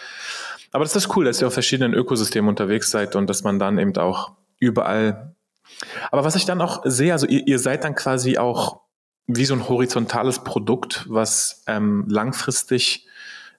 Aber 0.72 0.84
das 0.84 0.96
ist 0.96 1.16
cool, 1.16 1.24
dass 1.24 1.40
ihr 1.40 1.46
auf 1.46 1.52
verschiedenen 1.52 1.94
Ökosystemen 1.94 2.48
unterwegs 2.48 2.90
seid 2.90 3.16
und 3.16 3.28
dass 3.28 3.42
man 3.42 3.58
dann 3.58 3.78
eben 3.78 3.96
auch 3.96 4.32
überall. 4.58 5.34
Aber 6.10 6.24
was 6.24 6.36
ich 6.36 6.44
dann 6.44 6.60
auch 6.60 6.82
sehe, 6.84 7.12
also 7.12 7.26
ihr, 7.26 7.46
ihr 7.46 7.58
seid 7.58 7.84
dann 7.84 7.94
quasi 7.94 8.38
auch 8.38 8.80
wie 9.26 9.44
so 9.44 9.54
ein 9.54 9.68
horizontales 9.68 10.40
Produkt, 10.44 11.06
was 11.08 11.62
ähm, 11.66 12.04
langfristig 12.08 13.06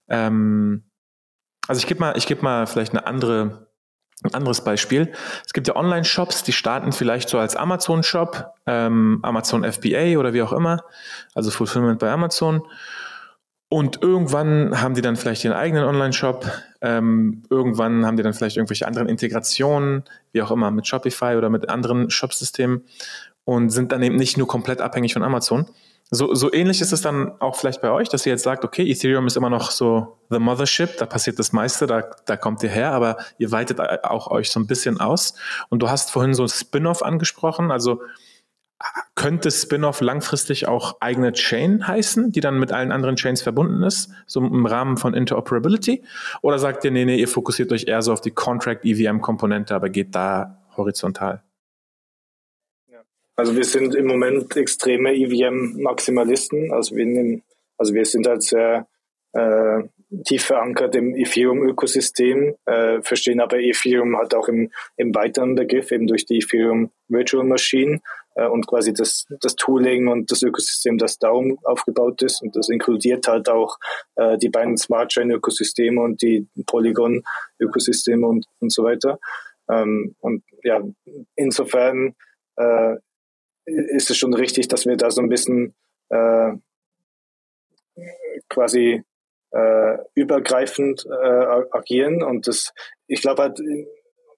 ähm, 0.09 0.83
also 1.67 1.79
ich 1.79 1.87
gebe 1.87 1.99
mal, 1.99 2.17
ich 2.17 2.27
gebe 2.27 2.41
mal 2.41 2.67
vielleicht 2.67 2.91
eine 2.91 3.05
andere, 3.05 3.67
ein 4.23 4.33
anderes 4.33 4.63
Beispiel. 4.63 5.13
Es 5.45 5.53
gibt 5.53 5.67
ja 5.67 5.75
Online-Shops, 5.75 6.43
die 6.43 6.53
starten 6.53 6.91
vielleicht 6.91 7.29
so 7.29 7.39
als 7.39 7.55
Amazon-Shop, 7.55 8.53
ähm, 8.65 9.19
Amazon 9.23 9.63
FBA 9.63 10.17
oder 10.17 10.33
wie 10.33 10.41
auch 10.41 10.53
immer, 10.53 10.83
also 11.33 11.51
Fulfillment 11.51 11.99
bei 11.99 12.11
Amazon. 12.11 12.61
Und 13.73 14.01
irgendwann 14.01 14.81
haben 14.81 14.95
die 14.95 15.01
dann 15.01 15.15
vielleicht 15.15 15.45
ihren 15.45 15.53
eigenen 15.53 15.85
Online-Shop. 15.85 16.45
Ähm, 16.81 17.43
irgendwann 17.49 18.05
haben 18.05 18.17
die 18.17 18.23
dann 18.23 18.33
vielleicht 18.33 18.57
irgendwelche 18.57 18.85
anderen 18.85 19.07
Integrationen, 19.07 20.03
wie 20.33 20.41
auch 20.41 20.51
immer, 20.51 20.71
mit 20.71 20.87
Shopify 20.87 21.37
oder 21.37 21.49
mit 21.49 21.69
anderen 21.69 22.09
Shop-Systemen 22.09 22.83
und 23.45 23.69
sind 23.69 23.93
dann 23.93 24.03
eben 24.03 24.17
nicht 24.17 24.37
nur 24.37 24.45
komplett 24.45 24.81
abhängig 24.81 25.13
von 25.13 25.23
Amazon. 25.23 25.67
So, 26.09 26.33
so 26.33 26.51
ähnlich 26.51 26.81
ist 26.81 26.91
es 26.91 26.99
dann 26.99 27.31
auch 27.39 27.55
vielleicht 27.55 27.81
bei 27.81 27.89
euch, 27.91 28.09
dass 28.09 28.25
ihr 28.25 28.33
jetzt 28.33 28.43
sagt, 28.43 28.65
okay, 28.65 28.85
Ethereum 28.91 29.25
ist 29.25 29.37
immer 29.37 29.49
noch 29.49 29.71
so 29.71 30.17
the 30.29 30.39
Mothership, 30.39 30.97
da 30.97 31.05
passiert 31.05 31.39
das 31.39 31.53
meiste, 31.53 31.87
da, 31.87 32.03
da 32.25 32.35
kommt 32.35 32.61
ihr 32.63 32.69
her, 32.69 32.91
aber 32.91 33.15
ihr 33.37 33.53
weitet 33.53 33.79
auch 34.03 34.29
euch 34.29 34.51
so 34.51 34.59
ein 34.59 34.67
bisschen 34.67 34.99
aus. 34.99 35.33
Und 35.69 35.81
du 35.81 35.89
hast 35.89 36.11
vorhin 36.11 36.33
so 36.33 36.43
ein 36.43 36.49
Spin-off 36.49 37.03
angesprochen, 37.03 37.71
also 37.71 38.01
könnte 39.15 39.51
Spin-off 39.51 40.01
langfristig 40.01 40.67
auch 40.67 40.97
eigene 40.99 41.33
Chain 41.33 41.87
heißen, 41.87 42.31
die 42.31 42.39
dann 42.39 42.59
mit 42.59 42.71
allen 42.71 42.91
anderen 42.91 43.15
Chains 43.15 43.41
verbunden 43.41 43.83
ist, 43.83 44.09
so 44.25 44.39
im 44.39 44.65
Rahmen 44.65 44.97
von 44.97 45.13
Interoperability? 45.13 46.03
Oder 46.41 46.59
sagt 46.59 46.83
ihr, 46.85 46.91
nee, 46.91 47.05
nee, 47.05 47.17
ihr 47.17 47.27
fokussiert 47.27 47.71
euch 47.71 47.87
eher 47.87 48.01
so 48.01 48.13
auf 48.13 48.21
die 48.21 48.31
Contract-EVM-Komponente, 48.31 49.75
aber 49.75 49.89
geht 49.89 50.15
da 50.15 50.61
horizontal? 50.75 51.43
Also 53.35 53.55
wir 53.55 53.63
sind 53.63 53.95
im 53.95 54.05
Moment 54.05 54.55
extreme 54.55 55.13
EVM-Maximalisten. 55.13 56.71
Also 56.71 56.95
wir 56.95 57.41
also 57.77 57.93
wir 57.93 58.05
sind 58.05 58.27
halt 58.27 58.43
sehr 58.43 58.87
äh, 59.33 59.83
tief 60.25 60.45
verankert 60.45 60.95
im 60.95 61.15
Ethereum-Ökosystem, 61.15 62.55
äh, 62.65 63.01
verstehen 63.01 63.39
aber 63.39 63.59
Ethereum 63.59 64.17
hat 64.17 64.33
auch 64.33 64.47
im, 64.47 64.71
im 64.97 65.15
weiteren 65.15 65.55
Begriff, 65.55 65.91
eben 65.91 66.07
durch 66.07 66.25
die 66.25 66.37
Ethereum 66.37 66.91
Virtual 67.07 67.45
Machine 67.45 68.01
äh, 68.35 68.45
und 68.45 68.67
quasi 68.67 68.93
das, 68.93 69.25
das 69.39 69.55
Tooling 69.55 70.07
und 70.07 70.31
das 70.31 70.43
Ökosystem, 70.43 70.97
das 70.97 71.17
darum 71.17 71.57
aufgebaut 71.63 72.21
ist. 72.21 72.41
Und 72.41 72.55
das 72.55 72.69
inkludiert 72.69 73.27
halt 73.27 73.49
auch 73.49 73.77
äh, 74.15 74.37
die 74.37 74.49
beiden 74.49 74.77
Smart 74.77 75.09
Chain-Ökosysteme 75.11 76.01
und 76.01 76.21
die 76.21 76.47
Polygon-Ökosysteme 76.65 78.27
und, 78.27 78.45
und 78.59 78.71
so 78.71 78.83
weiter. 78.83 79.19
Ähm, 79.69 80.15
und 80.19 80.43
ja, 80.63 80.81
insofern 81.35 82.15
äh, 82.57 82.95
ist 83.65 84.09
es 84.09 84.17
schon 84.17 84.33
richtig, 84.33 84.67
dass 84.67 84.85
wir 84.85 84.97
da 84.97 85.09
so 85.09 85.21
ein 85.21 85.29
bisschen 85.29 85.73
äh, 86.09 86.51
quasi 88.49 89.03
äh, 89.51 89.97
übergreifend 90.15 91.05
äh, 91.05 91.63
agieren. 91.71 92.23
Und 92.23 92.47
das, 92.47 92.73
ich 93.07 93.21
glaube 93.21 93.43
halt, 93.43 93.59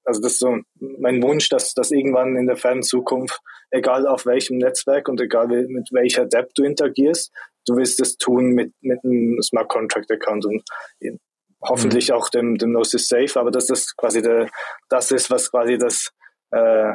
also 0.05 0.21
das 0.21 0.33
ist 0.33 0.39
so 0.39 0.59
mein 0.79 1.21
Wunsch, 1.23 1.49
dass, 1.49 1.73
dass 1.73 1.91
irgendwann 1.91 2.35
in 2.35 2.47
der 2.47 2.57
fernen 2.57 2.83
Zukunft, 2.83 3.39
egal 3.71 4.07
auf 4.07 4.25
welchem 4.25 4.57
Netzwerk 4.57 5.07
und 5.07 5.21
egal 5.21 5.47
mit 5.47 5.89
welcher 5.91 6.25
Depp 6.25 6.53
du 6.55 6.63
interagierst, 6.63 7.31
du 7.65 7.75
willst 7.75 7.99
es 8.01 8.17
tun 8.17 8.49
mit, 8.49 8.73
mit 8.81 8.99
einem 9.03 9.41
Smart 9.41 9.69
Contract 9.69 10.11
Account 10.11 10.45
und 10.45 10.63
hoffentlich 11.61 12.09
mhm. 12.09 12.15
auch 12.15 12.29
dem, 12.29 12.57
dem 12.57 12.71
Gnosis 12.71 13.07
Safe, 13.07 13.39
aber 13.39 13.51
dass 13.51 13.67
das 13.67 13.95
quasi 13.95 14.21
der, 14.21 14.49
das 14.89 15.11
ist, 15.11 15.31
was 15.31 15.49
quasi 15.49 15.77
das 15.77 16.11
äh, 16.51 16.93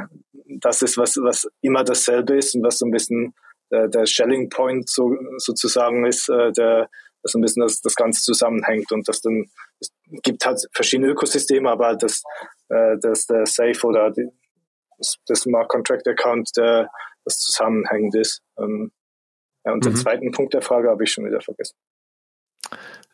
das 0.61 0.83
ist, 0.83 0.97
was, 0.97 1.17
was 1.17 1.49
immer 1.63 1.85
dasselbe 1.85 2.37
ist 2.37 2.55
und 2.55 2.63
was 2.63 2.79
so 2.79 2.87
ein 2.87 2.93
bisschen 2.93 3.35
äh, 3.71 3.89
der 3.89 4.07
Shelling 4.07 4.49
Point 4.49 4.89
so, 4.89 5.17
sozusagen 5.39 6.07
ist, 6.07 6.29
äh, 6.29 6.53
der, 6.53 6.89
dass 7.23 7.35
ein 7.35 7.41
bisschen 7.41 7.63
das, 7.63 7.81
das 7.81 7.95
Ganze 7.95 8.23
zusammenhängt 8.23 8.93
und 8.93 9.09
das 9.09 9.21
dann, 9.21 9.47
es 9.81 9.91
gibt 10.23 10.45
halt 10.47 10.61
verschiedene 10.73 11.09
Ökosysteme, 11.09 11.71
aber 11.71 11.87
halt 11.87 12.03
das, 12.03 12.23
äh, 12.69 12.97
das 13.01 13.27
der 13.27 13.47
Safe 13.47 13.87
oder 13.87 14.11
die, 14.11 14.29
das, 14.99 15.17
das 15.27 15.41
Smart 15.41 15.69
Contract 15.69 16.07
Account, 16.09 16.51
der 16.57 16.91
das 17.25 17.39
zusammenhängend 17.39 18.15
ist. 18.17 18.43
Ähm, 18.59 18.93
ja, 19.65 19.73
und 19.73 19.85
mhm. 19.85 19.91
den 19.91 19.97
zweiten 19.97 20.31
Punkt 20.33 20.55
der 20.55 20.63
Frage 20.63 20.89
habe 20.89 21.05
ich 21.05 21.13
schon 21.13 21.27
wieder 21.27 21.41
vergessen. 21.41 21.77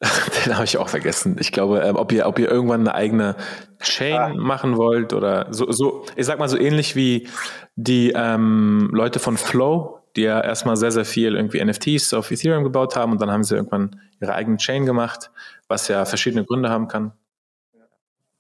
Den 0.45 0.55
habe 0.55 0.65
ich 0.65 0.79
auch 0.79 0.89
vergessen. 0.89 1.37
Ich 1.41 1.53
glaube, 1.53 1.81
ähm, 1.81 1.97
ob 1.97 2.13
ihr, 2.13 2.27
ob 2.27 2.39
ihr 2.39 2.51
irgendwann 2.51 2.81
eine 2.81 2.95
eigene 2.95 3.37
Chain 3.81 4.17
ah. 4.17 4.35
machen 4.35 4.77
wollt 4.77 5.13
oder 5.13 5.53
so, 5.53 5.71
so, 5.71 6.05
ich 6.17 6.27
sag 6.27 6.39
mal 6.39 6.49
so 6.49 6.59
ähnlich 6.59 6.97
wie 6.97 7.29
die 7.77 8.13
ähm, 8.15 8.91
Leute 8.93 9.19
von 9.19 9.37
Flow, 9.37 10.01
die 10.17 10.23
ja 10.23 10.41
erstmal 10.41 10.77
sehr, 10.77 10.93
sehr 10.93 11.05
viel 11.05 11.35
irgendwie 11.35 11.65
NFTs 11.65 12.15
auf 12.15 12.31
Ethereum 12.31 12.65
gebaut 12.65 12.97
haben 12.97 13.13
und 13.13 13.21
dann 13.21 13.31
haben 13.31 13.45
sie 13.45 13.57
irgendwann 13.57 14.01
ihre 14.21 14.35
eigene 14.35 14.57
Chain 14.57 14.87
gemacht, 14.87 15.31
was 15.69 15.89
ja 15.89 16.05
verschiedene 16.05 16.45
Gründe 16.45 16.71
haben 16.71 16.89
kann. 16.89 17.13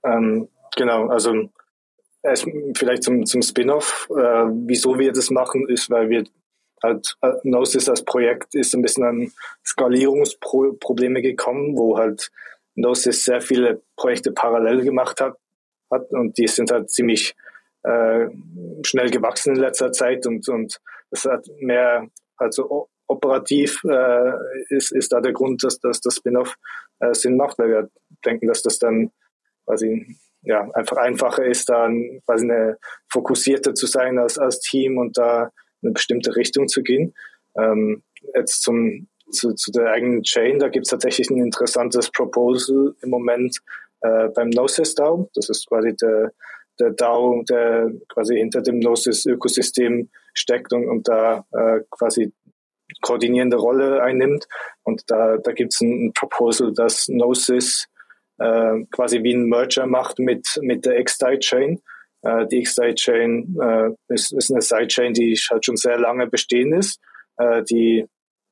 Ähm, 0.05 0.49
genau, 0.77 1.09
also 1.09 1.51
vielleicht 2.75 3.03
zum, 3.03 3.27
zum 3.27 3.43
Spin-off. 3.43 4.09
Äh, 4.11 4.47
wieso 4.66 4.99
wir 4.99 5.12
das 5.12 5.31
machen, 5.31 5.68
ist, 5.68 5.91
weil 5.91 6.09
wir 6.09 6.25
halt 6.83 7.16
äh, 7.22 7.33
Gnosis 7.43 7.89
als 7.89 8.05
Projekt 8.05 8.55
ist 8.55 8.75
ein 8.75 8.83
bisschen 8.83 9.05
an 9.05 9.33
Skalierungsprobleme 9.66 11.22
gekommen, 11.22 11.77
wo 11.77 11.99
halt 11.99 12.31
Gnosis 12.77 13.25
sehr 13.25 13.41
viele 13.41 13.83
Projekte 13.97 14.33
parallel 14.33 14.85
gemacht 14.85 15.20
hat, 15.20 15.37
hat 15.91 16.11
und 16.12 16.39
die 16.39 16.49
sind 16.49 16.70
halt 16.70 16.91
ziemlich 16.91 17.35
äh, 17.83 18.27
schnell 18.83 19.11
gewachsen 19.11 19.55
in 19.55 19.61
letzter 19.61 19.93
Zeit 19.93 20.27
und 20.27 20.49
und 20.49 20.81
das 21.15 21.25
hat 21.25 21.47
mehr 21.61 22.09
also 22.37 22.89
operativ 23.07 23.83
äh, 23.85 24.33
ist, 24.69 24.93
ist 24.93 25.12
da 25.12 25.21
der 25.21 25.33
Grund, 25.33 25.62
dass, 25.62 25.79
dass 25.79 26.01
das 26.01 26.17
Spin-off 26.17 26.57
äh, 27.01 27.15
Sinn 27.15 27.37
macht, 27.37 27.59
weil 27.59 27.69
wir 27.69 27.91
denken, 28.25 28.49
dass 28.49 28.62
das 28.62 28.79
dann 28.79 29.11
quasi 29.67 30.17
ja, 30.43 30.69
einfach 30.75 30.97
einfacher 30.97 31.45
ist, 31.45 31.69
dann 31.69 32.21
quasi 32.27 32.45
eine 32.45 32.79
fokussierter 33.11 33.75
zu 33.75 33.87
sein 33.87 34.19
als, 34.19 34.39
als 34.39 34.61
Team 34.61 34.99
und 34.99 35.17
da 35.17 35.51
eine 35.83 35.93
bestimmte 35.93 36.37
Richtung 36.37 36.69
zu 36.69 36.83
gehen. 36.83 37.15
Ähm, 37.57 38.03
jetzt 38.35 38.62
zum, 38.62 39.09
zu, 39.31 39.55
zu 39.55 39.71
der 39.71 39.93
eigenen 39.93 40.23
Chain, 40.23 40.59
da 40.59 40.69
gibt 40.69 40.87
es 40.87 40.91
tatsächlich 40.91 41.31
ein 41.31 41.39
interessantes 41.39 42.11
Proposal 42.11 42.95
im 43.03 43.11
Moment 43.11 43.59
äh, 44.01 44.29
beim 44.29 44.51
Gnosis 44.51 44.95
DAO. 44.95 45.31
Das 45.35 45.49
ist 45.49 45.67
quasi 45.67 45.95
der, 45.97 46.33
der 46.79 46.91
DAO, 46.91 47.43
der 47.49 47.91
quasi 48.09 48.37
hinter 48.37 48.61
dem 48.61 48.81
Gnosis-Ökosystem 48.81 50.11
steckt 50.35 50.72
und, 50.72 50.89
und 50.89 51.09
da 51.09 51.45
äh, 51.53 51.80
quasi 51.91 52.32
koordinierende 53.01 53.57
Rolle 53.57 54.03
einnimmt. 54.03 54.47
Und 54.82 55.11
da, 55.11 55.39
da 55.39 55.53
gibt 55.53 55.72
es 55.72 55.80
ein, 55.80 56.07
ein 56.07 56.12
Proposal, 56.12 56.72
dass 56.72 57.07
Gnosis 57.07 57.87
äh, 58.39 58.85
quasi 58.91 59.22
wie 59.22 59.35
ein 59.35 59.47
Merger 59.47 59.87
macht 59.87 60.18
mit, 60.18 60.59
mit 60.62 60.85
der 60.85 61.03
XDAI-Chain. 61.03 61.80
Äh, 62.22 62.47
die 62.49 62.62
XDAI-Chain 62.62 63.57
äh, 63.61 63.91
ist, 64.12 64.32
ist 64.32 64.51
eine 64.51 64.62
Sidechain, 64.62 65.14
die 65.14 65.35
halt 65.51 65.64
schon 65.64 65.76
sehr 65.76 65.99
lange 65.99 66.26
bestehen 66.26 66.72
ist, 66.72 67.01
äh, 67.39 67.62
die 67.64 68.07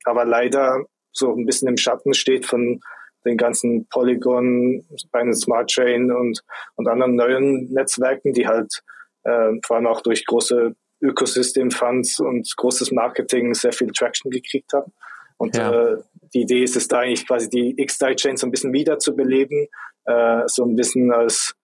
aber 0.05 0.25
leider 0.25 0.85
so 1.13 1.35
ein 1.35 1.47
bisschen 1.47 1.69
im 1.69 1.77
Schatten 1.77 2.15
steht 2.15 2.47
von 2.47 2.81
den 3.25 3.37
ganzen 3.37 3.87
Polygon, 3.89 4.85
Binance 5.13 5.43
Smart 5.43 5.69
Chain 5.69 6.11
und, 6.11 6.43
und 6.75 6.89
anderen 6.89 7.15
neuen 7.15 7.73
Netzwerken, 7.73 8.33
die 8.33 8.49
halt 8.49 8.83
äh, 9.25 9.53
vor 9.65 9.77
allem 9.77 9.87
auch 9.87 10.01
durch 10.01 10.27
große 10.27 10.75
Ökosystem-Funds 11.03 12.21
und 12.21 12.53
großes 12.57 12.93
Marketing 12.93 13.55
sehr 13.55 13.73
viel 13.73 13.91
Traction 13.91 14.31
gekriegt 14.31 14.73
haben. 14.73 14.93
Und 15.37 15.57
ja. 15.57 15.73
äh, 15.73 15.97
die 16.35 16.43
Idee 16.43 16.63
ist 16.63 16.77
es 16.77 16.89
da 16.89 17.01
eigentlich 17.01 17.27
quasi 17.27 17.51
die 17.51 17.75
X-Chain 17.77 18.37
so 18.37 18.47
ein 18.47 18.51
bisschen 18.51 18.73
wiederzubeleben, 18.73 19.67
äh, 20.05 20.43
so 20.47 20.65
ein 20.65 20.77
bisschen 20.77 21.13
als, 21.13 21.55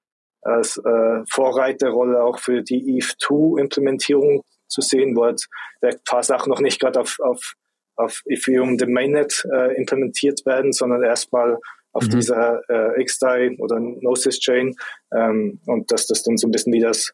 als 0.43 0.76
äh, 0.78 1.22
Vorreiterrolle 1.30 2.22
auch 2.22 2.39
für 2.39 2.62
die 2.62 3.01
ETH2-Implementierung 3.01 4.43
zu 4.66 4.80
sehen, 4.80 5.16
wo 5.16 5.24
halt 5.24 5.43
vielleicht 5.78 5.99
ein 5.99 6.05
paar 6.09 6.22
Sachen 6.22 6.51
noch 6.51 6.61
nicht 6.61 6.80
gerade 6.80 7.01
auf, 7.01 7.18
auf, 7.20 7.55
auf 7.97 8.22
Ethereum 8.26 8.76
dem 8.76 8.93
Mainnet 8.93 9.45
äh, 9.53 9.76
implementiert 9.76 10.45
werden, 10.45 10.72
sondern 10.72 11.03
erstmal 11.03 11.59
auf 11.93 12.05
mhm. 12.05 12.11
dieser 12.11 12.62
äh, 12.68 13.03
XDAI 13.05 13.57
oder 13.59 13.76
Gnosis 13.76 14.41
Chain 14.41 14.74
ähm, 15.14 15.61
und 15.66 15.91
dass 15.91 16.07
das 16.07 16.22
dann 16.22 16.36
so 16.36 16.47
ein 16.47 16.51
bisschen 16.51 16.72
wie 16.72 16.80
das 16.80 17.12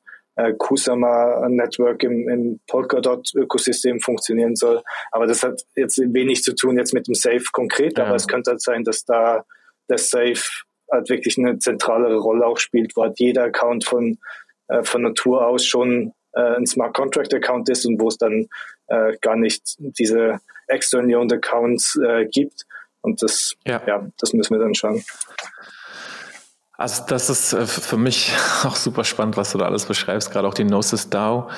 Kusama 0.59 1.49
Network 1.49 2.03
im, 2.03 2.29
im 2.29 2.61
Polkadot-Ökosystem 2.67 4.01
funktionieren 4.01 4.57
soll. 4.57 4.83
Aber 5.13 5.27
das 5.27 5.43
hat 5.43 5.63
jetzt 5.77 5.99
wenig 5.99 6.43
zu 6.43 6.55
tun 6.55 6.77
jetzt 6.77 6.93
mit 6.93 7.07
dem 7.07 7.15
Safe 7.15 7.45
konkret, 7.53 7.99
ja. 7.99 8.07
aber 8.07 8.17
es 8.17 8.27
könnte 8.27 8.51
halt 8.51 8.63
sein, 8.63 8.85
dass 8.85 9.05
da 9.05 9.45
der 9.89 9.99
Safe 9.99 10.43
halt 10.91 11.09
wirklich 11.09 11.39
eine 11.39 11.59
zentralere 11.59 12.19
Rolle 12.19 12.47
auch 12.47 12.59
spielt, 12.59 12.97
wo 12.97 13.03
halt 13.03 13.19
jeder 13.19 13.45
Account 13.45 13.85
von, 13.85 14.19
äh, 14.69 14.83
von 14.83 15.03
Natur 15.03 15.47
aus 15.47 15.65
schon 15.65 16.13
äh, 16.33 16.57
ein 16.57 16.67
Smart 16.67 16.95
Contract 16.95 17.33
Account 17.35 17.69
ist 17.69 17.87
und 17.87 18.01
wo 18.01 18.09
es 18.09 18.19
dann 18.19 18.49
äh, 18.89 19.17
gar 19.21 19.37
nicht 19.37 19.77
diese 19.79 20.41
external 20.67 21.15
owned 21.17 21.33
Accounts 21.33 21.99
äh, 22.05 22.27
gibt. 22.27 22.65
Und 23.03 23.23
das, 23.23 23.55
ja. 23.67 23.83
ja, 23.87 24.07
das 24.19 24.33
müssen 24.33 24.55
wir 24.55 24.61
dann 24.61 24.75
schauen. 24.75 25.05
Also 26.77 27.05
das 27.07 27.31
ist 27.31 27.53
äh, 27.53 27.67
für 27.67 27.97
mich 27.97 28.33
auch 28.65 28.77
super 28.77 29.05
spannend, 29.05 29.37
was 29.37 29.53
du 29.53 29.59
da 29.59 29.67
alles 29.67 29.87
beschreibst, 29.87 30.31
gerade 30.33 30.49
auch 30.49 30.55
die 30.55 30.65
Gnosis 30.65 31.11
DAO. 31.11 31.49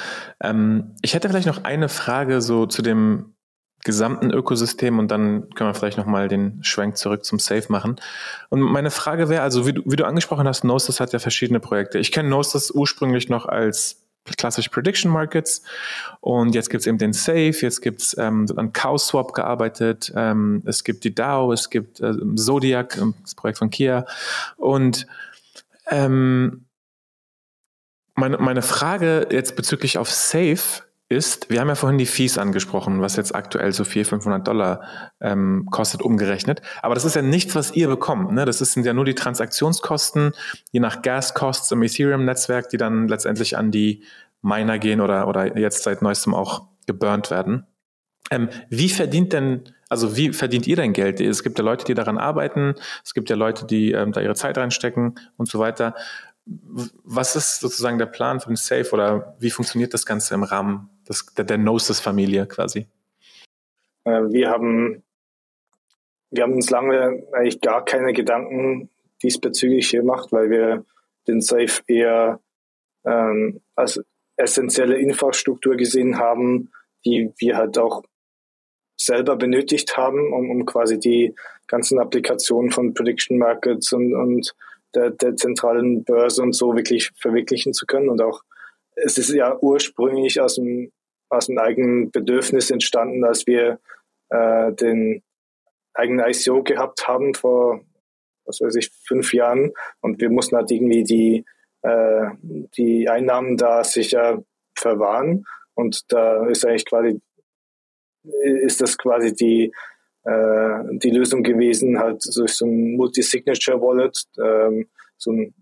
Ähm, 0.41 0.95
ich 1.03 1.15
hätte 1.15 1.29
vielleicht 1.29 1.47
noch 1.47 1.65
eine 1.65 1.89
Frage 1.89 2.43
so 2.43 2.67
zu 2.67 2.83
dem 2.83 3.33
gesamten 3.85 4.33
Ökosystem 4.33 4.99
und 4.99 5.11
dann 5.11 5.49
können 5.51 5.71
wir 5.71 5.75
vielleicht 5.75 5.97
nochmal 5.97 6.27
den 6.27 6.63
Schwenk 6.63 6.97
zurück 6.97 7.25
zum 7.25 7.39
Safe 7.39 7.67
machen. 7.69 7.97
Und 8.51 8.61
meine 8.61 8.91
Frage 8.91 9.29
wäre, 9.29 9.43
also 9.43 9.65
wie 9.67 9.75
du, 9.75 9.83
wie 9.87 9.97
du 9.97 10.05
angesprochen 10.05 10.47
hast, 10.49 10.63
Gnosis 10.63 10.99
hat 10.99 11.13
ja 11.13 11.21
verschiedene 11.21 11.61
Projekte. 11.61 11.99
Ich 11.99 12.11
kenne 12.11 12.29
Gnosis 12.29 12.73
ursprünglich 12.73 13.29
noch 13.29 13.47
als 13.47 14.06
klassisch 14.35 14.69
Prediction 14.69 15.11
Markets. 15.11 15.63
Und 16.21 16.55
jetzt 16.55 16.71
gibt 16.71 16.81
es 16.81 16.87
eben 16.87 16.99
den 16.99 17.13
Safe, 17.13 17.53
jetzt 17.53 17.83
gibt 17.83 18.03
es 18.03 18.17
ähm, 18.19 18.47
an 18.57 18.73
CowSwap 18.73 19.33
gearbeitet, 19.33 20.13
ähm, 20.17 20.63
es 20.67 20.85
gibt 20.85 21.05
die 21.05 21.15
DAO, 21.15 21.53
es 21.53 21.71
gibt 21.71 22.01
äh, 22.01 22.13
Zodiac, 22.37 22.97
ähm, 22.97 23.15
das 23.23 23.35
Projekt 23.35 23.59
von 23.59 23.71
Kia. 23.71 24.07
Und 24.57 25.07
ähm, 25.91 26.67
meine, 28.15 28.39
meine 28.39 28.63
Frage 28.63 29.29
jetzt 29.31 29.57
bezüglich 29.57 29.99
auf 29.99 30.11
Safe 30.11 30.86
ist, 31.09 31.51
wir 31.51 31.61
haben 31.61 31.69
ja 31.69 31.77
vorhin 31.77 31.99
die 31.99 32.07
Fees 32.07 32.37
angesprochen, 32.37 33.01
was 33.01 33.15
jetzt 33.15 33.35
aktuell 33.35 33.73
so 33.73 33.85
400, 33.85 34.09
500 34.09 34.49
Dollar 34.49 34.83
ähm, 35.21 35.69
kostet, 35.71 36.03
umgerechnet. 36.03 36.63
Aber 36.83 36.95
das 36.95 37.05
ist 37.05 37.15
ja 37.15 37.23
nichts, 37.23 37.55
was 37.55 37.77
ihr 37.77 37.87
bekommt. 37.87 38.33
Ne? 38.33 38.45
Das 38.45 38.59
sind 38.59 38.85
ja 38.85 38.93
nur 38.93 39.05
die 39.05 39.15
Transaktionskosten, 39.15 40.33
je 40.73 40.81
nach 40.81 41.03
Gas-Costs 41.03 41.71
im 41.71 41.83
Ethereum-Netzwerk, 41.83 42.71
die 42.71 42.77
dann 42.77 43.07
letztendlich 43.07 43.57
an 43.57 43.71
die 43.71 44.03
Miner 44.43 44.79
gehen 44.79 45.01
oder, 45.01 45.29
oder 45.29 45.57
jetzt 45.57 45.85
seit 45.85 46.03
neuestem 46.03 46.35
auch 46.35 46.67
geburnt 46.87 47.31
werden. 47.31 47.67
Ähm, 48.33 48.49
wie 48.69 48.89
verdient 48.89 49.33
denn, 49.33 49.73
also 49.89 50.17
wie 50.17 50.33
verdient 50.33 50.67
ihr 50.67 50.77
denn 50.77 50.93
Geld? 50.93 51.21
Es 51.21 51.45
gibt 51.45 51.59
ja 51.59 51.65
Leute, 51.65 51.85
die 51.85 51.95
daran 51.95 52.19
arbeiten, 52.19 52.75
es 53.05 53.15
gibt 53.15 53.31
ja 53.31 53.37
Leute, 53.37 53.65
die 53.65 53.93
ähm, 53.93 54.11
da 54.11 54.21
ihre 54.21 54.35
Zeit 54.35 54.59
reinstecken 54.59 55.21
und 55.37 55.49
so 55.49 55.61
weiter. 55.61 55.95
Was 56.45 57.37
ist 57.37 57.61
sozusagen 57.61 57.99
der 57.99 58.07
Plan 58.07 58.39
den 58.39 58.57
Safe 58.57 58.89
oder 58.91 59.37
wie 59.39 59.51
funktioniert 59.51 59.95
das 59.95 60.07
Ganze 60.07 60.35
im 60.35 60.43
Rahmen 60.43 60.91
das, 61.07 61.27
der, 61.37 61.45
der 61.45 61.59
Gnosis-Familie 61.59 62.47
quasi? 62.47 62.87
Äh, 64.05 64.23
wir 64.29 64.51
haben, 64.51 65.03
wir 66.31 66.43
haben 66.43 66.55
uns 66.55 66.71
lange 66.71 67.23
eigentlich 67.33 67.61
gar 67.61 67.85
keine 67.85 68.13
Gedanken 68.13 68.91
diesbezüglich 69.23 69.91
gemacht, 69.91 70.33
weil 70.33 70.51
wir 70.51 70.85
den 71.27 71.41
Safe 71.41 71.83
eher 71.87 72.41
ähm, 73.05 73.61
als 73.75 74.01
essentielle 74.37 74.99
Infrastruktur 74.99 75.77
gesehen 75.77 76.19
haben, 76.19 76.71
die 77.05 77.33
wir 77.39 77.57
halt 77.57 77.79
auch 77.79 78.03
selber 78.97 79.37
benötigt 79.37 79.97
haben, 79.97 80.33
um, 80.33 80.51
um 80.51 80.67
quasi 80.67 80.99
die 80.99 81.35
ganzen 81.67 81.99
Applikationen 81.99 82.71
von 82.71 82.95
Prediction 82.95 83.39
Markets 83.39 83.93
und, 83.93 84.15
und 84.15 84.55
der, 84.95 85.11
der 85.11 85.37
zentralen 85.37 86.05
Börse 86.05 86.43
und 86.43 86.55
so 86.55 86.75
wirklich 86.75 87.11
verwirklichen 87.17 87.73
zu 87.73 87.87
können. 87.87 88.09
Und 88.09 88.21
auch 88.23 88.43
es 88.97 89.19
ist 89.19 89.33
ja 89.33 89.57
ursprünglich 89.61 90.41
aus 90.41 90.57
dem 90.57 90.91
aus 91.29 91.49
einem 91.49 91.59
eigenen 91.59 92.11
Bedürfnis 92.11 92.71
entstanden, 92.71 93.25
als 93.25 93.47
wir 93.47 93.81
äh, 94.31 94.73
den 94.73 95.23
eigenen 95.95 96.27
ICO 96.29 96.63
gehabt 96.63 97.09
haben 97.09 97.35
vor, 97.35 97.81
was 98.45 98.61
weiß 98.61 98.77
ich, 98.77 98.91
fünf 99.07 99.33
Jahren. 99.33 99.73
Und 100.01 100.21
wir 100.21 100.31
mussten 100.31 100.57
halt 100.57 100.71
irgendwie 100.71 101.05
die, 101.05 101.45
äh, 101.83 102.27
die 102.77 103.09
Einnahmen 103.09 103.57
da 103.57 103.83
sicher 103.83 104.45
verwahren. 104.77 105.45
Und 105.75 106.01
da 106.09 106.47
ist 106.47 106.65
eigentlich 106.65 106.87
quasi, 106.87 107.21
ist 108.43 108.81
das 108.81 108.97
quasi 108.97 109.35
die, 109.35 109.73
äh, 110.25 110.99
die 110.99 111.11
Lösung 111.11 111.43
gewesen, 111.43 111.99
halt 111.99 112.23
durch 112.37 112.55
so 112.55 112.67
ein 112.67 112.97
Multi-Signature 112.97 113.81
Wallet, 113.81 114.17
ähm, 114.43 114.89
so 115.17 115.33
ein 115.33 115.55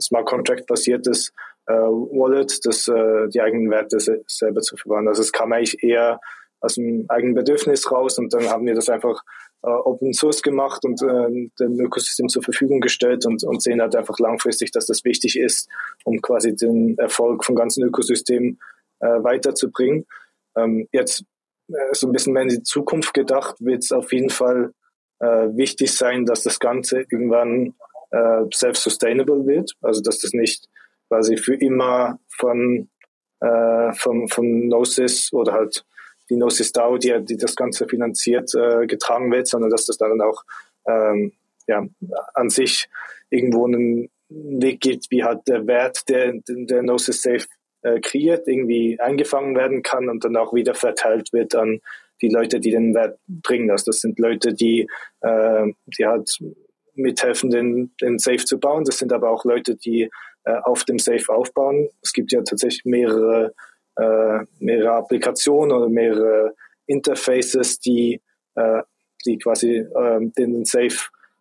Smart 0.00 0.26
Contract 0.26 0.66
basiertes 0.66 1.32
Wallet, 1.72 2.58
das 2.64 2.88
äh, 2.88 3.28
die 3.28 3.40
eigenen 3.40 3.70
Werte 3.70 4.00
se 4.00 4.22
selber 4.26 4.60
zu 4.60 4.76
verwahren. 4.76 5.08
Also 5.08 5.22
es 5.22 5.32
kam 5.32 5.52
eigentlich 5.52 5.82
eher 5.82 6.20
aus 6.60 6.74
dem 6.74 7.06
eigenen 7.08 7.34
Bedürfnis 7.34 7.90
raus 7.90 8.18
und 8.18 8.32
dann 8.34 8.48
haben 8.48 8.66
wir 8.66 8.74
das 8.74 8.88
einfach 8.88 9.22
äh, 9.62 9.68
Open 9.68 10.12
Source 10.12 10.42
gemacht 10.42 10.84
und 10.84 11.02
äh, 11.02 11.48
dem 11.58 11.80
Ökosystem 11.80 12.28
zur 12.28 12.42
Verfügung 12.42 12.80
gestellt 12.80 13.26
und, 13.26 13.44
und 13.44 13.62
sehen 13.62 13.80
halt 13.80 13.94
einfach 13.96 14.18
langfristig, 14.18 14.70
dass 14.72 14.86
das 14.86 15.04
wichtig 15.04 15.38
ist, 15.38 15.68
um 16.04 16.20
quasi 16.20 16.54
den 16.54 16.96
Erfolg 16.98 17.44
vom 17.44 17.54
ganzen 17.54 17.82
Ökosystem 17.84 18.58
äh, 19.00 19.06
weiterzubringen. 19.06 20.06
Ähm, 20.56 20.88
jetzt 20.92 21.24
äh, 21.68 21.74
so 21.92 22.06
ein 22.06 22.12
bisschen 22.12 22.32
mehr 22.32 22.42
in 22.42 22.48
die 22.48 22.62
Zukunft 22.62 23.14
gedacht, 23.14 23.56
wird 23.60 23.82
es 23.82 23.92
auf 23.92 24.12
jeden 24.12 24.30
Fall 24.30 24.72
äh, 25.20 25.48
wichtig 25.54 25.94
sein, 25.94 26.24
dass 26.24 26.42
das 26.42 26.58
Ganze 26.58 27.00
irgendwann 27.10 27.74
äh, 28.10 28.44
self-sustainable 28.52 29.46
wird, 29.46 29.72
also 29.82 30.00
dass 30.00 30.20
das 30.20 30.32
nicht 30.32 30.68
quasi 31.10 31.36
für 31.36 31.54
immer 31.54 32.18
von, 32.28 32.88
äh, 33.40 33.92
von, 33.94 34.28
von 34.28 34.68
Gnosis 34.68 35.32
oder 35.32 35.52
halt 35.52 35.84
die 36.30 36.36
Gnosis 36.36 36.70
DAO, 36.72 36.98
die, 36.98 37.12
die 37.24 37.36
das 37.36 37.56
Ganze 37.56 37.88
finanziert, 37.88 38.54
äh, 38.54 38.86
getragen 38.86 39.30
wird, 39.32 39.48
sondern 39.48 39.70
dass 39.70 39.86
das 39.86 39.98
dann 39.98 40.20
auch 40.20 40.44
ähm, 40.86 41.32
ja, 41.66 41.84
an 42.34 42.48
sich 42.48 42.88
irgendwo 43.28 43.66
einen 43.66 44.08
Weg 44.28 44.80
gibt, 44.80 45.10
wie 45.10 45.24
halt 45.24 45.40
der 45.48 45.66
Wert 45.66 46.08
der, 46.08 46.34
der 46.46 46.82
Gnosis 46.82 47.22
Safe 47.22 47.44
äh, 47.82 47.98
kreiert, 48.00 48.46
irgendwie 48.46 49.00
eingefangen 49.00 49.56
werden 49.56 49.82
kann 49.82 50.08
und 50.08 50.24
dann 50.24 50.36
auch 50.36 50.54
wieder 50.54 50.74
verteilt 50.74 51.32
wird 51.32 51.56
an 51.56 51.80
die 52.22 52.28
Leute, 52.28 52.60
die 52.60 52.70
den 52.70 52.94
Wert 52.94 53.18
bringen. 53.26 53.70
Also 53.70 53.86
das 53.86 54.00
sind 54.00 54.18
Leute, 54.20 54.54
die, 54.54 54.88
äh, 55.22 55.66
die 55.86 56.06
halt 56.06 56.38
mithelfen, 56.94 57.50
den, 57.50 57.92
den 58.00 58.18
Safe 58.18 58.44
zu 58.44 58.60
bauen. 58.60 58.84
Das 58.84 58.98
sind 58.98 59.12
aber 59.12 59.30
auch 59.30 59.44
Leute, 59.44 59.74
die 59.74 60.10
äh, 60.44 60.56
auf 60.64 60.84
dem 60.84 60.98
Safe 60.98 61.28
aufbauen. 61.28 61.88
Es 62.02 62.12
gibt 62.12 62.32
ja 62.32 62.42
tatsächlich 62.42 62.84
mehrere, 62.84 63.54
äh, 63.96 64.40
mehrere 64.58 64.92
Applikationen 64.92 65.76
oder 65.76 65.88
mehrere 65.88 66.54
Interfaces, 66.86 67.78
die, 67.80 68.20
äh, 68.54 68.82
die 69.26 69.38
quasi 69.38 69.76
äh, 69.76 70.20
den 70.38 70.64
Safe 70.64 70.96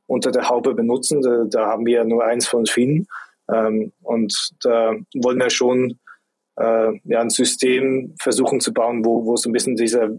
unter 0.07 0.31
der 0.31 0.49
Haube 0.49 0.73
benutzen. 0.73 1.21
Da, 1.21 1.45
da 1.45 1.67
haben 1.67 1.85
wir 1.85 2.03
nur 2.03 2.25
eins 2.25 2.47
von 2.47 2.65
vielen. 2.65 3.07
Ähm, 3.51 3.91
und 4.01 4.51
da 4.63 4.95
wollen 5.15 5.39
wir 5.39 5.49
schon 5.49 5.99
äh, 6.57 6.91
ja, 7.05 7.21
ein 7.21 7.29
System 7.29 8.15
versuchen 8.19 8.59
zu 8.59 8.73
bauen, 8.73 9.05
wo, 9.05 9.25
wo 9.25 9.35
so 9.37 9.49
ein 9.49 9.53
bisschen 9.53 9.75
dieser 9.75 10.09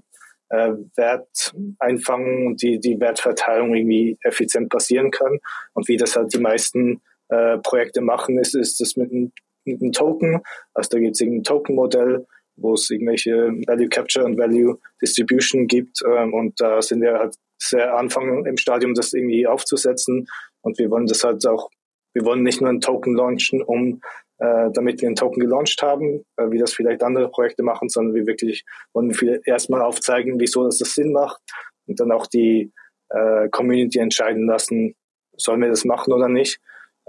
äh, 0.49 0.73
Werteinfangen 0.97 2.47
und 2.47 2.63
die, 2.63 2.81
die 2.81 2.99
Wertverteilung 2.99 3.75
irgendwie 3.75 4.19
effizient 4.23 4.69
passieren 4.69 5.11
kann. 5.11 5.39
Und 5.75 5.89
wie 5.89 5.97
das 5.97 6.17
halt 6.17 6.33
die 6.33 6.41
meisten 6.41 7.01
äh, 7.31 7.59
Projekte 7.59 8.01
machen, 8.01 8.39
ist, 8.39 8.55
ist 8.55 8.81
das 8.81 8.97
mit 8.97 9.11
einem, 9.11 9.33
mit 9.65 9.81
einem 9.81 9.93
Token. 9.93 10.41
Also 10.75 10.91
da 10.93 10.99
gibt 10.99 11.15
es 11.15 11.21
irgendein 11.21 11.45
Token-Modell, 11.45 12.27
wo 12.57 12.75
es 12.75 12.91
irgendwelche 12.91 13.53
Value 13.67 13.89
Capture 13.89 14.25
und 14.25 14.39
Value 14.39 14.79
Distribution 15.01 15.67
gibt. 15.67 16.03
Ähm, 16.07 16.35
und 16.35 16.61
da 16.61 16.83
sind 16.83 17.01
wir 17.01 17.19
halt 17.19 17.35
sehr 17.59 17.97
Anfang 17.97 18.47
im 18.47 18.57
Stadium, 18.57 18.95
das 18.95 19.13
irgendwie 19.13 19.47
aufzusetzen. 19.47 20.27
Und 20.63 20.79
wir 20.79 20.91
wollen 20.91 21.07
das 21.07 21.25
halt 21.25 21.47
auch, 21.47 21.71
wir 22.15 22.25
wollen 22.25 22.43
nicht 22.43 22.61
nur 22.61 22.71
einen 22.71 22.81
Token 22.81 23.15
launchen, 23.15 23.63
um 23.63 24.01
äh, 24.39 24.71
damit 24.73 25.01
wir 25.01 25.09
einen 25.09 25.17
Token 25.17 25.41
gelauncht 25.41 25.83
haben, 25.83 26.25
äh, 26.37 26.51
wie 26.51 26.59
das 26.59 26.73
vielleicht 26.73 27.03
andere 27.03 27.31
Projekte 27.31 27.63
machen, 27.63 27.89
sondern 27.89 28.15
wir 28.15 28.27
wirklich 28.27 28.65
wollen 28.95 29.11
wir 29.21 29.41
erstmal 29.45 29.83
aufzeigen, 29.83 30.41
wieso 30.41 30.65
das, 30.65 30.79
das 30.79 30.95
Sinn 30.95 31.13
macht 31.13 31.41
und 31.87 32.01
dann 32.01 32.11
auch 32.11 32.27
die 32.27 32.73
äh, 33.11 33.49
Community 33.51 33.99
entscheiden 33.99 34.47
lassen, 34.47 34.95
sollen 35.37 35.61
wir 35.61 35.69
das 35.69 35.85
machen 35.85 36.13
oder 36.13 36.29
nicht. 36.29 36.59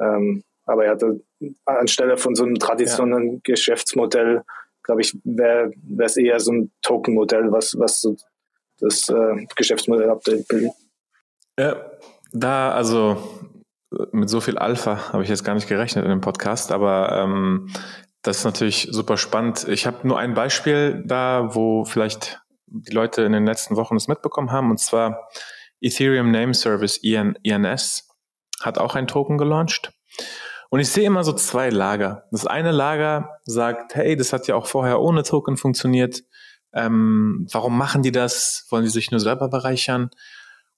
Ähm, 0.02 0.44
aber 0.66 0.86
ja, 0.86 0.96
da, 0.96 1.14
anstelle 1.66 2.18
von 2.18 2.36
so 2.36 2.44
einem 2.44 2.56
traditionellen 2.56 3.34
ja. 3.34 3.40
Geschäftsmodell, 3.44 4.44
glaube 4.84 5.02
ich, 5.02 5.18
wäre 5.24 5.72
es 6.00 6.18
eher 6.18 6.40
so 6.40 6.52
ein 6.52 6.72
Token-Modell, 6.82 7.52
was, 7.52 7.78
was 7.78 8.02
so 8.02 8.16
das 8.80 9.10
äh, 9.10 9.46
Geschäftsmodell 9.56 10.10
abbildet. 10.10 10.72
Ja, 11.60 11.92
da, 12.34 12.72
also 12.72 13.18
mit 14.12 14.30
so 14.30 14.42
viel 14.42 14.58
Alpha 14.58 15.12
habe 15.12 15.24
ich 15.24 15.30
jetzt 15.30 15.44
gar 15.44 15.54
nicht 15.54 15.68
gerechnet 15.68 16.06
in 16.06 16.10
dem 16.10 16.22
Podcast, 16.22 16.72
aber 16.72 17.12
ähm, 17.12 17.70
das 18.22 18.40
ist 18.40 18.46
natürlich 18.46 18.88
super 18.92 19.18
spannend. 19.18 19.68
Ich 19.68 19.86
habe 19.86 20.08
nur 20.08 20.18
ein 20.18 20.34
Beispiel 20.34 21.04
da, 21.06 21.50
wo 21.54 21.86
vielleicht 21.86 22.42
die 22.68 22.94
Leute 22.94 23.24
in 23.24 23.34
den 23.34 23.46
letzten 23.46 23.76
Wochen 23.76 23.96
das 23.96 24.08
mitbekommen 24.08 24.52
haben, 24.52 24.72
und 24.72 24.80
zwar 24.80 25.28
Ethereum 25.82 26.32
Name 26.32 26.54
Service 26.54 27.00
ENS 27.04 28.11
hat 28.62 28.78
auch 28.78 28.96
ein 28.96 29.08
Token 29.08 29.38
gelauncht. 29.38 29.92
Und 30.70 30.80
ich 30.80 30.90
sehe 30.90 31.06
immer 31.06 31.24
so 31.24 31.34
zwei 31.34 31.70
Lager. 31.70 32.28
Das 32.32 32.48
eine 32.48 32.72
Lager 32.72 33.38
sagt, 33.44 33.96
hey, 33.96 34.16
das 34.16 34.32
hat 34.32 34.48
ja 34.48 34.56
auch 34.56 34.68
vorher 34.68 35.02
ohne 35.02 35.24
Token 35.24 35.58
funktioniert. 35.58 36.24
Ähm, 36.74 37.46
warum 37.52 37.78
machen 37.78 38.04
die 38.04 38.14
das? 38.14 38.66
Wollen 38.70 38.84
die 38.84 38.90
sich 38.90 39.12
nur 39.12 39.20
selber 39.20 39.50
bereichern? 39.50 40.10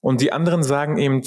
Und 0.00 0.20
die 0.20 0.32
anderen 0.32 0.64
sagen 0.64 0.98
eben, 0.98 1.22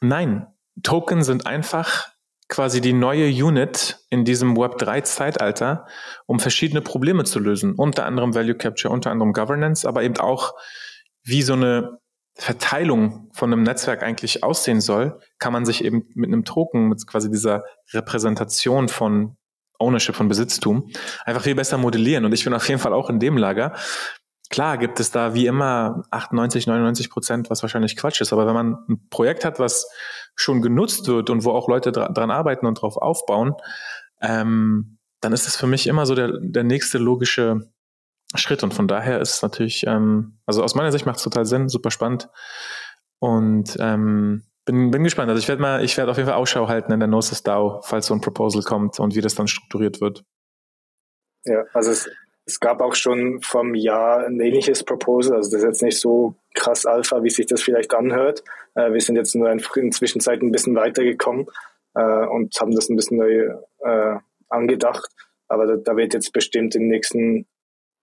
nein, 0.00 0.46
Token 0.82 1.24
sind 1.24 1.46
einfach 1.46 2.12
quasi 2.48 2.80
die 2.80 2.92
neue 2.92 3.28
Unit 3.28 3.98
in 4.10 4.24
diesem 4.24 4.56
Web3-Zeitalter, 4.56 5.86
um 6.26 6.38
verschiedene 6.38 6.82
Probleme 6.82 7.24
zu 7.24 7.40
lösen. 7.40 7.74
Unter 7.74 8.04
anderem 8.04 8.34
Value 8.34 8.54
Capture, 8.54 8.92
unter 8.92 9.10
anderem 9.10 9.32
Governance, 9.32 9.88
aber 9.88 10.02
eben 10.02 10.18
auch, 10.18 10.54
wie 11.24 11.42
so 11.42 11.54
eine 11.54 11.98
Verteilung 12.34 13.30
von 13.32 13.52
einem 13.52 13.62
Netzwerk 13.62 14.02
eigentlich 14.02 14.42
aussehen 14.42 14.80
soll, 14.80 15.20
kann 15.38 15.52
man 15.52 15.64
sich 15.64 15.84
eben 15.84 16.08
mit 16.14 16.28
einem 16.28 16.44
Token, 16.44 16.88
mit 16.88 17.06
quasi 17.06 17.30
dieser 17.30 17.64
Repräsentation 17.92 18.88
von 18.88 19.36
Ownership, 19.78 20.14
von 20.14 20.28
Besitztum, 20.28 20.88
einfach 21.24 21.42
viel 21.42 21.54
besser 21.54 21.76
modellieren. 21.76 22.24
Und 22.24 22.32
ich 22.32 22.44
bin 22.44 22.54
auf 22.54 22.68
jeden 22.68 22.80
Fall 22.80 22.94
auch 22.94 23.10
in 23.10 23.18
dem 23.18 23.36
Lager. 23.36 23.74
Klar 24.48 24.78
gibt 24.78 25.00
es 25.00 25.10
da 25.10 25.34
wie 25.34 25.46
immer 25.46 26.04
98, 26.10 26.66
99 26.66 27.10
Prozent, 27.10 27.50
was 27.50 27.62
wahrscheinlich 27.62 27.96
Quatsch 27.96 28.20
ist. 28.20 28.32
Aber 28.32 28.46
wenn 28.46 28.54
man 28.54 28.76
ein 28.88 29.08
Projekt 29.08 29.44
hat, 29.44 29.58
was 29.58 29.90
schon 30.34 30.62
genutzt 30.62 31.08
wird 31.08 31.30
und 31.30 31.44
wo 31.44 31.50
auch 31.50 31.68
Leute 31.68 31.90
dra 31.90 32.08
dran 32.08 32.30
arbeiten 32.30 32.66
und 32.66 32.80
drauf 32.80 32.96
aufbauen, 32.96 33.54
ähm, 34.20 34.98
dann 35.20 35.32
ist 35.32 35.48
es 35.48 35.56
für 35.56 35.66
mich 35.66 35.86
immer 35.86 36.06
so 36.06 36.14
der, 36.14 36.32
der 36.40 36.64
nächste 36.64 36.98
logische 36.98 37.71
Schritt. 38.38 38.62
Und 38.62 38.74
von 38.74 38.88
daher 38.88 39.20
ist 39.20 39.34
es 39.34 39.42
natürlich, 39.42 39.84
ähm, 39.86 40.38
also 40.46 40.62
aus 40.62 40.74
meiner 40.74 40.92
Sicht 40.92 41.06
macht 41.06 41.18
es 41.18 41.22
total 41.22 41.44
Sinn, 41.44 41.68
super 41.68 41.90
spannend. 41.90 42.28
Und 43.18 43.76
ähm, 43.80 44.42
bin, 44.64 44.90
bin 44.90 45.04
gespannt. 45.04 45.30
Also 45.30 45.40
ich 45.40 45.48
werde 45.48 45.62
mal, 45.62 45.84
ich 45.84 45.96
werde 45.96 46.10
auf 46.10 46.16
jeden 46.16 46.28
Fall 46.28 46.38
Ausschau 46.38 46.68
halten 46.68 46.92
in 46.92 47.00
der 47.00 47.08
Gnosis 47.08 47.42
DAO, 47.42 47.80
falls 47.82 48.06
so 48.06 48.14
ein 48.14 48.20
Proposal 48.20 48.62
kommt 48.62 49.00
und 49.00 49.14
wie 49.14 49.20
das 49.20 49.34
dann 49.34 49.48
strukturiert 49.48 50.00
wird. 50.00 50.24
Ja, 51.44 51.64
also 51.72 51.90
es, 51.90 52.08
es 52.46 52.60
gab 52.60 52.80
auch 52.80 52.94
schon 52.94 53.40
vom 53.42 53.74
Jahr 53.74 54.26
ein 54.26 54.40
ähnliches 54.40 54.84
Proposal. 54.84 55.36
Also 55.36 55.50
das 55.50 55.60
ist 55.60 55.66
jetzt 55.66 55.82
nicht 55.82 56.00
so 56.00 56.36
krass 56.54 56.86
Alpha, 56.86 57.22
wie 57.22 57.30
sich 57.30 57.46
das 57.46 57.62
vielleicht 57.62 57.94
anhört. 57.94 58.44
Äh, 58.74 58.92
wir 58.92 59.00
sind 59.00 59.16
jetzt 59.16 59.34
nur 59.34 59.50
in, 59.50 59.62
in 59.76 59.92
Zwischenzeit 59.92 60.42
ein 60.42 60.52
bisschen 60.52 60.74
weitergekommen 60.74 61.46
äh, 61.94 62.26
und 62.26 62.54
haben 62.60 62.74
das 62.74 62.88
ein 62.88 62.96
bisschen 62.96 63.18
neu 63.18 63.50
äh, 63.80 64.16
angedacht. 64.48 65.08
Aber 65.48 65.66
da, 65.66 65.76
da, 65.76 65.96
wird 65.96 66.14
jetzt 66.14 66.32
bestimmt 66.32 66.74
den 66.74 66.88
nächsten, 66.88 67.46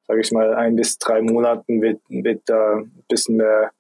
sage 0.09 0.21
ich 0.21 0.31
mal, 0.31 0.55
ein 0.55 0.75
bis 0.75 0.97
drei 0.97 1.21
Monaten 1.21 1.83
wird, 1.83 2.01
wird 2.09 2.41
da 2.47 2.77
ein 2.77 3.05
bisschen 3.07 3.37
mehr, 3.37 3.71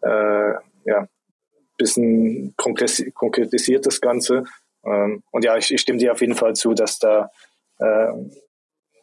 äh, 0.00 0.54
ja, 0.86 1.06
bisschen 1.76 2.54
konkretisiert 2.56 3.84
das 3.84 4.00
Ganze. 4.00 4.44
Ähm, 4.86 5.22
und 5.30 5.44
ja, 5.44 5.58
ich, 5.58 5.70
ich, 5.70 5.82
stimme 5.82 5.98
dir 5.98 6.12
auf 6.12 6.22
jeden 6.22 6.34
Fall 6.34 6.56
zu, 6.56 6.72
dass 6.72 6.98
da, 6.98 7.30
äh, 7.78 8.12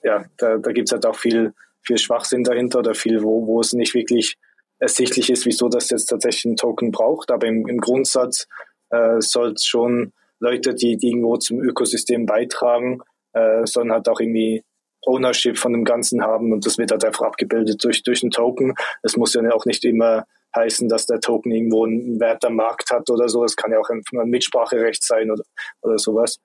ja, 0.01 0.26
da, 0.38 0.58
da 0.58 0.72
gibt 0.72 0.88
es 0.88 0.93
halt 0.93 1.05
auch 1.05 1.16
viel, 1.16 1.53
viel 1.84 1.99
Schwachsinn 1.99 2.43
dahinter 2.43 2.80
oder 2.80 2.95
viel, 2.95 3.22
wo, 3.22 3.45
wo 3.45 3.62
es 3.62 3.74
nicht 3.74 3.93
wirklich 3.93 4.36
ersichtlich 4.80 5.30
ist, 5.30 5.45
wieso 5.45 5.70
das 5.70 5.91
jetzt 5.91 6.08
tatsächlich 6.08 6.45
ein 6.45 6.55
Token 6.55 6.91
braucht. 6.91 7.30
Aber 7.30 7.45
im, 7.45 7.68
im 7.68 7.78
Grundsatz 7.78 8.47
äh, 8.89 9.22
soll 9.22 9.51
es 9.51 9.64
schon 9.64 10.12
Leute, 10.39 10.74
die, 10.74 10.97
die 10.97 11.10
irgendwo 11.10 11.38
zum 11.38 11.62
Ökosystem 11.62 12.26
beitragen, 12.26 13.01
äh, 13.34 13.64
sollen 13.68 13.91
halt 13.91 14.10
auch 14.10 14.20
irgendwie 14.20 14.64
Ownership 15.08 15.58
von 15.58 15.74
dem 15.74 15.84
Ganzen 15.84 16.22
haben 16.22 16.51
und 16.51 16.66
das 16.66 16.78
wird 16.78 16.91
halt 16.91 17.03
einfach 17.05 17.26
abgebildet 17.26 17.84
durch, 17.84 18.03
durch 18.03 18.24
einen 18.24 18.32
Token. 18.32 18.74
Es 19.03 19.18
muss 19.18 19.34
ja 19.34 19.41
auch 19.51 19.66
nicht 19.66 19.86
immer 19.86 20.26
heißen, 20.55 20.89
dass 20.89 21.05
der 21.05 21.20
Token 21.20 21.51
irgendwo 21.51 21.86
einen 21.86 22.20
Wert 22.20 22.43
am 22.45 22.55
Markt 22.55 22.91
hat 22.91 23.10
oder 23.10 23.30
so. 23.30 23.43
Es 23.43 23.55
kann 23.55 23.72
ja 23.72 23.80
auch 23.80 23.89
ein, 23.89 24.01
ein 24.12 24.30
Mitspracherecht 24.30 25.03
sein 25.03 25.32
oder, 25.32 25.43
oder 25.82 25.97
sowas. 25.97 26.39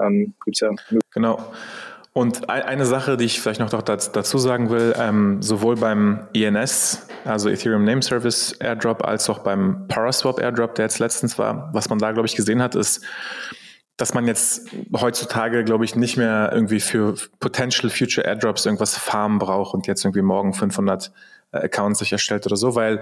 Ähm, 0.00 0.34
gibt's 0.44 0.60
ja. 0.60 0.70
Genau. 1.12 1.38
Und 2.12 2.48
eine 2.48 2.86
Sache, 2.86 3.16
die 3.16 3.24
ich 3.24 3.40
vielleicht 3.40 3.58
noch 3.58 3.82
dazu 3.82 4.38
sagen 4.38 4.70
will, 4.70 4.94
ähm, 4.96 5.42
sowohl 5.42 5.74
beim 5.74 6.28
ENS, 6.32 7.08
also 7.24 7.48
Ethereum 7.48 7.84
Name 7.84 8.02
Service 8.02 8.52
Airdrop, 8.60 9.04
als 9.04 9.28
auch 9.28 9.40
beim 9.40 9.88
Paraswap 9.88 10.38
Airdrop, 10.38 10.76
der 10.76 10.84
jetzt 10.84 11.00
letztens 11.00 11.40
war, 11.40 11.70
was 11.72 11.88
man 11.88 11.98
da, 11.98 12.12
glaube 12.12 12.28
ich, 12.28 12.36
gesehen 12.36 12.62
hat, 12.62 12.76
ist, 12.76 13.04
dass 13.96 14.14
man 14.14 14.26
jetzt 14.26 14.68
heutzutage, 14.94 15.64
glaube 15.64 15.84
ich, 15.84 15.94
nicht 15.94 16.16
mehr 16.16 16.50
irgendwie 16.52 16.80
für 16.80 17.14
Potential 17.38 17.90
Future 17.90 18.26
Airdrops 18.26 18.66
irgendwas 18.66 18.96
farmen 18.96 19.38
braucht 19.38 19.74
und 19.74 19.86
jetzt 19.86 20.04
irgendwie 20.04 20.22
morgen 20.22 20.52
500 20.52 21.12
äh, 21.52 21.58
Accounts 21.58 22.00
sich 22.00 22.12
erstellt 22.12 22.46
oder 22.46 22.56
so, 22.56 22.74
weil 22.74 23.00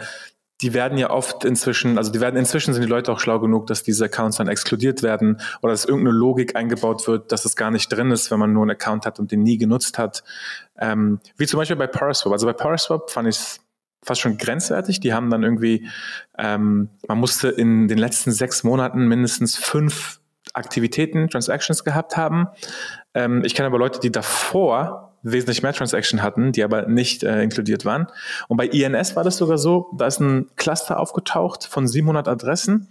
die 0.61 0.75
werden 0.75 0.97
ja 0.97 1.11
oft 1.11 1.45
inzwischen, 1.45 1.99
also 1.99 2.13
die 2.13 2.21
werden 2.21 2.37
inzwischen 2.37 2.73
sind 2.73 2.85
die 2.85 2.89
Leute 2.89 3.11
auch 3.11 3.19
schlau 3.19 3.41
genug, 3.41 3.67
dass 3.67 3.83
diese 3.83 4.05
Accounts 4.05 4.37
dann 4.37 4.49
exkludiert 4.49 5.03
werden 5.03 5.41
oder 5.61 5.73
dass 5.73 5.85
irgendeine 5.85 6.17
Logik 6.17 6.55
eingebaut 6.55 7.09
wird, 7.09 7.33
dass 7.33 7.45
es 7.45 7.57
gar 7.57 7.73
nicht 7.73 7.89
drin 7.89 8.13
ist, 8.13 8.31
wenn 8.31 8.39
man 8.39 8.53
nur 8.53 8.63
einen 8.63 8.71
Account 8.71 9.05
hat 9.05 9.19
und 9.19 9.33
den 9.33 9.43
nie 9.43 9.59
genutzt 9.59 9.99
hat. 9.99 10.23
Ähm, 10.79 11.19
wie 11.37 11.47
zum 11.47 11.59
Beispiel 11.59 11.77
bei 11.77 11.89
Paraswap. 11.89 12.33
Also 12.33 12.47
bei 12.47 12.53
Paraswap 12.53 13.11
fand 13.11 13.29
ich 13.29 13.37
es 13.37 13.61
fast 14.05 14.21
schon 14.21 14.39
grenzwertig. 14.39 15.01
Die 15.01 15.13
haben 15.13 15.31
dann 15.31 15.43
irgendwie, 15.43 15.89
ähm, 16.39 16.91
man 17.09 17.19
musste 17.19 17.49
in 17.49 17.89
den 17.89 17.99
letzten 17.99 18.31
sechs 18.31 18.63
Monaten 18.63 19.09
mindestens 19.09 19.57
fünf 19.57 20.21
Aktivitäten, 20.53 21.29
Transactions 21.29 21.85
gehabt 21.85 22.17
haben. 22.17 22.49
Ähm, 23.15 23.43
ich 23.45 23.55
kenne 23.55 23.67
aber 23.67 23.79
Leute, 23.79 24.01
die 24.01 24.13
davor 24.13 25.13
wesentlich 25.23 25.63
mehr 25.63 25.73
Transaction 25.73 26.23
hatten, 26.23 26.53
die 26.53 26.65
aber 26.65 26.87
nicht 26.87 27.23
äh, 27.23 27.43
inkludiert 27.43 27.85
waren. 27.85 28.09
Und 28.49 28.57
bei 28.57 28.67
INS 28.67 29.17
war 29.17 29.25
das 29.25 29.37
sogar 29.37 29.59
so, 29.59 29.91
da 29.97 30.07
ist 30.07 30.21
ein 30.21 30.51
Cluster 30.57 30.99
aufgetaucht 30.99 31.65
von 31.65 31.87
700 31.87 32.29
Adressen, 32.29 32.89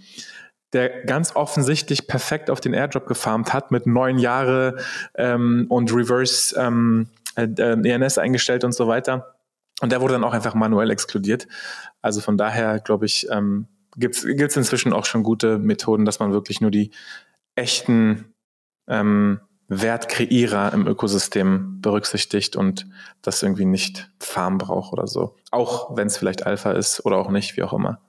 der 0.74 1.04
ganz 1.04 1.36
offensichtlich 1.36 2.08
perfekt 2.08 2.50
auf 2.50 2.62
den 2.62 2.74
Airdrop 2.74 3.06
gefarmt 3.06 3.54
hat 3.54 3.72
mit 3.72 3.86
neun 3.86 4.18
Jahre 4.18 4.78
ähm, 5.16 5.66
und 5.70 5.94
Reverse 5.94 6.56
ähm, 6.58 7.10
äh, 7.36 7.44
ENS 7.44 8.18
eingestellt 8.18 8.64
und 8.64 8.74
so 8.74 8.88
weiter. 8.88 9.36
Und 9.82 9.92
der 9.92 10.00
wurde 10.00 10.14
dann 10.14 10.24
auch 10.24 10.34
einfach 10.34 10.54
manuell 10.54 10.92
exkludiert. 10.92 11.48
Also 12.02 12.22
von 12.22 12.38
daher, 12.38 12.80
glaube 12.80 13.06
ich, 13.06 13.28
ähm, 13.30 13.68
gibt 13.98 14.16
es 14.26 14.58
inzwischen 14.58 14.94
auch 14.94 15.06
schon 15.06 15.24
gute 15.24 15.58
Methoden, 15.58 16.06
dass 16.06 16.20
man 16.20 16.32
wirklich 16.32 16.62
nur 16.62 16.72
die 16.72 16.92
echten 17.56 18.34
ähm, 18.88 19.40
Wertkreierer 19.68 20.74
im 20.74 20.86
Ökosystem 20.86 21.80
berücksichtigt 21.80 22.58
und 22.58 22.88
das 23.22 23.42
irgendwie 23.42 23.66
nicht 23.66 24.12
Farm 24.20 24.58
braucht 24.58 24.92
oder 24.92 25.08
so. 25.08 25.38
Auch 25.50 25.96
wenn 25.96 26.08
es 26.08 26.18
vielleicht 26.18 26.46
Alpha 26.46 26.72
ist 26.72 27.06
oder 27.06 27.18
auch 27.18 27.30
nicht, 27.30 27.56
wie 27.56 27.64
auch 27.64 27.72
immer. 27.72 28.02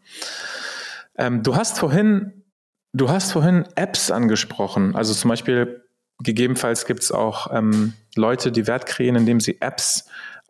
Ähm, 1.17 1.45
du 1.45 1.55
hast 1.55 1.79
vorhin, 1.79 2.45
du 2.93 3.11
hast 3.11 3.31
vorhin 3.31 3.65
Apps 3.77 4.11
angesprochen. 4.11 4.97
Also 4.97 5.15
zum 5.15 5.29
Beispiel, 5.29 5.85
gegebenenfalls 6.19 6.85
gibt 6.85 7.05
es 7.05 7.13
auch 7.13 7.53
ähm, 7.53 7.93
Leute, 8.17 8.51
die 8.51 8.67
Wert 8.67 8.87
kreieren, 8.87 9.15
indem 9.15 9.39
sie 9.39 9.61
Apps 9.61 10.09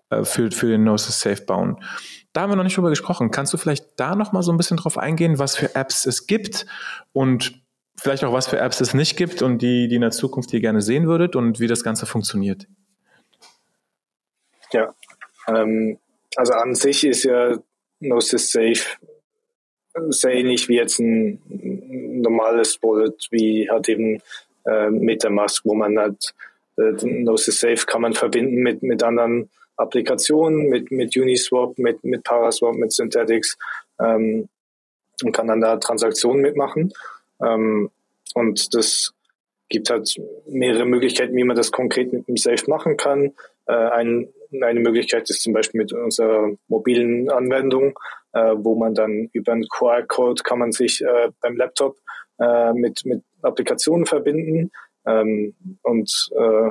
äh, 0.09 0.25
für, 0.25 0.51
für 0.51 0.69
den 0.69 0.83
Gnosis 0.85 1.21
Safe 1.21 1.43
bauen. 1.43 1.77
Da 2.33 2.41
haben 2.41 2.51
wir 2.51 2.57
noch 2.57 2.65
nicht 2.65 2.79
drüber 2.79 2.89
gesprochen. 2.89 3.31
Kannst 3.31 3.53
du 3.53 3.59
vielleicht 3.59 4.01
da 4.01 4.15
noch 4.17 4.33
mal 4.33 4.43
so 4.43 4.51
ein 4.51 4.57
bisschen 4.57 4.79
drauf 4.79 4.97
eingehen, 4.97 5.39
was 5.39 5.57
für 5.57 5.75
Apps 5.75 6.07
es 6.07 6.27
gibt 6.27 6.65
und 7.13 7.62
vielleicht 7.97 8.25
auch, 8.25 8.33
was 8.33 8.49
für 8.49 8.59
Apps 8.59 8.81
es 8.81 8.95
nicht 8.95 9.17
gibt 9.17 9.43
und 9.43 9.59
die, 9.63 9.89
die 9.89 9.97
in 9.97 10.01
der 10.01 10.11
Zukunft 10.11 10.53
ihr 10.53 10.61
gerne 10.61 10.81
sehen 10.81 11.07
würdet 11.07 11.37
und 11.37 11.61
wie 11.61 11.67
das 11.67 11.85
Ganze 11.85 12.07
funktioniert. 12.07 12.67
Ja, 14.73 14.95
ähm, 15.49 15.99
also 16.37 16.55
an 16.55 16.75
sich 16.75 17.05
ist 17.05 17.25
ja 17.25 17.59
Gnosis 18.01 18.51
Safe 18.51 18.81
sehr 20.09 20.33
ähnlich 20.33 20.69
wie 20.69 20.77
jetzt 20.77 20.99
ein 20.99 21.41
normales 22.23 22.79
Wallet, 22.83 23.29
wie 23.31 23.69
halt 23.71 23.89
eben 23.89 24.23
äh, 24.65 24.91
MetaMask, 24.91 25.65
wo 25.65 25.75
man 25.75 25.99
halt 25.99 26.35
äh, 26.79 26.93
Gnosis 26.93 27.61
Safe 27.61 27.87
kann 27.87 28.01
man 28.01 28.15
verbinden 28.15 28.63
mit, 28.63 28.83
mit 28.83 29.03
anderen 29.03 29.51
Applikationen, 29.77 30.69
mit, 30.69 30.91
mit 30.91 31.17
Uniswap, 31.17 31.79
mit, 31.79 32.03
mit 32.05 32.25
Paraswap, 32.25 32.75
mit 32.75 32.93
Synthetics 32.93 33.57
ähm, 34.01 34.49
und 35.23 35.33
kann 35.33 35.49
dann 35.49 35.61
da 35.61 35.77
Transaktionen 35.77 36.43
mitmachen. 36.43 36.93
Ähm, 37.45 37.91
und 38.35 38.75
das 38.75 39.13
gibt 39.69 39.91
halt 39.91 40.15
mehrere 40.47 40.85
Möglichkeiten, 40.85 41.35
wie 41.35 41.45
man 41.45 41.57
das 41.57 41.73
konkret 41.73 42.13
mit 42.13 42.29
dem 42.29 42.37
Safe 42.37 42.69
machen 42.69 42.97
kann. 42.97 43.33
Äh, 43.67 43.73
ein, 43.73 44.29
eine 44.61 44.81
Möglichkeit 44.81 45.29
ist 45.31 45.43
zum 45.43 45.53
Beispiel 45.53 45.81
mit 45.81 45.93
unserer 45.93 46.53
mobilen 46.69 47.31
Anwendung, 47.31 47.99
äh, 48.33 48.55
wo 48.57 48.77
man 48.77 48.95
dann 48.95 49.31
über 49.33 49.53
einen 49.53 49.67
QR-Code 49.69 50.43
kann 50.43 50.59
man 50.59 50.73
sich 50.73 51.01
äh, 51.01 51.31
beim 51.41 51.57
Laptop 51.57 51.97
äh, 52.39 52.73
mit, 52.75 53.05
mit 53.05 53.23
Applikationen 53.43 54.07
verbinden 54.07 54.71
ähm, 55.07 55.55
und 55.83 56.29
äh, 56.37 56.71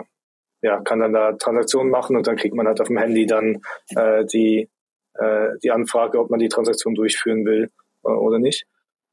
ja, 0.64 0.80
kann 0.82 1.00
dann 1.00 1.14
da 1.14 1.34
Transaktionen 1.34 1.92
machen 1.92 2.16
und 2.16 2.28
dann 2.28 2.36
kriegt 2.36 2.56
man 2.56 2.68
halt 2.68 2.80
auf 2.80 2.88
dem 2.88 3.00
Handy 3.00 3.26
dann 3.26 3.62
äh, 3.96 4.24
die, 4.26 4.70
die 5.62 5.72
Anfrage, 5.72 6.18
ob 6.18 6.30
man 6.30 6.40
die 6.40 6.48
Transaktion 6.48 6.96
durchführen 6.96 7.46
will 7.46 7.70
oder 8.02 8.40
nicht. 8.40 8.66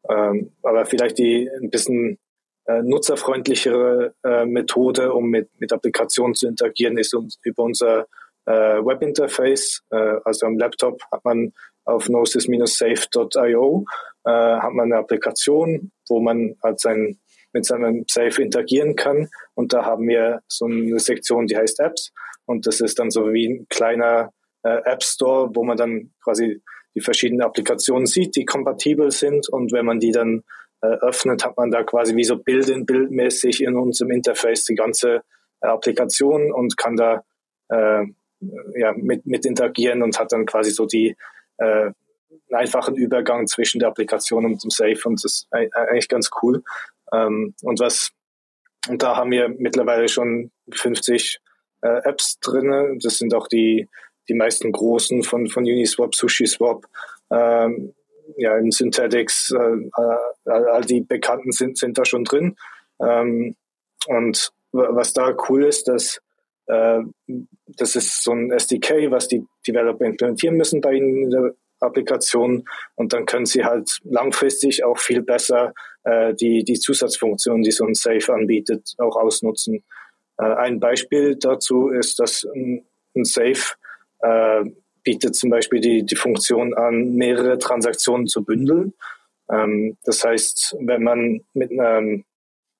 Ähm, 0.09 0.53
aber 0.63 0.87
vielleicht 0.87 1.19
die 1.19 1.49
ein 1.61 1.71
bisschen 1.71 2.19
äh, 2.67 2.83
nutzerfreundlichere 2.83 4.15
äh, 4.25 4.45
Methode, 4.45 5.13
um 5.13 5.29
mit, 5.31 5.49
mit 5.59 5.73
Applikationen 5.73 6.35
zu 6.35 6.47
interagieren, 6.47 6.99
ist 6.99 7.15
uns, 7.15 7.39
über 7.43 7.63
unser 7.63 8.07
äh, 8.47 8.53
Webinterface. 8.53 9.83
Äh, 9.91 10.17
also 10.25 10.47
am 10.47 10.59
Laptop 10.59 11.01
hat 11.11 11.25
man 11.25 11.53
auf 11.85 12.07
gnosis-safe.io 12.07 13.85
äh, 14.25 14.31
hat 14.31 14.73
man 14.73 14.93
eine 14.93 14.99
Applikation, 14.99 15.91
wo 16.09 16.21
man 16.21 16.57
halt 16.63 16.81
sein, 16.81 17.19
mit 17.53 17.65
seinem 17.65 18.05
Safe 18.09 18.43
interagieren 18.43 18.95
kann. 18.95 19.29
Und 19.55 19.73
da 19.73 19.85
haben 19.85 20.07
wir 20.07 20.43
so 20.49 20.67
eine 20.67 20.99
Sektion, 20.99 21.47
die 21.47 21.57
heißt 21.57 21.81
Apps. 21.81 22.13
Und 22.45 22.67
das 22.67 22.81
ist 22.81 22.99
dann 22.99 23.11
so 23.11 23.33
wie 23.33 23.49
ein 23.49 23.67
kleiner 23.69 24.33
äh, 24.63 24.83
App 24.85 25.03
Store, 25.03 25.51
wo 25.55 25.65
man 25.65 25.77
dann 25.77 26.11
quasi 26.23 26.63
die 26.99 27.05
verschiedenen 27.05 27.43
Applikationen 27.43 28.07
sieht, 28.07 28.35
die 28.35 28.45
kompatibel 28.45 29.13
sind. 29.13 29.49
Und 29.49 29.73
wenn 29.73 29.87
man 29.87 30.01
die 30.01 30.11
dann 30.11 30.43
äh, 30.83 30.87
öffnet, 30.87 31.45
hat 31.45 31.57
man 31.57 31.71
da 31.71 31.85
quasi 31.85 32.17
wie 32.17 32.25
so 32.25 32.37
Bild 32.37 32.69
in 32.69 33.77
unserem 33.77 34.11
Interface 34.11 34.65
die 34.65 34.75
ganze 34.75 35.23
äh, 35.61 35.69
Applikation 35.69 36.53
und 36.53 36.77
kann 36.77 36.97
da 36.97 37.23
äh, 37.69 38.05
ja, 38.75 38.93
mit, 38.97 39.27
mit 39.27 39.47
interagieren 39.47 40.03
und 40.03 40.19
hat 40.19 40.33
dann 40.33 40.47
quasi 40.47 40.71
so 40.71 40.87
die 40.87 41.17
äh, 41.59 41.91
einfachen 42.51 42.97
Übergang 42.97 43.47
zwischen 43.47 43.79
der 43.79 43.89
Applikation 43.89 44.45
und 44.45 44.63
dem 44.63 44.71
Safe 44.71 45.01
und 45.05 45.23
das 45.25 45.33
ist 45.33 45.49
eigentlich 45.51 46.09
ganz 46.09 46.31
cool. 46.43 46.63
Ähm, 47.13 47.55
und 47.63 47.81
was 47.81 48.13
und 48.89 49.03
da 49.03 49.17
haben 49.17 49.31
wir 49.31 49.49
mittlerweile 49.49 50.09
schon 50.09 50.51
50 50.73 51.41
äh, 51.83 52.01
Apps 52.05 52.39
drin. 52.41 52.99
Das 53.03 53.19
sind 53.19 53.35
auch 53.35 53.49
die 53.49 53.89
die 54.29 54.35
meisten 54.35 54.73
großen 54.73 55.23
von 55.23 55.49
von 55.49 55.65
Uniswap, 55.65 56.15
SushiSwap, 56.15 56.87
ähm, 57.31 57.95
ja, 58.37 58.57
in 58.59 58.71
Synthetics, 58.71 59.51
äh, 59.51 59.57
äh, 59.57 60.51
all 60.51 60.83
die 60.83 61.01
bekannten 61.01 61.53
sind, 61.53 61.79
sind 61.79 61.97
da 61.97 62.05
schon 62.05 62.25
drin. 62.25 62.57
Ähm, 63.01 63.57
und 64.07 64.53
was 64.73 65.13
da 65.13 65.35
cool 65.49 65.65
ist, 65.65 65.89
dass 65.89 66.21
äh, 66.67 67.01
das 67.67 67.97
ist 67.97 68.23
so 68.23 68.33
ein 68.33 68.51
SDK, 68.51 69.11
was 69.11 69.29
die 69.29 69.45
Developer 69.67 70.05
implementieren 70.05 70.57
müssen 70.57 70.81
bei 70.81 70.93
ihnen 70.93 71.25
in 71.25 71.31
der 71.31 71.55
Applikation 71.81 72.65
und 72.97 73.13
dann 73.13 73.25
können 73.25 73.47
sie 73.47 73.65
halt 73.65 73.99
langfristig 74.05 74.85
auch 74.85 74.99
viel 74.99 75.23
besser 75.23 75.73
äh, 76.05 76.35
die, 76.35 76.65
die 76.65 76.79
Zusatzfunktionen, 76.79 77.63
die 77.63 77.71
so 77.71 77.85
ein 77.85 77.95
Safe 77.95 78.33
anbietet, 78.33 78.95
auch 78.99 79.17
ausnutzen. 79.17 79.85
Äh, 80.39 80.45
ein 80.45 80.81
Beispiel 80.81 81.37
dazu 81.37 81.89
ist, 81.89 82.19
dass 82.19 82.45
ein, 82.45 82.85
ein 83.15 83.25
Safe 83.25 83.75
äh, 84.21 84.65
bietet 85.03 85.37
zum 85.37 85.51
Beispiel 85.51 85.81
die, 85.81 86.05
die 86.05 86.17
Funktion 86.17 86.75
an, 86.75 87.15
mehrere 87.15 87.59
Transaktionen 87.59 88.27
zu 88.27 88.45
bündeln. 88.45 88.95
Ähm, 89.51 89.97
das 90.05 90.25
heißt, 90.25 90.77
wenn 90.81 91.03
man 91.03 91.41
mit 91.55 91.73
einer 91.73 92.23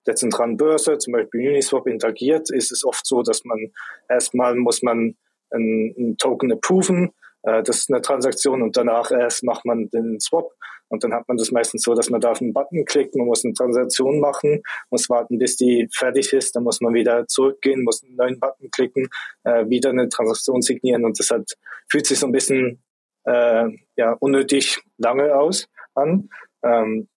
dezentralen 0.07 0.57
Börse, 0.57 0.99
zum 0.99 1.13
Beispiel 1.13 1.49
Uniswap, 1.49 1.87
interagiert, 1.87 2.51
ist 2.51 2.73
es 2.73 2.85
oft 2.85 3.07
so, 3.07 3.23
dass 3.23 3.45
man 3.45 3.73
erstmal 4.09 4.55
muss 4.57 4.83
man 4.83 5.17
ein, 5.51 6.17
Token 6.19 6.53
approven, 6.53 7.13
äh, 7.43 7.63
das 7.63 7.79
ist 7.79 7.91
eine 7.91 8.03
Transaktion 8.03 8.63
und 8.63 8.77
danach 8.77 9.11
erst 9.11 9.45
macht 9.45 9.65
man 9.65 9.89
den 9.91 10.21
Swap 10.21 10.53
und 10.89 11.05
dann 11.05 11.13
hat 11.13 11.29
man 11.29 11.37
das 11.37 11.51
meistens 11.51 11.83
so, 11.83 11.95
dass 11.95 12.11
man 12.11 12.21
da 12.21 12.33
auf 12.33 12.41
einen 12.41 12.53
Button 12.53 12.85
klickt, 12.85 13.15
man 13.15 13.27
muss 13.27 13.45
eine 13.45 13.55
Transaktion 13.55 14.21
machen, 14.21 14.63
muss 14.91 15.09
warten, 15.09 15.39
bis 15.39 15.57
die 15.57 15.89
fertig 15.93 16.33
ist, 16.33 16.57
dann 16.57 16.65
muss 16.65 16.81
man 16.81 16.95
wieder 16.95 17.27
zurückgehen, 17.27 17.85
muss 17.85 18.03
einen 18.03 18.17
neuen 18.17 18.41
Button 18.41 18.71
klicken, 18.71 19.09
äh, 19.45 19.69
wieder 19.69 19.91
eine 19.91 20.09
Transaktion 20.09 20.63
signieren 20.63 21.05
und 21.05 21.19
das 21.19 21.31
hat, 21.31 21.53
fühlt 21.89 22.07
sich 22.07 22.19
so 22.19 22.27
ein 22.27 22.33
bisschen 22.33 22.83
äh, 23.25 23.69
ja, 23.97 24.13
unnötig 24.21 24.81
lange 24.97 25.35
aus 25.35 25.69
an. 25.95 26.29
Ähm, 26.63 27.09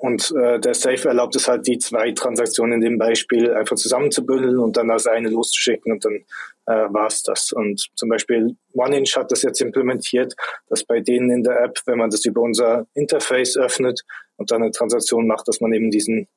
und 0.00 0.32
äh, 0.36 0.60
der 0.60 0.74
Safe 0.74 1.08
erlaubt 1.08 1.34
es 1.34 1.48
halt, 1.48 1.66
die 1.66 1.78
zwei 1.78 2.12
Transaktionen 2.12 2.74
in 2.74 2.80
dem 2.82 2.98
Beispiel 2.98 3.52
einfach 3.52 3.76
zusammenzubündeln 3.76 4.58
und 4.58 4.76
dann 4.76 4.90
als 4.90 5.06
eine 5.06 5.30
loszuschicken 5.30 5.92
und 5.92 6.04
dann 6.04 6.24
äh, 6.68 6.92
war 6.92 7.06
es 7.06 7.22
das. 7.22 7.52
Und 7.52 7.88
zum 7.96 8.08
Beispiel 8.08 8.56
OneInch 8.74 9.16
hat 9.16 9.32
das 9.32 9.42
jetzt 9.42 9.60
implementiert, 9.60 10.34
dass 10.68 10.84
bei 10.84 11.00
denen 11.00 11.30
in 11.30 11.42
der 11.42 11.60
App, 11.60 11.78
wenn 11.86 11.98
man 11.98 12.10
das 12.10 12.24
über 12.24 12.42
unser 12.42 12.86
Interface 12.94 13.56
öffnet 13.56 14.02
und 14.36 14.50
dann 14.50 14.62
eine 14.62 14.70
Transaktion 14.70 15.26
macht, 15.26 15.48
dass 15.48 15.60
man 15.60 15.72
eben 15.72 15.90
diesen 15.90 16.28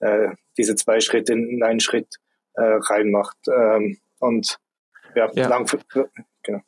äh, 0.00 0.28
diese 0.56 0.76
zwei 0.76 1.00
Schritte 1.00 1.32
in 1.32 1.62
einen 1.62 1.80
Schritt 1.80 2.16
äh, 2.54 2.62
reinmacht. 2.62 3.36
Ähm, 3.48 3.98
und 4.18 4.58
ja, 5.14 5.30
ja. 5.34 5.48
lang 5.48 5.68
genau. 6.42 6.60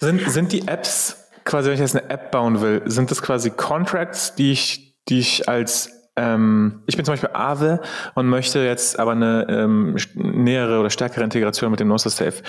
Sind, 0.00 0.20
sind 0.30 0.52
die 0.52 0.66
Apps 0.66 1.30
quasi, 1.44 1.68
wenn 1.68 1.74
ich 1.74 1.80
jetzt 1.80 1.96
eine 1.96 2.08
App 2.08 2.30
bauen 2.30 2.60
will, 2.60 2.82
sind 2.86 3.10
das 3.10 3.20
quasi 3.20 3.50
Contracts, 3.50 4.34
die 4.34 4.52
ich 4.52 4.96
die 5.08 5.18
ich 5.18 5.48
als 5.48 6.01
ähm, 6.16 6.82
ich 6.86 6.96
bin 6.96 7.04
zum 7.04 7.12
Beispiel 7.12 7.30
Aave 7.32 7.80
und 8.14 8.28
möchte 8.28 8.60
jetzt 8.60 8.98
aber 8.98 9.12
eine 9.12 9.46
ähm, 9.48 9.96
nähere 10.14 10.80
oder 10.80 10.90
stärkere 10.90 11.24
Integration 11.24 11.70
mit 11.70 11.80
dem 11.80 11.88
Gnosis 11.88 12.16
Safe. 12.16 12.42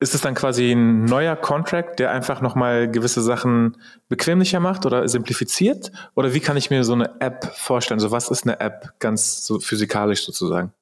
Ist 0.00 0.14
es 0.14 0.20
dann 0.20 0.34
quasi 0.34 0.72
ein 0.72 1.04
neuer 1.04 1.36
Contract, 1.36 2.00
der 2.00 2.10
einfach 2.10 2.40
nochmal 2.40 2.90
gewisse 2.90 3.20
Sachen 3.20 3.76
bequemlicher 4.08 4.58
macht 4.58 4.84
oder 4.84 5.06
simplifiziert? 5.06 5.92
Oder 6.16 6.34
wie 6.34 6.40
kann 6.40 6.56
ich 6.56 6.70
mir 6.70 6.82
so 6.82 6.94
eine 6.94 7.20
App 7.20 7.44
vorstellen? 7.54 8.00
So 8.00 8.10
was 8.10 8.28
ist 8.28 8.44
eine 8.44 8.58
App 8.58 8.94
ganz 8.98 9.46
so 9.46 9.60
physikalisch 9.60 10.24
sozusagen? 10.24 10.72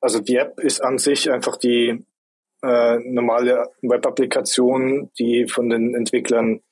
Also 0.00 0.20
die 0.20 0.36
App 0.36 0.58
ist 0.58 0.80
an 0.80 0.98
sich 0.98 1.30
einfach 1.30 1.56
die 1.56 2.04
äh, 2.64 2.98
normale 2.98 3.70
Web-Applikation, 3.82 5.10
die 5.18 5.46
von 5.46 5.68
den 5.68 5.94
Entwicklern 5.94 6.62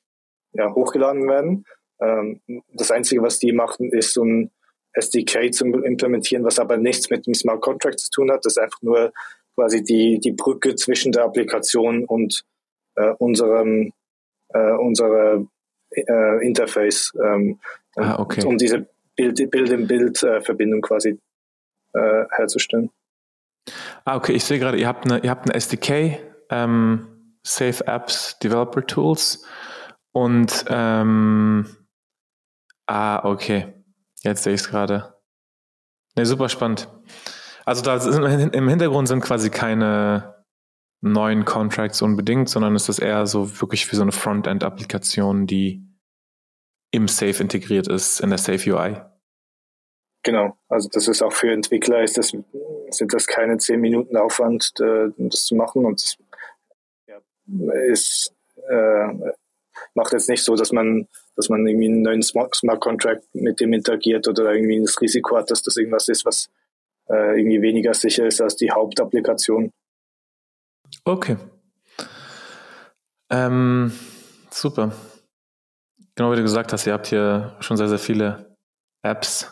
ja, 0.55 0.73
hochgeladen 0.75 1.29
werden. 1.29 1.65
Ähm, 2.01 2.41
das 2.73 2.91
Einzige, 2.91 3.23
was 3.23 3.39
die 3.39 3.53
machten, 3.53 3.91
ist 3.91 4.15
so 4.15 4.25
ein 4.25 4.51
SDK 4.93 5.53
zu 5.53 5.67
implementieren, 5.67 6.45
was 6.45 6.59
aber 6.59 6.77
nichts 6.77 7.11
mit 7.11 7.27
dem 7.27 7.35
Smart 7.35 7.61
Contract 7.61 7.99
zu 7.99 8.11
tun 8.11 8.31
hat. 8.31 8.45
Das 8.45 8.57
ist 8.57 8.63
einfach 8.63 8.83
nur 8.83 9.13
quasi 9.55 9.83
die, 9.83 10.19
die 10.21 10.33
Brücke 10.33 10.75
zwischen 10.77 11.13
der 11.13 11.25
Applikation 11.25 12.05
und 12.05 12.45
äh, 12.97 13.13
unserem 13.19 13.93
äh, 14.55 14.73
unsere 14.73 15.47
äh, 15.91 16.47
Interface, 16.47 17.13
ähm, 17.23 17.61
ah, 17.97 18.19
okay. 18.19 18.45
um 18.45 18.57
diese 18.57 18.87
Bild-in-Bild-Verbindung 19.17 20.79
äh, 20.79 20.87
quasi 20.87 21.21
äh, 21.93 22.25
herzustellen. 22.31 22.91
Ah, 24.05 24.17
okay, 24.17 24.33
ich 24.33 24.45
sehe 24.45 24.59
gerade, 24.59 24.79
ihr 24.79 24.89
habt 24.89 25.11
eine, 25.11 25.23
ihr 25.23 25.31
habt 25.31 25.49
eine 25.49 25.55
SDK, 25.55 26.19
ähm, 26.51 27.07
Safe 27.43 27.87
Apps 27.87 28.39
Developer 28.39 28.87
Tools 28.87 29.47
und 30.13 30.65
ähm, 30.69 31.67
Ah, 32.87 33.25
okay. 33.25 33.73
Jetzt 34.23 34.45
sehe 34.45 34.55
ich 34.55 34.61
es 34.61 34.69
gerade. 34.69 35.15
Ne, 36.17 36.27
super 36.27 36.49
spannend. 36.49 36.89
Also 37.65 37.83
da 37.83 37.99
sind, 37.99 38.55
im 38.55 38.69
Hintergrund 38.69 39.09
sind 39.09 39.21
quasi 39.21 39.51
keine 39.51 40.45
neuen 41.01 41.45
Contracts 41.45 42.03
unbedingt, 42.03 42.49
sondern 42.49 42.75
ist 42.75 42.89
das 42.89 42.99
eher 42.99 43.27
so 43.27 43.61
wirklich 43.61 43.91
wie 43.91 43.97
so 43.97 44.03
eine 44.03 44.13
Frontend-Applikation, 44.13 45.47
die 45.47 45.87
im 46.91 47.09
Safe 47.09 47.43
integriert 47.43 47.89
ist, 47.89 48.21
in 48.21 48.31
der 48.31 48.39
Safe 48.39 48.73
UI. 48.73 48.97
Genau, 50.23 50.57
also 50.69 50.89
das 50.91 51.07
ist 51.07 51.23
auch 51.23 51.33
für 51.33 51.53
Entwickler, 51.53 52.03
ist 52.03 52.17
das, 52.17 52.33
sind 52.91 53.13
das 53.13 53.27
keine 53.27 53.59
zehn 53.59 53.81
Minuten 53.81 54.17
Aufwand, 54.17 54.73
äh, 54.81 55.11
das 55.19 55.45
zu 55.45 55.55
machen 55.55 55.85
und 55.85 56.01
das 56.01 56.17
ja, 57.07 57.19
äh, 58.71 59.33
macht 59.95 60.13
jetzt 60.13 60.31
nicht 60.31 60.43
so, 60.43 60.57
dass 60.57 60.73
man, 60.73 61.09
dass 61.37 61.49
man 61.49 61.67
irgendwie 61.67 61.87
einen 61.87 62.03
neuen 62.03 62.23
Smart, 62.23 62.55
Contract 62.81 63.25
mit 63.35 63.61
dem 63.61 63.73
interagiert 63.73 64.29
oder 64.29 64.53
irgendwie 64.55 64.81
das 64.81 65.01
Risiko 65.01 65.37
hat, 65.37 65.51
dass 65.51 65.63
das 65.63 65.77
irgendwas 65.77 66.09
ist, 66.09 66.25
was 66.25 66.49
äh, 67.09 67.39
irgendwie 67.39 67.63
weniger 67.63 67.95
sicher 67.95 68.27
ist 68.27 68.41
als 68.41 68.57
die 68.57 68.71
Hauptapplikation. 68.71 69.71
Okay. 71.05 71.37
Ähm, 73.31 73.93
super. 74.51 74.93
Genau 76.15 76.31
wie 76.33 76.37
du 76.37 76.43
gesagt 76.43 76.73
hast, 76.73 76.87
ihr 76.87 76.93
habt 76.93 77.09
hier 77.09 77.57
schon 77.61 77.77
sehr, 77.77 77.89
sehr 77.89 77.99
viele 77.99 78.57
Apps. 79.03 79.51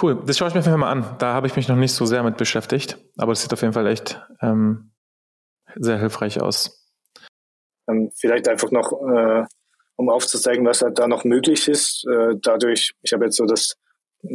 Cool, 0.00 0.22
das 0.26 0.38
schaue 0.38 0.48
ich 0.48 0.54
mir 0.54 0.60
auf 0.60 0.66
jeden 0.66 0.80
Fall 0.80 0.80
mal 0.80 0.90
an. 0.90 1.16
Da 1.18 1.34
habe 1.34 1.46
ich 1.46 1.54
mich 1.54 1.68
noch 1.68 1.76
nicht 1.76 1.92
so 1.92 2.06
sehr 2.06 2.22
mit 2.22 2.36
beschäftigt, 2.36 2.98
aber 3.18 3.32
es 3.32 3.42
sieht 3.42 3.52
auf 3.52 3.60
jeden 3.60 3.74
Fall 3.74 3.86
echt 3.86 4.20
ähm, 4.40 4.92
sehr 5.76 5.98
hilfreich 5.98 6.40
aus. 6.40 6.90
Ähm, 7.88 8.10
vielleicht 8.16 8.48
einfach 8.48 8.70
noch, 8.70 8.92
äh, 8.92 9.44
um 9.96 10.08
aufzuzeigen, 10.08 10.64
was 10.66 10.82
halt 10.82 10.98
da 10.98 11.06
noch 11.06 11.24
möglich 11.24 11.68
ist. 11.68 12.04
Äh, 12.06 12.36
dadurch, 12.42 12.94
ich 13.02 13.12
habe 13.12 13.26
jetzt 13.26 13.36
so 13.36 13.46
das 13.46 13.76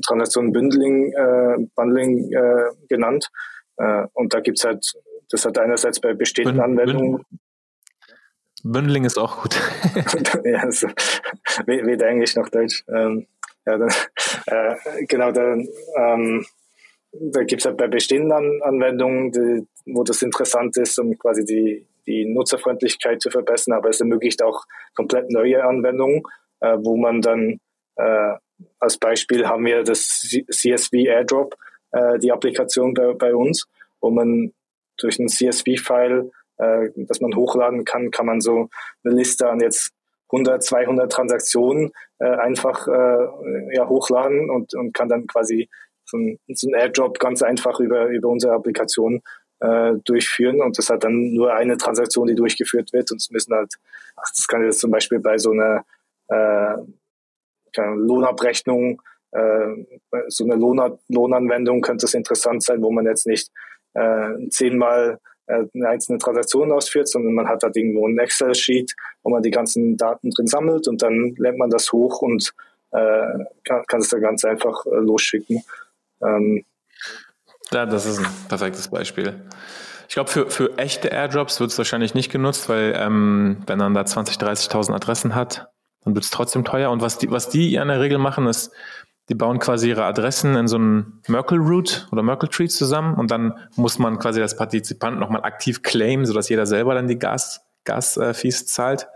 Transaktion 0.05 0.51
Bundling, 0.51 1.13
äh, 1.13 1.57
Bundling 1.75 2.31
äh, 2.31 2.71
genannt. 2.89 3.29
Äh, 3.77 4.07
und 4.13 4.33
da 4.33 4.39
gibt 4.39 4.59
es 4.59 4.65
halt, 4.65 4.85
das 5.29 5.45
hat 5.45 5.57
einerseits 5.57 5.99
bei 5.99 6.13
bestehenden 6.13 6.57
Bund, 6.57 6.79
Anwendungen. 6.79 7.25
Bundling 8.63 9.05
ist 9.05 9.17
auch 9.17 9.43
gut. 9.43 9.55
ja, 10.43 10.59
also, 10.59 10.87
weder 11.65 12.07
Englisch 12.07 12.35
noch 12.35 12.49
Deutsch. 12.49 12.83
Ähm, 12.89 13.27
ja, 13.65 13.77
dann, 13.77 13.89
äh, 14.47 15.05
genau, 15.05 15.31
dann, 15.31 15.67
ähm, 15.97 16.45
da 17.11 17.43
gibt 17.43 17.61
es 17.61 17.65
halt 17.65 17.77
bei 17.77 17.87
bestehenden 17.87 18.61
Anwendungen, 18.61 19.31
die, 19.31 19.67
wo 19.85 20.03
das 20.03 20.21
interessant 20.21 20.77
ist, 20.77 20.99
um 20.99 21.17
quasi 21.17 21.45
die, 21.45 21.87
die 22.07 22.25
Nutzerfreundlichkeit 22.25 23.21
zu 23.21 23.29
verbessern, 23.29 23.73
aber 23.73 23.89
es 23.89 23.99
ermöglicht 23.99 24.41
auch 24.41 24.63
komplett 24.95 25.29
neue 25.29 25.63
Anwendungen, 25.63 26.23
äh, 26.61 26.77
wo 26.79 26.97
man 26.97 27.21
dann 27.21 27.59
äh, 27.97 28.33
als 28.79 28.97
Beispiel 28.97 29.47
haben 29.47 29.65
wir 29.65 29.83
das 29.83 30.25
CSV 30.49 30.93
Airdrop, 30.93 31.55
äh, 31.91 32.17
die 32.19 32.31
Applikation 32.31 32.93
bei, 32.93 33.13
bei 33.13 33.35
uns, 33.35 33.67
wo 34.01 34.09
man 34.09 34.53
durch 34.97 35.19
ein 35.19 35.27
CSV-File, 35.27 36.31
äh, 36.57 36.89
das 36.95 37.21
man 37.21 37.35
hochladen 37.35 37.85
kann, 37.85 38.11
kann 38.11 38.25
man 38.25 38.41
so 38.41 38.69
eine 39.03 39.13
Liste 39.15 39.49
an 39.49 39.59
jetzt 39.59 39.91
100, 40.29 40.63
200 40.63 41.11
Transaktionen 41.11 41.91
äh, 42.19 42.25
einfach 42.25 42.87
äh, 42.87 43.75
ja, 43.75 43.87
hochladen 43.87 44.49
und, 44.49 44.73
und 44.73 44.93
kann 44.93 45.07
dann 45.07 45.27
quasi 45.27 45.69
so 46.03 46.17
ein, 46.17 46.39
so 46.47 46.69
ein 46.69 46.73
Airdrop 46.73 47.19
ganz 47.19 47.41
einfach 47.41 47.79
über, 47.79 48.07
über 48.07 48.29
unsere 48.29 48.53
Applikation 48.53 49.21
äh, 49.59 49.93
durchführen 50.05 50.61
und 50.61 50.77
das 50.77 50.89
hat 50.89 51.03
dann 51.03 51.33
nur 51.33 51.53
eine 51.53 51.77
Transaktion, 51.77 52.27
die 52.27 52.35
durchgeführt 52.35 52.93
wird 52.93 53.11
und 53.11 53.17
es 53.17 53.31
müssen 53.31 53.53
halt, 53.53 53.73
ach, 54.15 54.29
das 54.31 54.47
kann 54.47 54.63
jetzt 54.63 54.79
zum 54.79 54.91
Beispiel 54.91 55.19
bei 55.19 55.37
so 55.37 55.51
einer 55.51 55.85
äh, 56.27 56.77
Lohnabrechnung, 57.75 59.01
äh, 59.31 59.85
so 60.27 60.45
eine 60.45 60.55
Lohn 60.55 60.97
Lohnanwendung 61.09 61.81
könnte 61.81 62.05
es 62.05 62.13
interessant 62.13 62.63
sein, 62.63 62.81
wo 62.81 62.91
man 62.91 63.05
jetzt 63.05 63.27
nicht 63.27 63.51
äh, 63.93 64.49
zehnmal 64.49 65.19
äh, 65.47 65.65
eine 65.73 65.89
einzelne 65.89 66.17
Transaktion 66.17 66.71
ausführt, 66.71 67.07
sondern 67.07 67.33
man 67.33 67.47
hat 67.47 67.63
da 67.63 67.69
irgendwo 67.73 68.07
ein 68.07 68.17
Excel-Sheet, 68.17 68.93
wo 69.23 69.31
man 69.31 69.43
die 69.43 69.51
ganzen 69.51 69.97
Daten 69.97 70.29
drin 70.31 70.47
sammelt 70.47 70.87
und 70.87 71.01
dann 71.01 71.35
lernt 71.37 71.57
man 71.57 71.69
das 71.69 71.91
hoch 71.91 72.21
und 72.21 72.53
äh, 72.91 73.45
kann, 73.63 73.83
kann 73.87 74.01
es 74.01 74.09
da 74.09 74.19
ganz 74.19 74.45
einfach 74.45 74.85
äh, 74.85 74.95
losschicken. 74.95 75.63
Ähm, 76.21 76.63
ja, 77.71 77.85
das 77.85 78.05
ist 78.05 78.19
ein 78.19 78.27
perfektes 78.47 78.87
Beispiel. 78.89 79.45
Ich 80.07 80.13
glaube, 80.13 80.29
für, 80.29 80.49
für 80.49 80.77
echte 80.77 81.09
Airdrops 81.09 81.59
wird 81.59 81.71
es 81.71 81.77
wahrscheinlich 81.77 82.13
nicht 82.13 82.31
genutzt, 82.31 82.69
weil 82.69 82.93
ähm, 82.95 83.57
wenn 83.67 83.77
man 83.77 83.93
da 83.93 84.01
20.000, 84.01 84.39
30.000 84.39 84.93
Adressen 84.93 85.35
hat, 85.35 85.69
dann 86.03 86.15
wird 86.15 86.23
es 86.23 86.31
trotzdem 86.31 86.63
teuer. 86.63 86.91
Und 86.91 87.01
was 87.01 87.17
die, 87.17 87.29
was 87.29 87.49
die 87.49 87.75
in 87.75 87.87
der 87.87 87.99
Regel 87.99 88.17
machen, 88.17 88.47
ist, 88.47 88.71
die 89.29 89.35
bauen 89.35 89.59
quasi 89.59 89.89
ihre 89.89 90.05
Adressen 90.05 90.55
in 90.55 90.67
so 90.67 90.77
einen 90.77 91.21
Merkle 91.27 91.57
Root 91.57 92.07
oder 92.11 92.23
Merkle 92.23 92.47
Tree 92.47 92.67
zusammen 92.67 93.15
und 93.15 93.29
dann 93.29 93.59
muss 93.75 93.99
man 93.99 94.19
quasi 94.19 94.41
als 94.41 94.55
Partizipant 94.55 95.19
nochmal 95.19 95.43
aktiv 95.43 95.83
claimen, 95.83 96.25
sodass 96.25 96.47
jeder 96.47 96.65
selber 96.65 96.93
dann 96.93 97.09
die 97.09 97.19
Gas, 97.19 97.61
Gas-Fees 97.83 98.67
zahlt. 98.67 99.07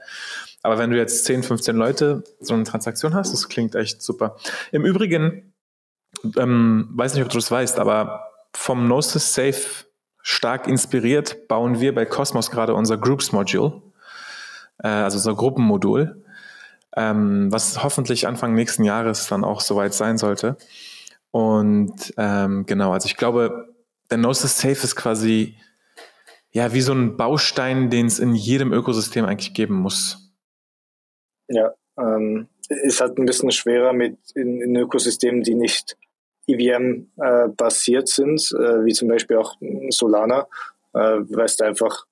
Aber 0.63 0.77
wenn 0.77 0.91
du 0.91 0.97
jetzt 0.97 1.25
10, 1.25 1.43
15 1.43 1.75
Leute 1.75 2.23
so 2.41 2.53
eine 2.53 2.65
Transaktion 2.65 3.13
hast, 3.13 3.31
das 3.31 3.47
klingt 3.47 3.75
echt 3.75 4.01
super. 4.01 4.35
Im 4.73 4.85
Übrigen, 4.85 5.53
ähm, 6.37 6.89
weiß 6.91 7.13
nicht, 7.13 7.23
ob 7.23 7.29
du 7.29 7.37
das 7.37 7.49
weißt, 7.49 7.79
aber 7.79 8.30
vom 8.53 8.85
Gnosis 8.85 9.33
Safe 9.33 9.85
stark 10.21 10.67
inspiriert 10.67 11.47
bauen 11.47 11.79
wir 11.79 11.95
bei 11.95 12.05
Cosmos 12.05 12.51
gerade 12.51 12.73
unser 12.75 12.97
Groups 12.97 13.31
Module, 13.31 13.81
äh, 14.83 14.87
also 14.87 15.17
unser 15.17 15.35
Gruppenmodul 15.35 16.21
ähm, 16.95 17.51
was 17.51 17.83
hoffentlich 17.83 18.27
Anfang 18.27 18.53
nächsten 18.53 18.83
Jahres 18.83 19.27
dann 19.27 19.43
auch 19.43 19.61
soweit 19.61 19.93
sein 19.93 20.17
sollte. 20.17 20.57
Und 21.31 22.13
ähm, 22.17 22.65
genau, 22.65 22.91
also 22.91 23.05
ich 23.05 23.15
glaube, 23.15 23.73
der 24.09 24.17
Gnosis 24.17 24.59
Safe 24.59 24.71
ist 24.71 24.95
quasi 24.95 25.55
ja 26.51 26.73
wie 26.73 26.81
so 26.81 26.93
ein 26.93 27.15
Baustein, 27.15 27.89
den 27.89 28.07
es 28.07 28.19
in 28.19 28.35
jedem 28.35 28.73
Ökosystem 28.73 29.25
eigentlich 29.25 29.53
geben 29.53 29.75
muss. 29.75 30.33
Ja, 31.47 31.73
ähm, 31.97 32.47
ist 32.67 32.99
halt 32.99 33.17
ein 33.17 33.25
bisschen 33.25 33.51
schwerer 33.51 33.93
mit 33.93 34.17
in, 34.35 34.61
in 34.61 34.75
Ökosystemen, 34.75 35.43
die 35.43 35.55
nicht 35.55 35.97
EVM 36.47 37.11
äh, 37.17 37.47
basiert 37.49 38.07
sind, 38.07 38.41
äh, 38.57 38.85
wie 38.85 38.93
zum 38.93 39.07
Beispiel 39.07 39.37
auch 39.37 39.55
Solana, 39.89 40.47
äh, 40.93 40.99
weil 40.99 41.45
es 41.45 41.59
einfach 41.61 42.05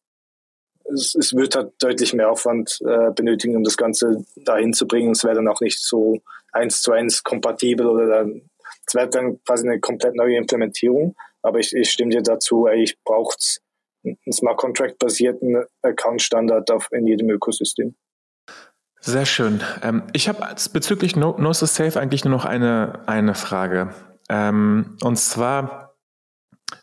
es, 0.94 1.16
es 1.16 1.34
wird 1.34 1.56
halt 1.56 1.74
deutlich 1.80 2.14
mehr 2.14 2.30
Aufwand 2.30 2.80
äh, 2.86 3.12
benötigen, 3.12 3.56
um 3.56 3.64
das 3.64 3.78
Ganze 3.78 4.26
dahin 4.36 4.74
zu 4.74 4.88
bringen. 4.88 5.12
Es 5.12 5.24
wäre 5.24 5.36
dann 5.36 5.48
auch 5.48 5.62
nicht 5.62 5.80
so 5.80 6.22
eins 6.52 6.82
zu 6.82 6.92
eins 6.92 7.24
kompatibel 7.24 7.86
oder 7.86 8.08
dann, 8.08 8.50
es 8.88 8.96
wäre 8.96 9.10
dann 9.10 9.42
quasi 9.44 9.68
eine 9.68 9.80
komplett 9.80 10.16
neue 10.16 10.38
Implementierung. 10.38 11.16
Aber 11.42 11.60
ich, 11.60 11.74
ich 11.74 11.92
stimme 11.92 12.12
dir 12.12 12.22
dazu, 12.22 12.68
ey, 12.68 12.84
ich 12.84 13.02
brauche 13.04 13.36
einen 14.04 14.18
Smart 14.32 14.58
Contract 14.58 15.00
basierten 15.00 15.64
Account 15.82 16.22
Standard 16.22 16.70
in 16.92 17.08
jedem 17.08 17.30
Ökosystem. 17.30 17.96
Sehr 19.02 19.26
schön. 19.26 19.62
Ähm, 19.82 20.04
ich 20.12 20.28
habe 20.28 20.46
bezüglich 20.74 21.16
no 21.16 21.34
Gnosis 21.34 21.76
Safe 21.76 22.00
eigentlich 22.00 22.26
nur 22.26 22.34
noch 22.34 22.46
eine, 22.46 23.00
eine 23.06 23.34
Frage. 23.34 23.94
Ähm, 24.30 24.98
und 25.02 25.18
zwar, 25.18 25.90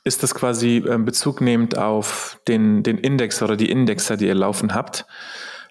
ist 0.04 0.22
das 0.22 0.34
quasi 0.34 0.84
ähm, 0.88 1.04
Bezug 1.04 1.40
nehmend 1.40 1.78
auf 1.78 2.40
den, 2.48 2.82
den 2.82 2.98
Index 2.98 3.42
oder 3.42 3.56
die 3.56 3.70
Indexer, 3.70 4.16
die 4.16 4.26
ihr 4.26 4.34
laufen 4.34 4.74
habt. 4.74 5.06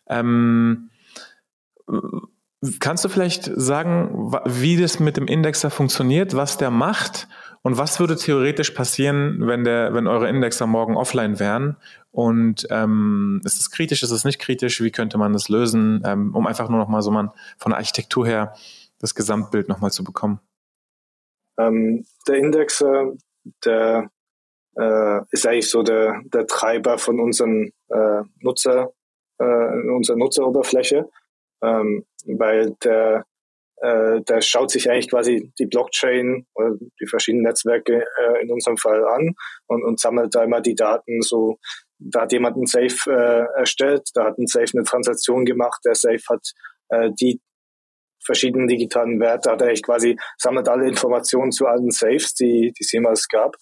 Ähm, 0.07 0.89
kannst 2.79 3.05
du 3.05 3.09
vielleicht 3.09 3.51
sagen, 3.55 4.31
wie 4.45 4.77
das 4.77 4.99
mit 4.99 5.17
dem 5.17 5.27
Indexer 5.27 5.69
funktioniert, 5.69 6.35
was 6.35 6.57
der 6.57 6.71
macht 6.71 7.27
und 7.61 7.77
was 7.77 7.99
würde 7.99 8.15
theoretisch 8.15 8.71
passieren, 8.71 9.47
wenn 9.47 9.63
der, 9.63 9.93
wenn 9.93 10.07
eure 10.07 10.29
Indexer 10.29 10.67
morgen 10.67 10.95
offline 10.95 11.39
wären? 11.39 11.77
Und 12.11 12.67
ähm, 12.69 13.41
ist 13.43 13.59
es 13.59 13.71
kritisch, 13.71 14.03
ist 14.03 14.11
es 14.11 14.23
nicht 14.23 14.39
kritisch? 14.39 14.81
Wie 14.81 14.91
könnte 14.91 15.17
man 15.17 15.33
das 15.33 15.49
lösen, 15.49 16.01
ähm, 16.05 16.33
um 16.33 16.47
einfach 16.47 16.69
nur 16.69 16.79
noch 16.79 16.87
mal 16.87 17.01
so 17.01 17.11
man 17.11 17.31
von 17.57 17.71
der 17.71 17.77
Architektur 17.77 18.25
her 18.25 18.53
das 18.99 19.15
Gesamtbild 19.15 19.67
noch 19.67 19.81
mal 19.81 19.91
zu 19.91 20.03
bekommen? 20.03 20.39
Ähm, 21.59 22.05
der 22.27 22.35
Indexer, 22.35 23.13
der 23.63 24.09
äh, 24.77 25.19
ist 25.31 25.47
eigentlich 25.47 25.69
so 25.69 25.83
der, 25.83 26.21
der 26.25 26.47
Treiber 26.47 26.97
von 26.97 27.19
unserem 27.19 27.71
äh, 27.89 28.21
Nutzer, 28.39 28.91
äh, 29.39 29.89
unserer 29.89 30.17
Nutzeroberfläche, 30.17 31.09
ähm, 31.63 32.05
weil 32.25 32.75
der, 32.83 33.25
äh, 33.77 34.21
der 34.21 34.41
schaut 34.41 34.71
sich 34.71 34.89
eigentlich 34.89 35.09
quasi 35.09 35.51
die 35.59 35.65
Blockchain 35.65 36.45
oder 36.55 36.75
die 36.99 37.07
verschiedenen 37.07 37.43
Netzwerke 37.43 38.05
äh, 38.17 38.41
in 38.41 38.51
unserem 38.51 38.77
Fall 38.77 39.05
an 39.05 39.35
und, 39.67 39.83
und 39.83 39.99
sammelt 39.99 40.35
da 40.35 40.43
immer 40.43 40.61
die 40.61 40.75
Daten 40.75 41.21
so. 41.21 41.57
Da 41.97 42.21
hat 42.21 42.33
jemand 42.33 42.57
ein 42.57 42.65
Safe 42.65 43.11
äh, 43.11 43.59
erstellt, 43.59 44.09
da 44.13 44.25
hat 44.25 44.37
ein 44.37 44.47
Safe 44.47 44.71
eine 44.73 44.83
Transaktion 44.83 45.45
gemacht, 45.45 45.81
der 45.85 45.95
Safe 45.95 46.21
hat 46.29 46.51
äh, 46.89 47.11
die 47.19 47.39
verschiedenen 48.25 48.67
digitalen 48.67 49.19
Werte, 49.19 49.51
hat 49.51 49.61
er 49.61 49.67
eigentlich 49.67 49.83
quasi, 49.83 50.17
sammelt 50.37 50.67
alle 50.67 50.87
Informationen 50.87 51.51
zu 51.51 51.67
allen 51.67 51.91
Safes, 51.91 52.33
die, 52.33 52.73
die 52.77 52.83
es 52.83 52.91
jemals 52.91 53.27
gab 53.27 53.55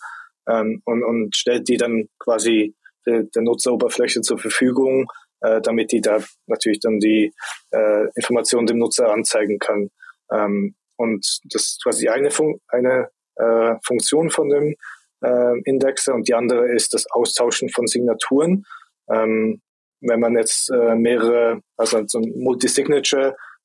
ähm, 0.50 0.82
und, 0.86 1.04
und 1.04 1.36
stellt 1.36 1.68
die 1.68 1.78
dann 1.78 2.10
quasi 2.20 2.76
der, 3.06 3.24
der 3.24 3.42
Nutzeroberfläche 3.42 4.22
zur 4.22 4.38
Verfügung, 4.38 5.08
äh, 5.42 5.62
damit 5.62 5.92
die 5.92 6.02
da 6.02 6.20
natürlich 6.48 6.80
dann 6.80 7.00
die 7.00 7.34
äh, 7.72 8.06
Informationen 8.16 8.66
dem 8.66 8.80
Nutzer 8.80 9.12
anzeigen 9.12 9.60
kann. 9.60 9.90
Ähm, 10.32 10.76
und 10.98 11.26
das 11.52 11.64
ist 11.64 11.84
quasi 11.84 12.08
eine, 12.08 12.32
Fun 12.32 12.60
eine 12.68 13.10
äh, 13.36 13.76
Funktion 13.86 14.30
von 14.30 14.50
dem 14.50 14.76
äh, 15.22 15.60
Indexer 15.66 16.14
und 16.14 16.28
die 16.28 16.34
andere 16.34 16.72
ist 16.74 16.94
das 16.94 17.10
Austauschen 17.12 17.70
von 17.70 17.88
Signaturen. 17.88 18.64
Ähm, 19.12 19.62
wenn 20.02 20.20
man 20.20 20.36
jetzt 20.36 20.70
äh, 20.70 20.96
mehrere, 20.96 21.62
also 21.78 22.04
so 22.08 22.20
ein 22.20 22.34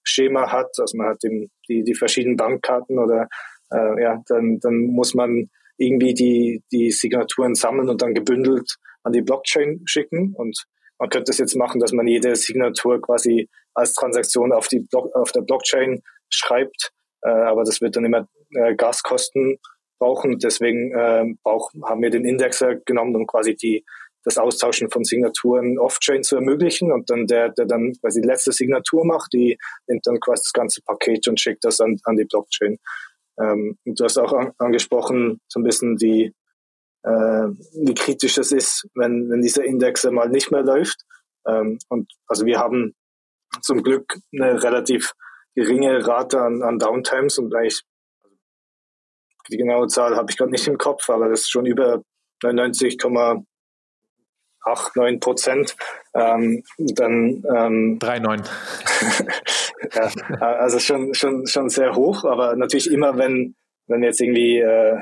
Multisignature-Schema 0.09 0.53
hat, 0.53 0.71
also 0.79 0.97
man 0.97 1.09
hat 1.09 1.25
eben 1.25 1.51
die, 1.69 1.85
die 1.85 1.95
verschiedenen 1.95 2.37
Bankkarten 2.37 2.99
oder 2.99 3.29
äh, 3.73 4.03
ja, 4.03 4.23
dann, 4.27 4.59
dann 4.61 4.87
muss 4.87 5.15
man 5.15 5.51
irgendwie 5.77 6.15
die, 6.15 6.63
die 6.73 6.91
Signaturen 6.91 7.55
sammeln 7.55 7.89
und 7.89 8.03
dann 8.03 8.15
gebündelt 8.15 8.77
an 9.05 9.13
die 9.13 9.23
Blockchain 9.23 9.83
schicken. 9.85 10.35
Und 10.35 10.65
man 10.99 11.09
könnte 11.09 11.31
es 11.31 11.39
jetzt 11.39 11.55
machen, 11.55 11.81
dass 11.81 11.93
man 11.93 12.07
jede 12.07 12.35
Signatur 12.35 13.01
quasi 13.01 13.49
als 13.75 13.95
Transaktion 13.95 14.53
auf, 14.53 14.69
die 14.69 14.81
Block, 14.81 15.15
auf 15.15 15.31
der 15.33 15.43
Blockchain 15.43 16.03
schreibt. 16.31 16.93
Äh, 17.23 17.31
aber 17.31 17.65
das 17.65 17.81
wird 17.81 17.97
dann 17.97 18.05
immer 18.05 18.29
äh, 18.55 18.75
Gaskosten 18.75 19.59
brauchen. 20.01 20.39
Deswegen 20.39 20.93
äh, 20.93 21.25
brauch, 21.43 21.71
haben 21.85 22.03
wir 22.03 22.11
den 22.11 22.25
Indexer 22.25 22.77
genommen, 22.77 23.15
um 23.15 23.27
quasi 23.27 23.55
die, 23.55 23.85
das 24.29 24.39
Austauschen 24.39 24.91
von 24.91 25.05
Signaturen 25.05 25.79
off-chain 25.79 26.22
zu 26.22 26.37
ermöglichen. 26.37 26.93
Und 26.93 27.11
dann 27.11 27.26
der, 27.26 27.51
der 27.51 27.66
dann 27.66 27.95
quasi 28.01 28.20
die 28.20 28.29
letzte 28.29 28.53
Signatur 28.53 29.05
macht, 29.05 29.33
die 29.33 29.59
nimmt 29.87 30.07
dann 30.07 30.20
quasi 30.20 30.45
das 30.45 30.53
ganze 30.53 30.83
Paket 30.83 31.26
und 31.29 31.41
schickt 31.41 31.64
das 31.64 31.81
an, 31.81 31.99
an 32.05 32.16
die 32.16 32.24
Blockchain. 32.24 32.79
Ähm, 33.41 33.79
du 33.85 34.05
hast 34.05 34.18
auch 34.18 34.33
an, 34.33 34.53
angesprochen, 34.59 35.41
so 35.49 35.61
ein 35.61 35.64
bisschen 35.64 35.97
die, 35.97 36.35
äh, 37.05 37.09
wie 37.09 37.95
kritisch 37.95 38.39
es 38.39 38.53
ist, 38.53 38.89
wenn, 38.95 39.31
wenn 39.31 39.43
dieser 39.43 39.64
Index 39.64 40.05
mal 40.05 40.29
nicht 40.29 40.51
mehr 40.51 40.62
läuft. 40.62 41.05
Ähm, 41.47 41.79
und 41.89 42.12
also 42.26 42.45
wir 42.47 42.59
haben 42.59 42.95
zum 43.62 43.83
Glück 43.83 44.18
eine 44.33 44.62
relativ 44.62 45.12
geringe 45.55 46.07
Rate 46.07 46.41
an, 46.41 46.62
an 46.62 46.79
Downtimes 46.79 47.39
und 47.39 47.55
eigentlich 47.55 47.83
die 49.51 49.57
genaue 49.57 49.87
Zahl 49.87 50.14
habe 50.14 50.31
ich 50.31 50.37
gerade 50.37 50.51
nicht 50.51 50.66
im 50.68 50.76
Kopf, 50.76 51.09
aber 51.09 51.29
das 51.29 51.41
ist 51.43 51.51
schon 51.51 51.66
über 51.66 52.03
99,8, 54.75 54.91
9 54.95 55.21
Prozent. 55.21 55.77
Ähm, 56.14 56.62
dann 56.79 57.45
ähm, 57.55 57.99
3,9. 58.01 58.45
ja, 60.41 60.57
also 60.57 60.79
schon, 60.79 61.14
schon, 61.14 61.47
schon 61.47 61.69
sehr 61.69 61.95
hoch, 61.95 62.25
aber 62.25 62.57
natürlich 62.57 62.91
immer, 62.91 63.16
wenn, 63.19 63.55
wenn 63.87 64.01
wir 64.01 64.09
jetzt 64.09 64.21
irgendwie 64.21 64.59
äh, 64.59 64.99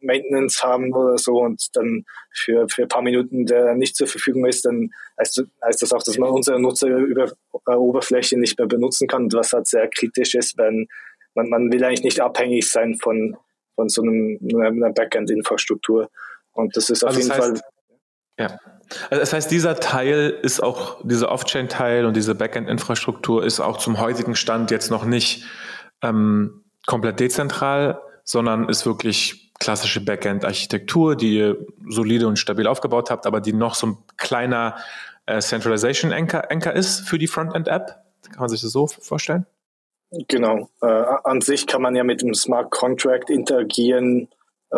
Maintenance 0.00 0.62
haben 0.62 0.92
oder 0.92 1.18
so 1.18 1.40
und 1.40 1.68
dann 1.74 2.04
für, 2.32 2.68
für 2.68 2.82
ein 2.82 2.88
paar 2.88 3.02
Minuten 3.02 3.46
der 3.46 3.74
nicht 3.74 3.96
zur 3.96 4.06
Verfügung 4.06 4.46
ist, 4.46 4.64
dann 4.64 4.90
heißt, 5.18 5.44
heißt 5.64 5.82
das 5.82 5.92
auch, 5.92 6.02
dass 6.02 6.18
man 6.18 6.30
unsere 6.30 6.60
Nutzeroberfläche 6.60 8.38
nicht 8.38 8.58
mehr 8.58 8.68
benutzen 8.68 9.08
kann, 9.08 9.32
was 9.32 9.52
halt 9.52 9.66
sehr 9.66 9.88
kritisch 9.88 10.34
ist, 10.34 10.58
wenn 10.58 10.88
man, 11.34 11.48
man 11.48 11.72
will 11.72 11.82
eigentlich 11.84 12.04
nicht 12.04 12.20
abhängig 12.20 12.70
sein 12.70 12.96
von, 12.96 13.36
von 13.74 13.88
so 13.88 14.02
einem, 14.02 14.38
einer 14.54 14.92
Backend-Infrastruktur. 14.92 16.10
Und 16.52 16.76
das 16.76 16.90
ist 16.90 17.04
auf 17.04 17.10
also 17.10 17.20
jeden 17.20 17.32
heißt, 17.32 17.40
Fall. 17.40 17.60
Ja. 18.38 18.58
Also 19.08 19.20
das 19.20 19.32
heißt, 19.32 19.50
dieser 19.50 19.76
Teil 19.76 20.38
ist 20.42 20.62
auch, 20.62 21.00
dieser 21.04 21.30
Off-Chain-Teil 21.30 22.06
und 22.06 22.16
diese 22.16 22.34
Backend-Infrastruktur 22.34 23.44
ist 23.44 23.60
auch 23.60 23.78
zum 23.78 24.00
heutigen 24.00 24.34
Stand 24.34 24.70
jetzt 24.70 24.90
noch 24.90 25.04
nicht 25.04 25.44
ähm, 26.02 26.64
komplett 26.86 27.20
dezentral, 27.20 28.00
sondern 28.24 28.68
ist 28.68 28.86
wirklich 28.86 29.52
klassische 29.60 30.04
Backend-Architektur, 30.04 31.16
die 31.16 31.36
ihr 31.36 31.56
solide 31.88 32.26
und 32.26 32.38
stabil 32.38 32.66
aufgebaut 32.66 33.10
habt, 33.10 33.26
aber 33.26 33.40
die 33.40 33.52
noch 33.52 33.74
so 33.74 33.88
ein 33.88 33.98
kleiner 34.16 34.76
äh, 35.26 35.40
Centralization-Anchor 35.40 36.72
ist 36.72 37.08
für 37.08 37.18
die 37.18 37.26
Frontend-App. 37.26 38.02
Kann 38.30 38.40
man 38.40 38.48
sich 38.48 38.62
das 38.62 38.72
so 38.72 38.86
vorstellen? 38.86 39.46
Genau. 40.28 40.68
Äh, 40.82 40.86
an 40.86 41.40
sich 41.40 41.66
kann 41.66 41.82
man 41.82 41.94
ja 41.94 42.02
mit 42.02 42.22
dem 42.22 42.34
Smart 42.34 42.70
Contract 42.70 43.30
interagieren, 43.30 44.28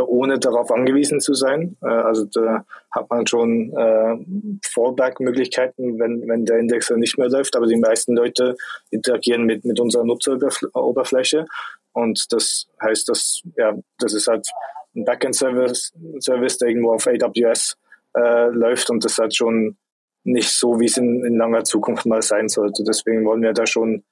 ohne 0.00 0.38
darauf 0.38 0.70
angewiesen 0.70 1.20
zu 1.20 1.34
sein. 1.34 1.76
Äh, 1.82 1.86
also 1.86 2.24
da 2.24 2.64
hat 2.90 3.10
man 3.10 3.26
schon 3.26 3.72
äh, 3.76 4.16
Fallback-Möglichkeiten, 4.64 5.98
wenn, 5.98 6.26
wenn 6.28 6.44
der 6.44 6.58
Indexer 6.58 6.96
nicht 6.96 7.18
mehr 7.18 7.28
läuft. 7.28 7.56
Aber 7.56 7.66
die 7.66 7.76
meisten 7.76 8.16
Leute 8.16 8.56
interagieren 8.90 9.44
mit, 9.44 9.64
mit 9.64 9.80
unserer 9.80 10.04
Nutzeroberfläche. 10.04 11.46
Und 11.92 12.32
das 12.32 12.68
heißt, 12.82 13.08
dass, 13.08 13.42
ja, 13.56 13.74
das 13.98 14.14
ist 14.14 14.28
halt 14.28 14.48
ein 14.94 15.04
Backend-Service, 15.04 15.92
Service, 16.20 16.58
der 16.58 16.68
irgendwo 16.68 16.92
auf 16.92 17.06
AWS 17.06 17.76
äh, 18.16 18.48
läuft 18.48 18.90
und 18.90 19.04
das 19.04 19.18
halt 19.18 19.34
schon 19.34 19.76
nicht 20.24 20.50
so, 20.50 20.78
wie 20.78 20.86
es 20.86 20.96
in, 20.96 21.24
in 21.24 21.36
langer 21.36 21.64
Zukunft 21.64 22.06
mal 22.06 22.22
sein 22.22 22.48
sollte. 22.48 22.84
Deswegen 22.84 23.24
wollen 23.24 23.42
wir 23.42 23.52
da 23.52 23.66
schon 23.66 24.04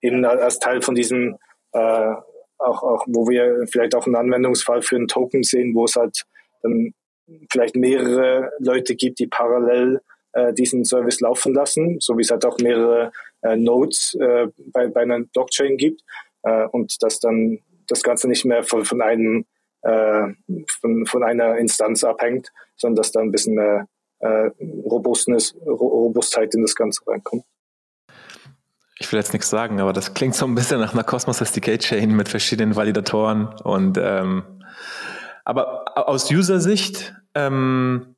eben 0.00 0.24
als 0.24 0.58
Teil 0.58 0.82
von 0.82 0.94
diesem, 0.94 1.38
äh, 1.72 2.14
auch, 2.62 2.82
auch, 2.82 3.04
wo 3.06 3.28
wir 3.28 3.66
vielleicht 3.70 3.94
auch 3.94 4.06
einen 4.06 4.16
Anwendungsfall 4.16 4.82
für 4.82 4.96
einen 4.96 5.08
Token 5.08 5.42
sehen, 5.42 5.74
wo 5.74 5.84
es 5.84 5.96
halt 5.96 6.24
dann 6.62 6.94
vielleicht 7.50 7.76
mehrere 7.76 8.50
Leute 8.58 8.94
gibt, 8.94 9.18
die 9.18 9.26
parallel 9.26 10.00
äh, 10.32 10.52
diesen 10.52 10.84
Service 10.84 11.20
laufen 11.20 11.54
lassen, 11.54 11.98
so 12.00 12.16
wie 12.16 12.22
es 12.22 12.30
halt 12.30 12.44
auch 12.44 12.58
mehrere 12.58 13.12
äh, 13.42 13.56
Nodes 13.56 14.14
äh, 14.20 14.48
bei, 14.72 14.88
bei 14.88 15.02
einer 15.02 15.20
Blockchain 15.20 15.76
gibt 15.76 16.02
äh, 16.42 16.66
und 16.66 17.02
dass 17.02 17.20
dann 17.20 17.58
das 17.88 18.02
Ganze 18.02 18.28
nicht 18.28 18.44
mehr 18.44 18.62
von, 18.64 18.84
von 18.84 19.02
einem 19.02 19.44
äh, 19.82 20.28
von, 20.80 21.06
von 21.06 21.24
einer 21.24 21.56
Instanz 21.58 22.04
abhängt, 22.04 22.52
sondern 22.76 22.96
dass 22.96 23.12
da 23.12 23.20
ein 23.20 23.32
bisschen 23.32 23.54
mehr 23.54 23.88
äh, 24.20 24.50
Robustness, 24.84 25.56
Robustheit 25.66 26.54
in 26.54 26.62
das 26.62 26.76
Ganze 26.76 27.06
reinkommt 27.06 27.44
ich 29.02 29.10
will 29.10 29.18
jetzt 29.18 29.32
nichts 29.32 29.50
sagen, 29.50 29.80
aber 29.80 29.92
das 29.92 30.14
klingt 30.14 30.36
so 30.36 30.46
ein 30.46 30.54
bisschen 30.54 30.80
nach 30.80 30.92
einer 30.92 31.02
Cosmos 31.02 31.40
SDK 31.40 31.78
Chain 31.78 32.14
mit 32.14 32.28
verschiedenen 32.28 32.76
Validatoren 32.76 33.48
und 33.64 33.98
ähm, 34.00 34.44
aber 35.44 36.08
aus 36.08 36.30
User-Sicht, 36.30 37.14
ähm, 37.34 38.14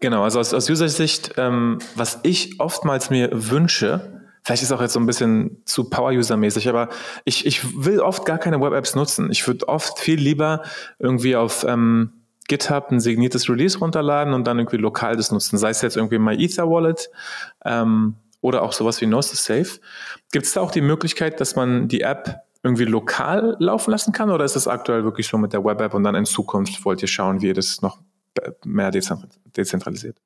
genau, 0.00 0.22
also 0.22 0.40
aus, 0.40 0.54
aus 0.54 0.70
User-Sicht, 0.70 1.34
ähm, 1.36 1.78
was 1.94 2.20
ich 2.22 2.60
oftmals 2.60 3.10
mir 3.10 3.28
wünsche, 3.32 4.22
vielleicht 4.42 4.62
ist 4.62 4.72
auch 4.72 4.80
jetzt 4.80 4.94
so 4.94 5.00
ein 5.00 5.06
bisschen 5.06 5.62
zu 5.66 5.90
Power-User-mäßig, 5.90 6.68
aber 6.70 6.88
ich, 7.26 7.44
ich 7.44 7.84
will 7.84 8.00
oft 8.00 8.24
gar 8.24 8.38
keine 8.38 8.58
Web-Apps 8.58 8.94
nutzen. 8.94 9.30
Ich 9.30 9.46
würde 9.46 9.68
oft 9.68 9.98
viel 9.98 10.18
lieber 10.18 10.62
irgendwie 10.98 11.36
auf 11.36 11.64
ähm, 11.68 12.22
GitHub 12.48 12.90
ein 12.90 13.00
signiertes 13.00 13.50
Release 13.50 13.78
runterladen 13.78 14.32
und 14.32 14.46
dann 14.46 14.58
irgendwie 14.58 14.78
lokal 14.78 15.16
das 15.16 15.30
nutzen. 15.30 15.58
Sei 15.58 15.70
es 15.70 15.82
jetzt 15.82 15.96
irgendwie 15.96 16.18
My 16.18 16.34
Ether 16.42 16.68
Wallet 16.68 17.10
ähm, 17.66 18.16
oder 18.42 18.62
auch 18.62 18.72
sowas 18.72 19.00
wie 19.00 19.06
Gnosis 19.06 19.44
Safe. 19.44 19.80
Gibt 20.30 20.44
es 20.44 20.52
da 20.52 20.60
auch 20.60 20.70
die 20.70 20.82
Möglichkeit, 20.82 21.40
dass 21.40 21.56
man 21.56 21.88
die 21.88 22.02
App 22.02 22.42
irgendwie 22.62 22.84
lokal 22.84 23.56
laufen 23.58 23.90
lassen 23.90 24.12
kann 24.12 24.30
oder 24.30 24.44
ist 24.44 24.56
das 24.56 24.68
aktuell 24.68 25.04
wirklich 25.04 25.26
so 25.26 25.38
mit 25.38 25.52
der 25.52 25.64
Web-App 25.64 25.94
und 25.94 26.04
dann 26.04 26.14
in 26.14 26.26
Zukunft 26.26 26.84
wollt 26.84 27.00
ihr 27.02 27.08
schauen, 27.08 27.40
wie 27.40 27.48
ihr 27.48 27.54
das 27.54 27.80
noch 27.80 27.98
mehr 28.64 28.90
dezentralisiert? 28.90 30.16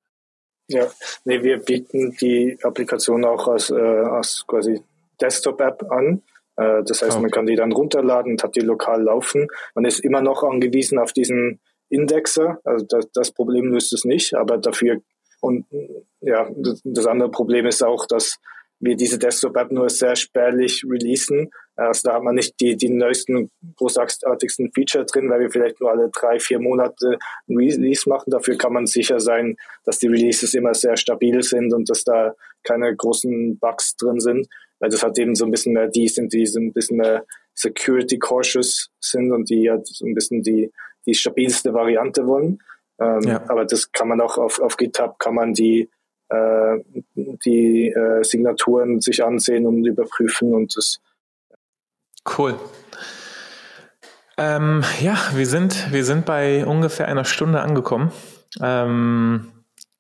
Ja, 0.69 0.87
nee, 1.25 1.43
wir 1.43 1.59
bieten 1.59 2.17
die 2.21 2.59
Applikation 2.63 3.25
auch 3.25 3.47
als, 3.47 3.71
äh, 3.71 3.75
als 3.75 4.45
quasi 4.47 4.83
Desktop-App 5.21 5.91
an. 5.91 6.23
Äh, 6.57 6.83
das 6.85 7.03
heißt, 7.03 7.13
okay. 7.13 7.23
man 7.23 7.31
kann 7.31 7.47
die 7.47 7.55
dann 7.55 7.73
runterladen 7.73 8.33
und 8.33 8.43
hat 8.43 8.57
die 8.57 8.61
lokal 8.61 9.03
laufen. 9.03 9.47
Man 9.75 9.85
ist 9.85 10.01
immer 10.01 10.21
noch 10.21 10.43
angewiesen 10.43 10.99
auf 10.99 11.13
diesen 11.13 11.61
Indexer. 11.89 12.59
Also 12.65 12.85
das, 12.89 13.11
das 13.13 13.31
Problem 13.31 13.67
löst 13.67 13.93
es 13.93 14.05
nicht, 14.05 14.35
aber 14.35 14.59
dafür 14.59 15.01
und 15.47 15.65
ja, 16.21 16.51
das, 16.57 17.07
andere 17.07 17.31
Problem 17.31 17.67
ist 17.67 17.83
auch, 17.83 18.07
dass 18.07 18.37
wir 18.81 18.97
diese 18.97 19.19
Desktop-App 19.19 19.71
nur 19.71 19.89
sehr 19.89 20.17
spärlich 20.17 20.85
releasen. 20.85 21.51
Also 21.77 22.09
da 22.09 22.15
hat 22.15 22.25
man 22.25 22.35
nicht 22.35 22.59
die, 22.61 22.77
die 22.77 22.91
neuesten, 22.91 23.51
großartigsten 23.77 24.73
Feature 24.75 25.07
drin, 25.07 25.31
weil 25.31 25.41
wir 25.41 25.51
vielleicht 25.51 25.81
nur 25.81 25.91
alle 25.93 26.11
drei, 26.11 26.41
vier 26.41 26.59
Monate 26.59 27.19
ein 27.49 27.57
Release 27.57 28.09
machen. 28.09 28.31
Dafür 28.31 28.59
kann 28.59 28.73
man 28.73 28.87
sicher 28.87 29.21
sein, 29.21 29.57
dass 29.85 30.01
die 30.01 30.09
Releases 30.09 30.53
immer 30.55 30.75
sehr 30.75 30.97
stabil 30.97 31.41
sind 31.43 31.73
und 31.73 31.89
dass 31.89 32.03
da 32.03 32.35
keine 32.65 32.95
großen 32.95 33.59
Bugs 33.59 33.97
drin 33.97 34.19
sind. 34.19 34.49
Weil 34.81 34.91
das 34.91 35.03
hat 35.03 35.19
eben 35.19 35.37
so 35.37 35.45
ein 35.45 35.53
bisschen 35.53 35.73
mehr 35.73 35.89
die 35.89 36.09
sind, 36.09 36.33
die 36.33 36.45
so 36.45 36.59
ein 36.59 36.73
bisschen 36.73 36.97
mehr 36.97 37.25
security 37.55 38.19
cautious 38.19 38.91
sind 39.01 39.33
und 39.33 39.49
die 39.49 39.71
halt 39.71 39.87
so 39.87 40.05
ein 40.05 40.15
bisschen 40.15 40.43
die, 40.43 40.71
die 41.07 41.15
stabilste 41.15 41.73
Variante 41.73 42.27
wollen. 42.27 42.59
Ähm, 43.01 43.21
ja. 43.23 43.43
Aber 43.49 43.65
das 43.65 43.93
kann 43.93 44.09
man 44.09 44.21
auch 44.21 44.39
auf, 44.39 44.61
auf 44.61 44.77
GitHub, 44.77 45.19
kann 45.19 45.35
man 45.35 45.53
die, 45.53 45.91
äh, 46.29 46.79
die 47.15 47.89
äh, 47.89 48.23
Signaturen 48.23 49.01
sich 49.01 49.25
ansehen 49.25 49.67
und 49.67 49.85
überprüfen 49.85 50.55
und 50.55 50.77
das. 50.77 51.01
Cool. 52.37 52.59
Ähm, 54.39 54.83
ja, 55.01 55.17
wir 55.35 55.47
sind, 55.47 55.93
wir 55.93 56.05
sind 56.05 56.27
bei 56.27 56.67
ungefähr 56.67 57.09
einer 57.09 57.25
Stunde 57.25 57.61
angekommen. 57.61 58.13
Ähm, 58.61 59.53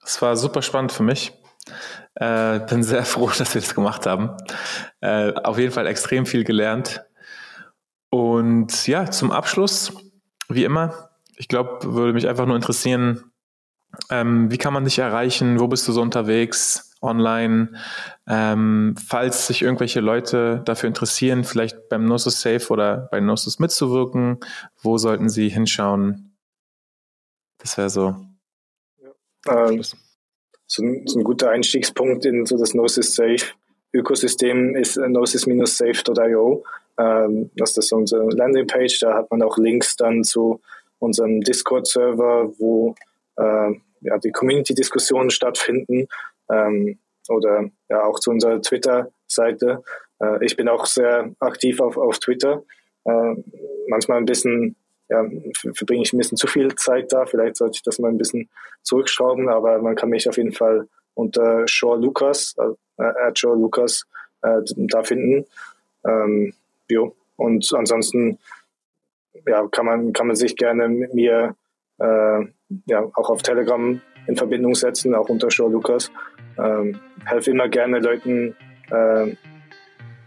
es 0.04 0.20
war 0.20 0.36
super 0.36 0.62
spannend 0.62 0.92
für 0.92 1.02
mich. 1.02 1.32
Äh, 2.14 2.60
bin 2.60 2.82
sehr 2.82 3.04
froh, 3.04 3.30
dass 3.36 3.54
wir 3.54 3.60
das 3.60 3.74
gemacht 3.74 4.06
haben. 4.06 4.36
Äh, 5.00 5.32
auf 5.32 5.58
jeden 5.58 5.72
Fall 5.72 5.86
extrem 5.86 6.26
viel 6.26 6.44
gelernt. 6.44 7.04
Und 8.10 8.86
ja, 8.86 9.10
zum 9.10 9.30
Abschluss, 9.32 9.92
wie 10.48 10.64
immer, 10.64 11.05
ich 11.36 11.48
glaube, 11.48 11.94
würde 11.94 12.12
mich 12.12 12.28
einfach 12.28 12.46
nur 12.46 12.56
interessieren, 12.56 13.32
Ähm, 14.10 14.50
wie 14.50 14.58
kann 14.58 14.74
man 14.74 14.84
dich 14.84 14.98
erreichen? 14.98 15.58
Wo 15.58 15.68
bist 15.68 15.88
du 15.88 15.92
so 15.92 16.02
unterwegs? 16.02 16.94
Online? 17.00 17.72
Ähm, 18.26 18.94
falls 19.02 19.46
sich 19.46 19.62
irgendwelche 19.62 20.00
Leute 20.00 20.60
dafür 20.66 20.88
interessieren, 20.88 21.44
vielleicht 21.44 21.88
beim 21.88 22.04
Gnosis 22.04 22.42
Safe 22.42 22.68
oder 22.68 23.08
bei 23.10 23.20
Gnosis 23.20 23.58
mitzuwirken, 23.58 24.40
wo 24.82 24.98
sollten 24.98 25.30
sie 25.30 25.48
hinschauen? 25.48 26.36
Das 27.58 27.78
wäre 27.78 27.88
so. 27.88 28.16
Ja. 28.98 29.68
Ähm, 29.68 29.82
so, 30.66 30.82
ein, 30.82 31.06
so, 31.06 31.18
ein, 31.18 31.24
guter 31.24 31.50
Einstiegspunkt 31.50 32.26
in 32.26 32.44
so 32.44 32.58
das 32.58 32.72
Gnosis 32.72 33.14
Safe 33.14 33.46
Ökosystem 33.96 34.74
ist 34.74 34.96
gnosis-safe.io. 34.96 36.64
Ähm, 36.98 37.50
das 37.56 37.76
ist 37.76 37.92
unsere 37.92 38.28
Landingpage. 38.30 39.00
Da 39.00 39.14
hat 39.14 39.30
man 39.30 39.42
auch 39.42 39.56
Links 39.58 39.96
dann 39.96 40.24
zu 40.24 40.60
unserem 40.98 41.40
Discord-Server, 41.40 42.52
wo 42.58 42.94
äh, 43.36 43.72
ja, 44.00 44.18
die 44.18 44.32
Community-Diskussionen 44.32 45.30
stattfinden 45.30 46.06
ähm, 46.50 46.98
oder 47.28 47.68
ja 47.88 48.04
auch 48.04 48.20
zu 48.20 48.30
unserer 48.30 48.60
Twitter-Seite. 48.60 49.82
Äh, 50.20 50.44
ich 50.44 50.56
bin 50.56 50.68
auch 50.68 50.86
sehr 50.86 51.32
aktiv 51.40 51.80
auf, 51.80 51.96
auf 51.96 52.18
Twitter. 52.18 52.62
Äh, 53.04 53.34
manchmal 53.88 54.18
ein 54.18 54.26
bisschen, 54.26 54.76
ja, 55.08 55.24
verbringe 55.74 56.02
ich 56.02 56.12
ein 56.12 56.18
bisschen 56.18 56.38
zu 56.38 56.46
viel 56.46 56.74
Zeit 56.74 57.12
da. 57.12 57.26
Vielleicht 57.26 57.56
sollte 57.56 57.76
ich 57.76 57.82
das 57.82 57.98
mal 57.98 58.08
ein 58.08 58.18
bisschen 58.18 58.48
zurückschrauben, 58.82 59.48
aber 59.48 59.78
man 59.80 59.96
kann 59.96 60.10
mich 60.10 60.28
auf 60.28 60.36
jeden 60.36 60.52
Fall 60.52 60.88
unter 61.14 61.66
Shaw 61.66 61.96
Lucas, 61.96 62.54
äh, 62.58 63.02
at 63.02 63.38
Shaw 63.38 63.54
Lucas, 63.54 64.06
äh, 64.42 64.60
da 64.76 65.02
finden. 65.02 65.46
Ähm, 66.04 66.52
jo. 66.88 67.14
Und 67.36 67.70
ansonsten 67.74 68.38
ja, 69.46 69.66
kann 69.68 69.86
man, 69.86 70.12
kann 70.12 70.26
man 70.26 70.36
sich 70.36 70.56
gerne 70.56 70.88
mit 70.88 71.14
mir 71.14 71.54
äh, 71.98 72.40
ja, 72.86 73.04
auch 73.14 73.30
auf 73.30 73.42
Telegram 73.42 74.00
in 74.26 74.36
Verbindung 74.36 74.74
setzen, 74.74 75.14
auch 75.14 75.28
unter 75.28 75.50
Show 75.50 75.68
Lukas. 75.68 76.10
Ähm, 76.58 76.98
helfe 77.24 77.50
immer 77.50 77.68
gerne 77.68 78.00
Leuten, 78.00 78.56
äh, 78.90 79.36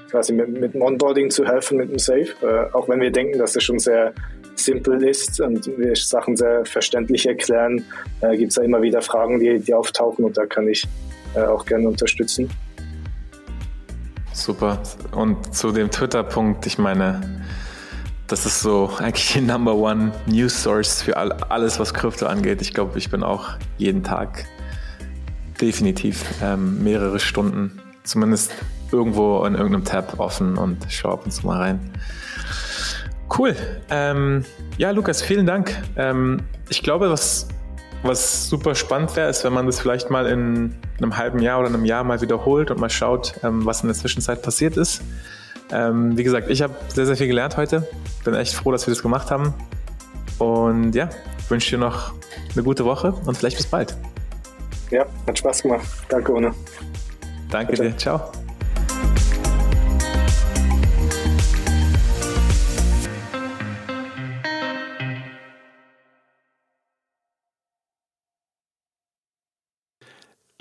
quasi 0.09 0.33
mit, 0.33 0.49
mit 0.49 0.73
dem 0.73 0.81
Onboarding 0.81 1.29
zu 1.29 1.45
helfen, 1.45 1.77
mit 1.77 1.91
dem 1.91 1.99
Safe. 1.99 2.33
Äh, 2.41 2.73
auch 2.73 2.87
wenn 2.89 3.01
wir 3.01 3.11
denken, 3.11 3.37
dass 3.37 3.55
es 3.55 3.63
schon 3.63 3.79
sehr 3.79 4.13
simpel 4.55 5.03
ist 5.03 5.39
und 5.39 5.65
wir 5.77 5.95
Sachen 5.95 6.35
sehr 6.35 6.65
verständlich 6.65 7.27
erklären, 7.27 7.83
äh, 8.21 8.35
gibt 8.37 8.49
es 8.49 8.55
da 8.55 8.63
immer 8.63 8.81
wieder 8.81 9.01
Fragen, 9.01 9.39
die, 9.39 9.59
die 9.59 9.73
auftauchen 9.73 10.25
und 10.25 10.37
da 10.37 10.45
kann 10.45 10.67
ich 10.67 10.87
äh, 11.35 11.41
auch 11.41 11.65
gerne 11.65 11.87
unterstützen. 11.87 12.49
Super. 14.33 14.81
Und 15.15 15.53
zu 15.53 15.71
dem 15.71 15.91
Twitter-Punkt, 15.91 16.65
ich 16.65 16.77
meine, 16.77 17.21
das 18.29 18.45
ist 18.45 18.61
so 18.61 18.91
eigentlich 18.99 19.33
die 19.33 19.41
Number 19.41 19.75
One 19.75 20.11
News 20.27 20.63
Source 20.63 21.01
für 21.01 21.17
all, 21.17 21.31
alles, 21.31 21.79
was 21.79 21.93
Krypto 21.93 22.27
angeht. 22.27 22.61
Ich 22.61 22.73
glaube, 22.73 22.97
ich 22.97 23.09
bin 23.09 23.23
auch 23.23 23.49
jeden 23.77 24.03
Tag 24.03 24.45
definitiv 25.59 26.23
ähm, 26.41 26.83
mehrere 26.83 27.19
Stunden, 27.19 27.81
zumindest 28.03 28.53
irgendwo 28.91 29.43
in 29.45 29.55
irgendeinem 29.55 29.83
Tab 29.83 30.19
offen 30.19 30.57
und 30.57 30.85
schaue 30.89 31.13
ab 31.13 31.25
und 31.25 31.31
zu 31.31 31.45
mal 31.45 31.57
rein. 31.57 31.91
Cool. 33.37 33.55
Ähm, 33.89 34.45
ja, 34.77 34.91
Lukas, 34.91 35.21
vielen 35.21 35.45
Dank. 35.45 35.75
Ähm, 35.95 36.41
ich 36.69 36.81
glaube, 36.83 37.09
was, 37.09 37.47
was 38.03 38.47
super 38.47 38.75
spannend 38.75 39.15
wäre, 39.15 39.29
ist, 39.29 39.43
wenn 39.43 39.53
man 39.53 39.65
das 39.65 39.79
vielleicht 39.79 40.09
mal 40.09 40.27
in 40.27 40.75
einem 40.97 41.17
halben 41.17 41.39
Jahr 41.39 41.59
oder 41.59 41.67
einem 41.67 41.85
Jahr 41.85 42.03
mal 42.03 42.21
wiederholt 42.21 42.71
und 42.71 42.79
mal 42.79 42.89
schaut, 42.89 43.33
ähm, 43.43 43.65
was 43.65 43.81
in 43.81 43.87
der 43.87 43.95
Zwischenzeit 43.95 44.41
passiert 44.43 44.77
ist. 44.77 45.01
Ähm, 45.71 46.17
wie 46.17 46.23
gesagt, 46.23 46.49
ich 46.49 46.61
habe 46.61 46.73
sehr, 46.87 47.05
sehr 47.05 47.15
viel 47.15 47.27
gelernt 47.27 47.57
heute. 47.57 47.87
Bin 48.25 48.33
echt 48.33 48.53
froh, 48.53 48.71
dass 48.71 48.87
wir 48.87 48.93
das 48.93 49.01
gemacht 49.01 49.31
haben. 49.31 49.53
Und 50.39 50.93
ja, 50.93 51.09
wünsche 51.49 51.71
dir 51.71 51.77
noch 51.77 52.13
eine 52.53 52.63
gute 52.63 52.85
Woche 52.85 53.13
und 53.25 53.37
vielleicht 53.37 53.57
bis 53.57 53.67
bald. 53.67 53.95
Ja, 54.89 55.05
hat 55.27 55.37
Spaß 55.37 55.61
gemacht. 55.61 55.85
Danke, 56.07 56.33
Ohne. 56.33 56.53
Danke 57.51 57.73
Bitte. 57.73 57.89
dir. 57.89 57.97
Ciao. 57.97 58.31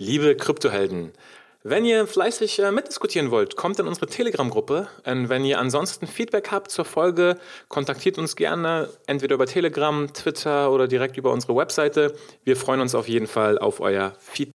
Liebe 0.00 0.36
Kryptohelden, 0.36 1.12
wenn 1.70 1.84
ihr 1.84 2.06
fleißig 2.06 2.58
äh, 2.60 2.72
mitdiskutieren 2.72 3.30
wollt, 3.30 3.56
kommt 3.56 3.78
in 3.78 3.86
unsere 3.86 4.06
Telegram-Gruppe. 4.06 4.88
Und 5.04 5.28
wenn 5.28 5.44
ihr 5.44 5.58
ansonsten 5.58 6.06
Feedback 6.06 6.50
habt 6.50 6.70
zur 6.70 6.84
Folge, 6.84 7.38
kontaktiert 7.68 8.18
uns 8.18 8.36
gerne 8.36 8.88
entweder 9.06 9.34
über 9.34 9.46
Telegram, 9.46 10.12
Twitter 10.12 10.70
oder 10.70 10.88
direkt 10.88 11.16
über 11.16 11.32
unsere 11.32 11.56
Webseite. 11.56 12.14
Wir 12.44 12.56
freuen 12.56 12.80
uns 12.80 12.94
auf 12.94 13.08
jeden 13.08 13.26
Fall 13.26 13.58
auf 13.58 13.80
euer 13.80 14.14
Feedback. 14.18 14.57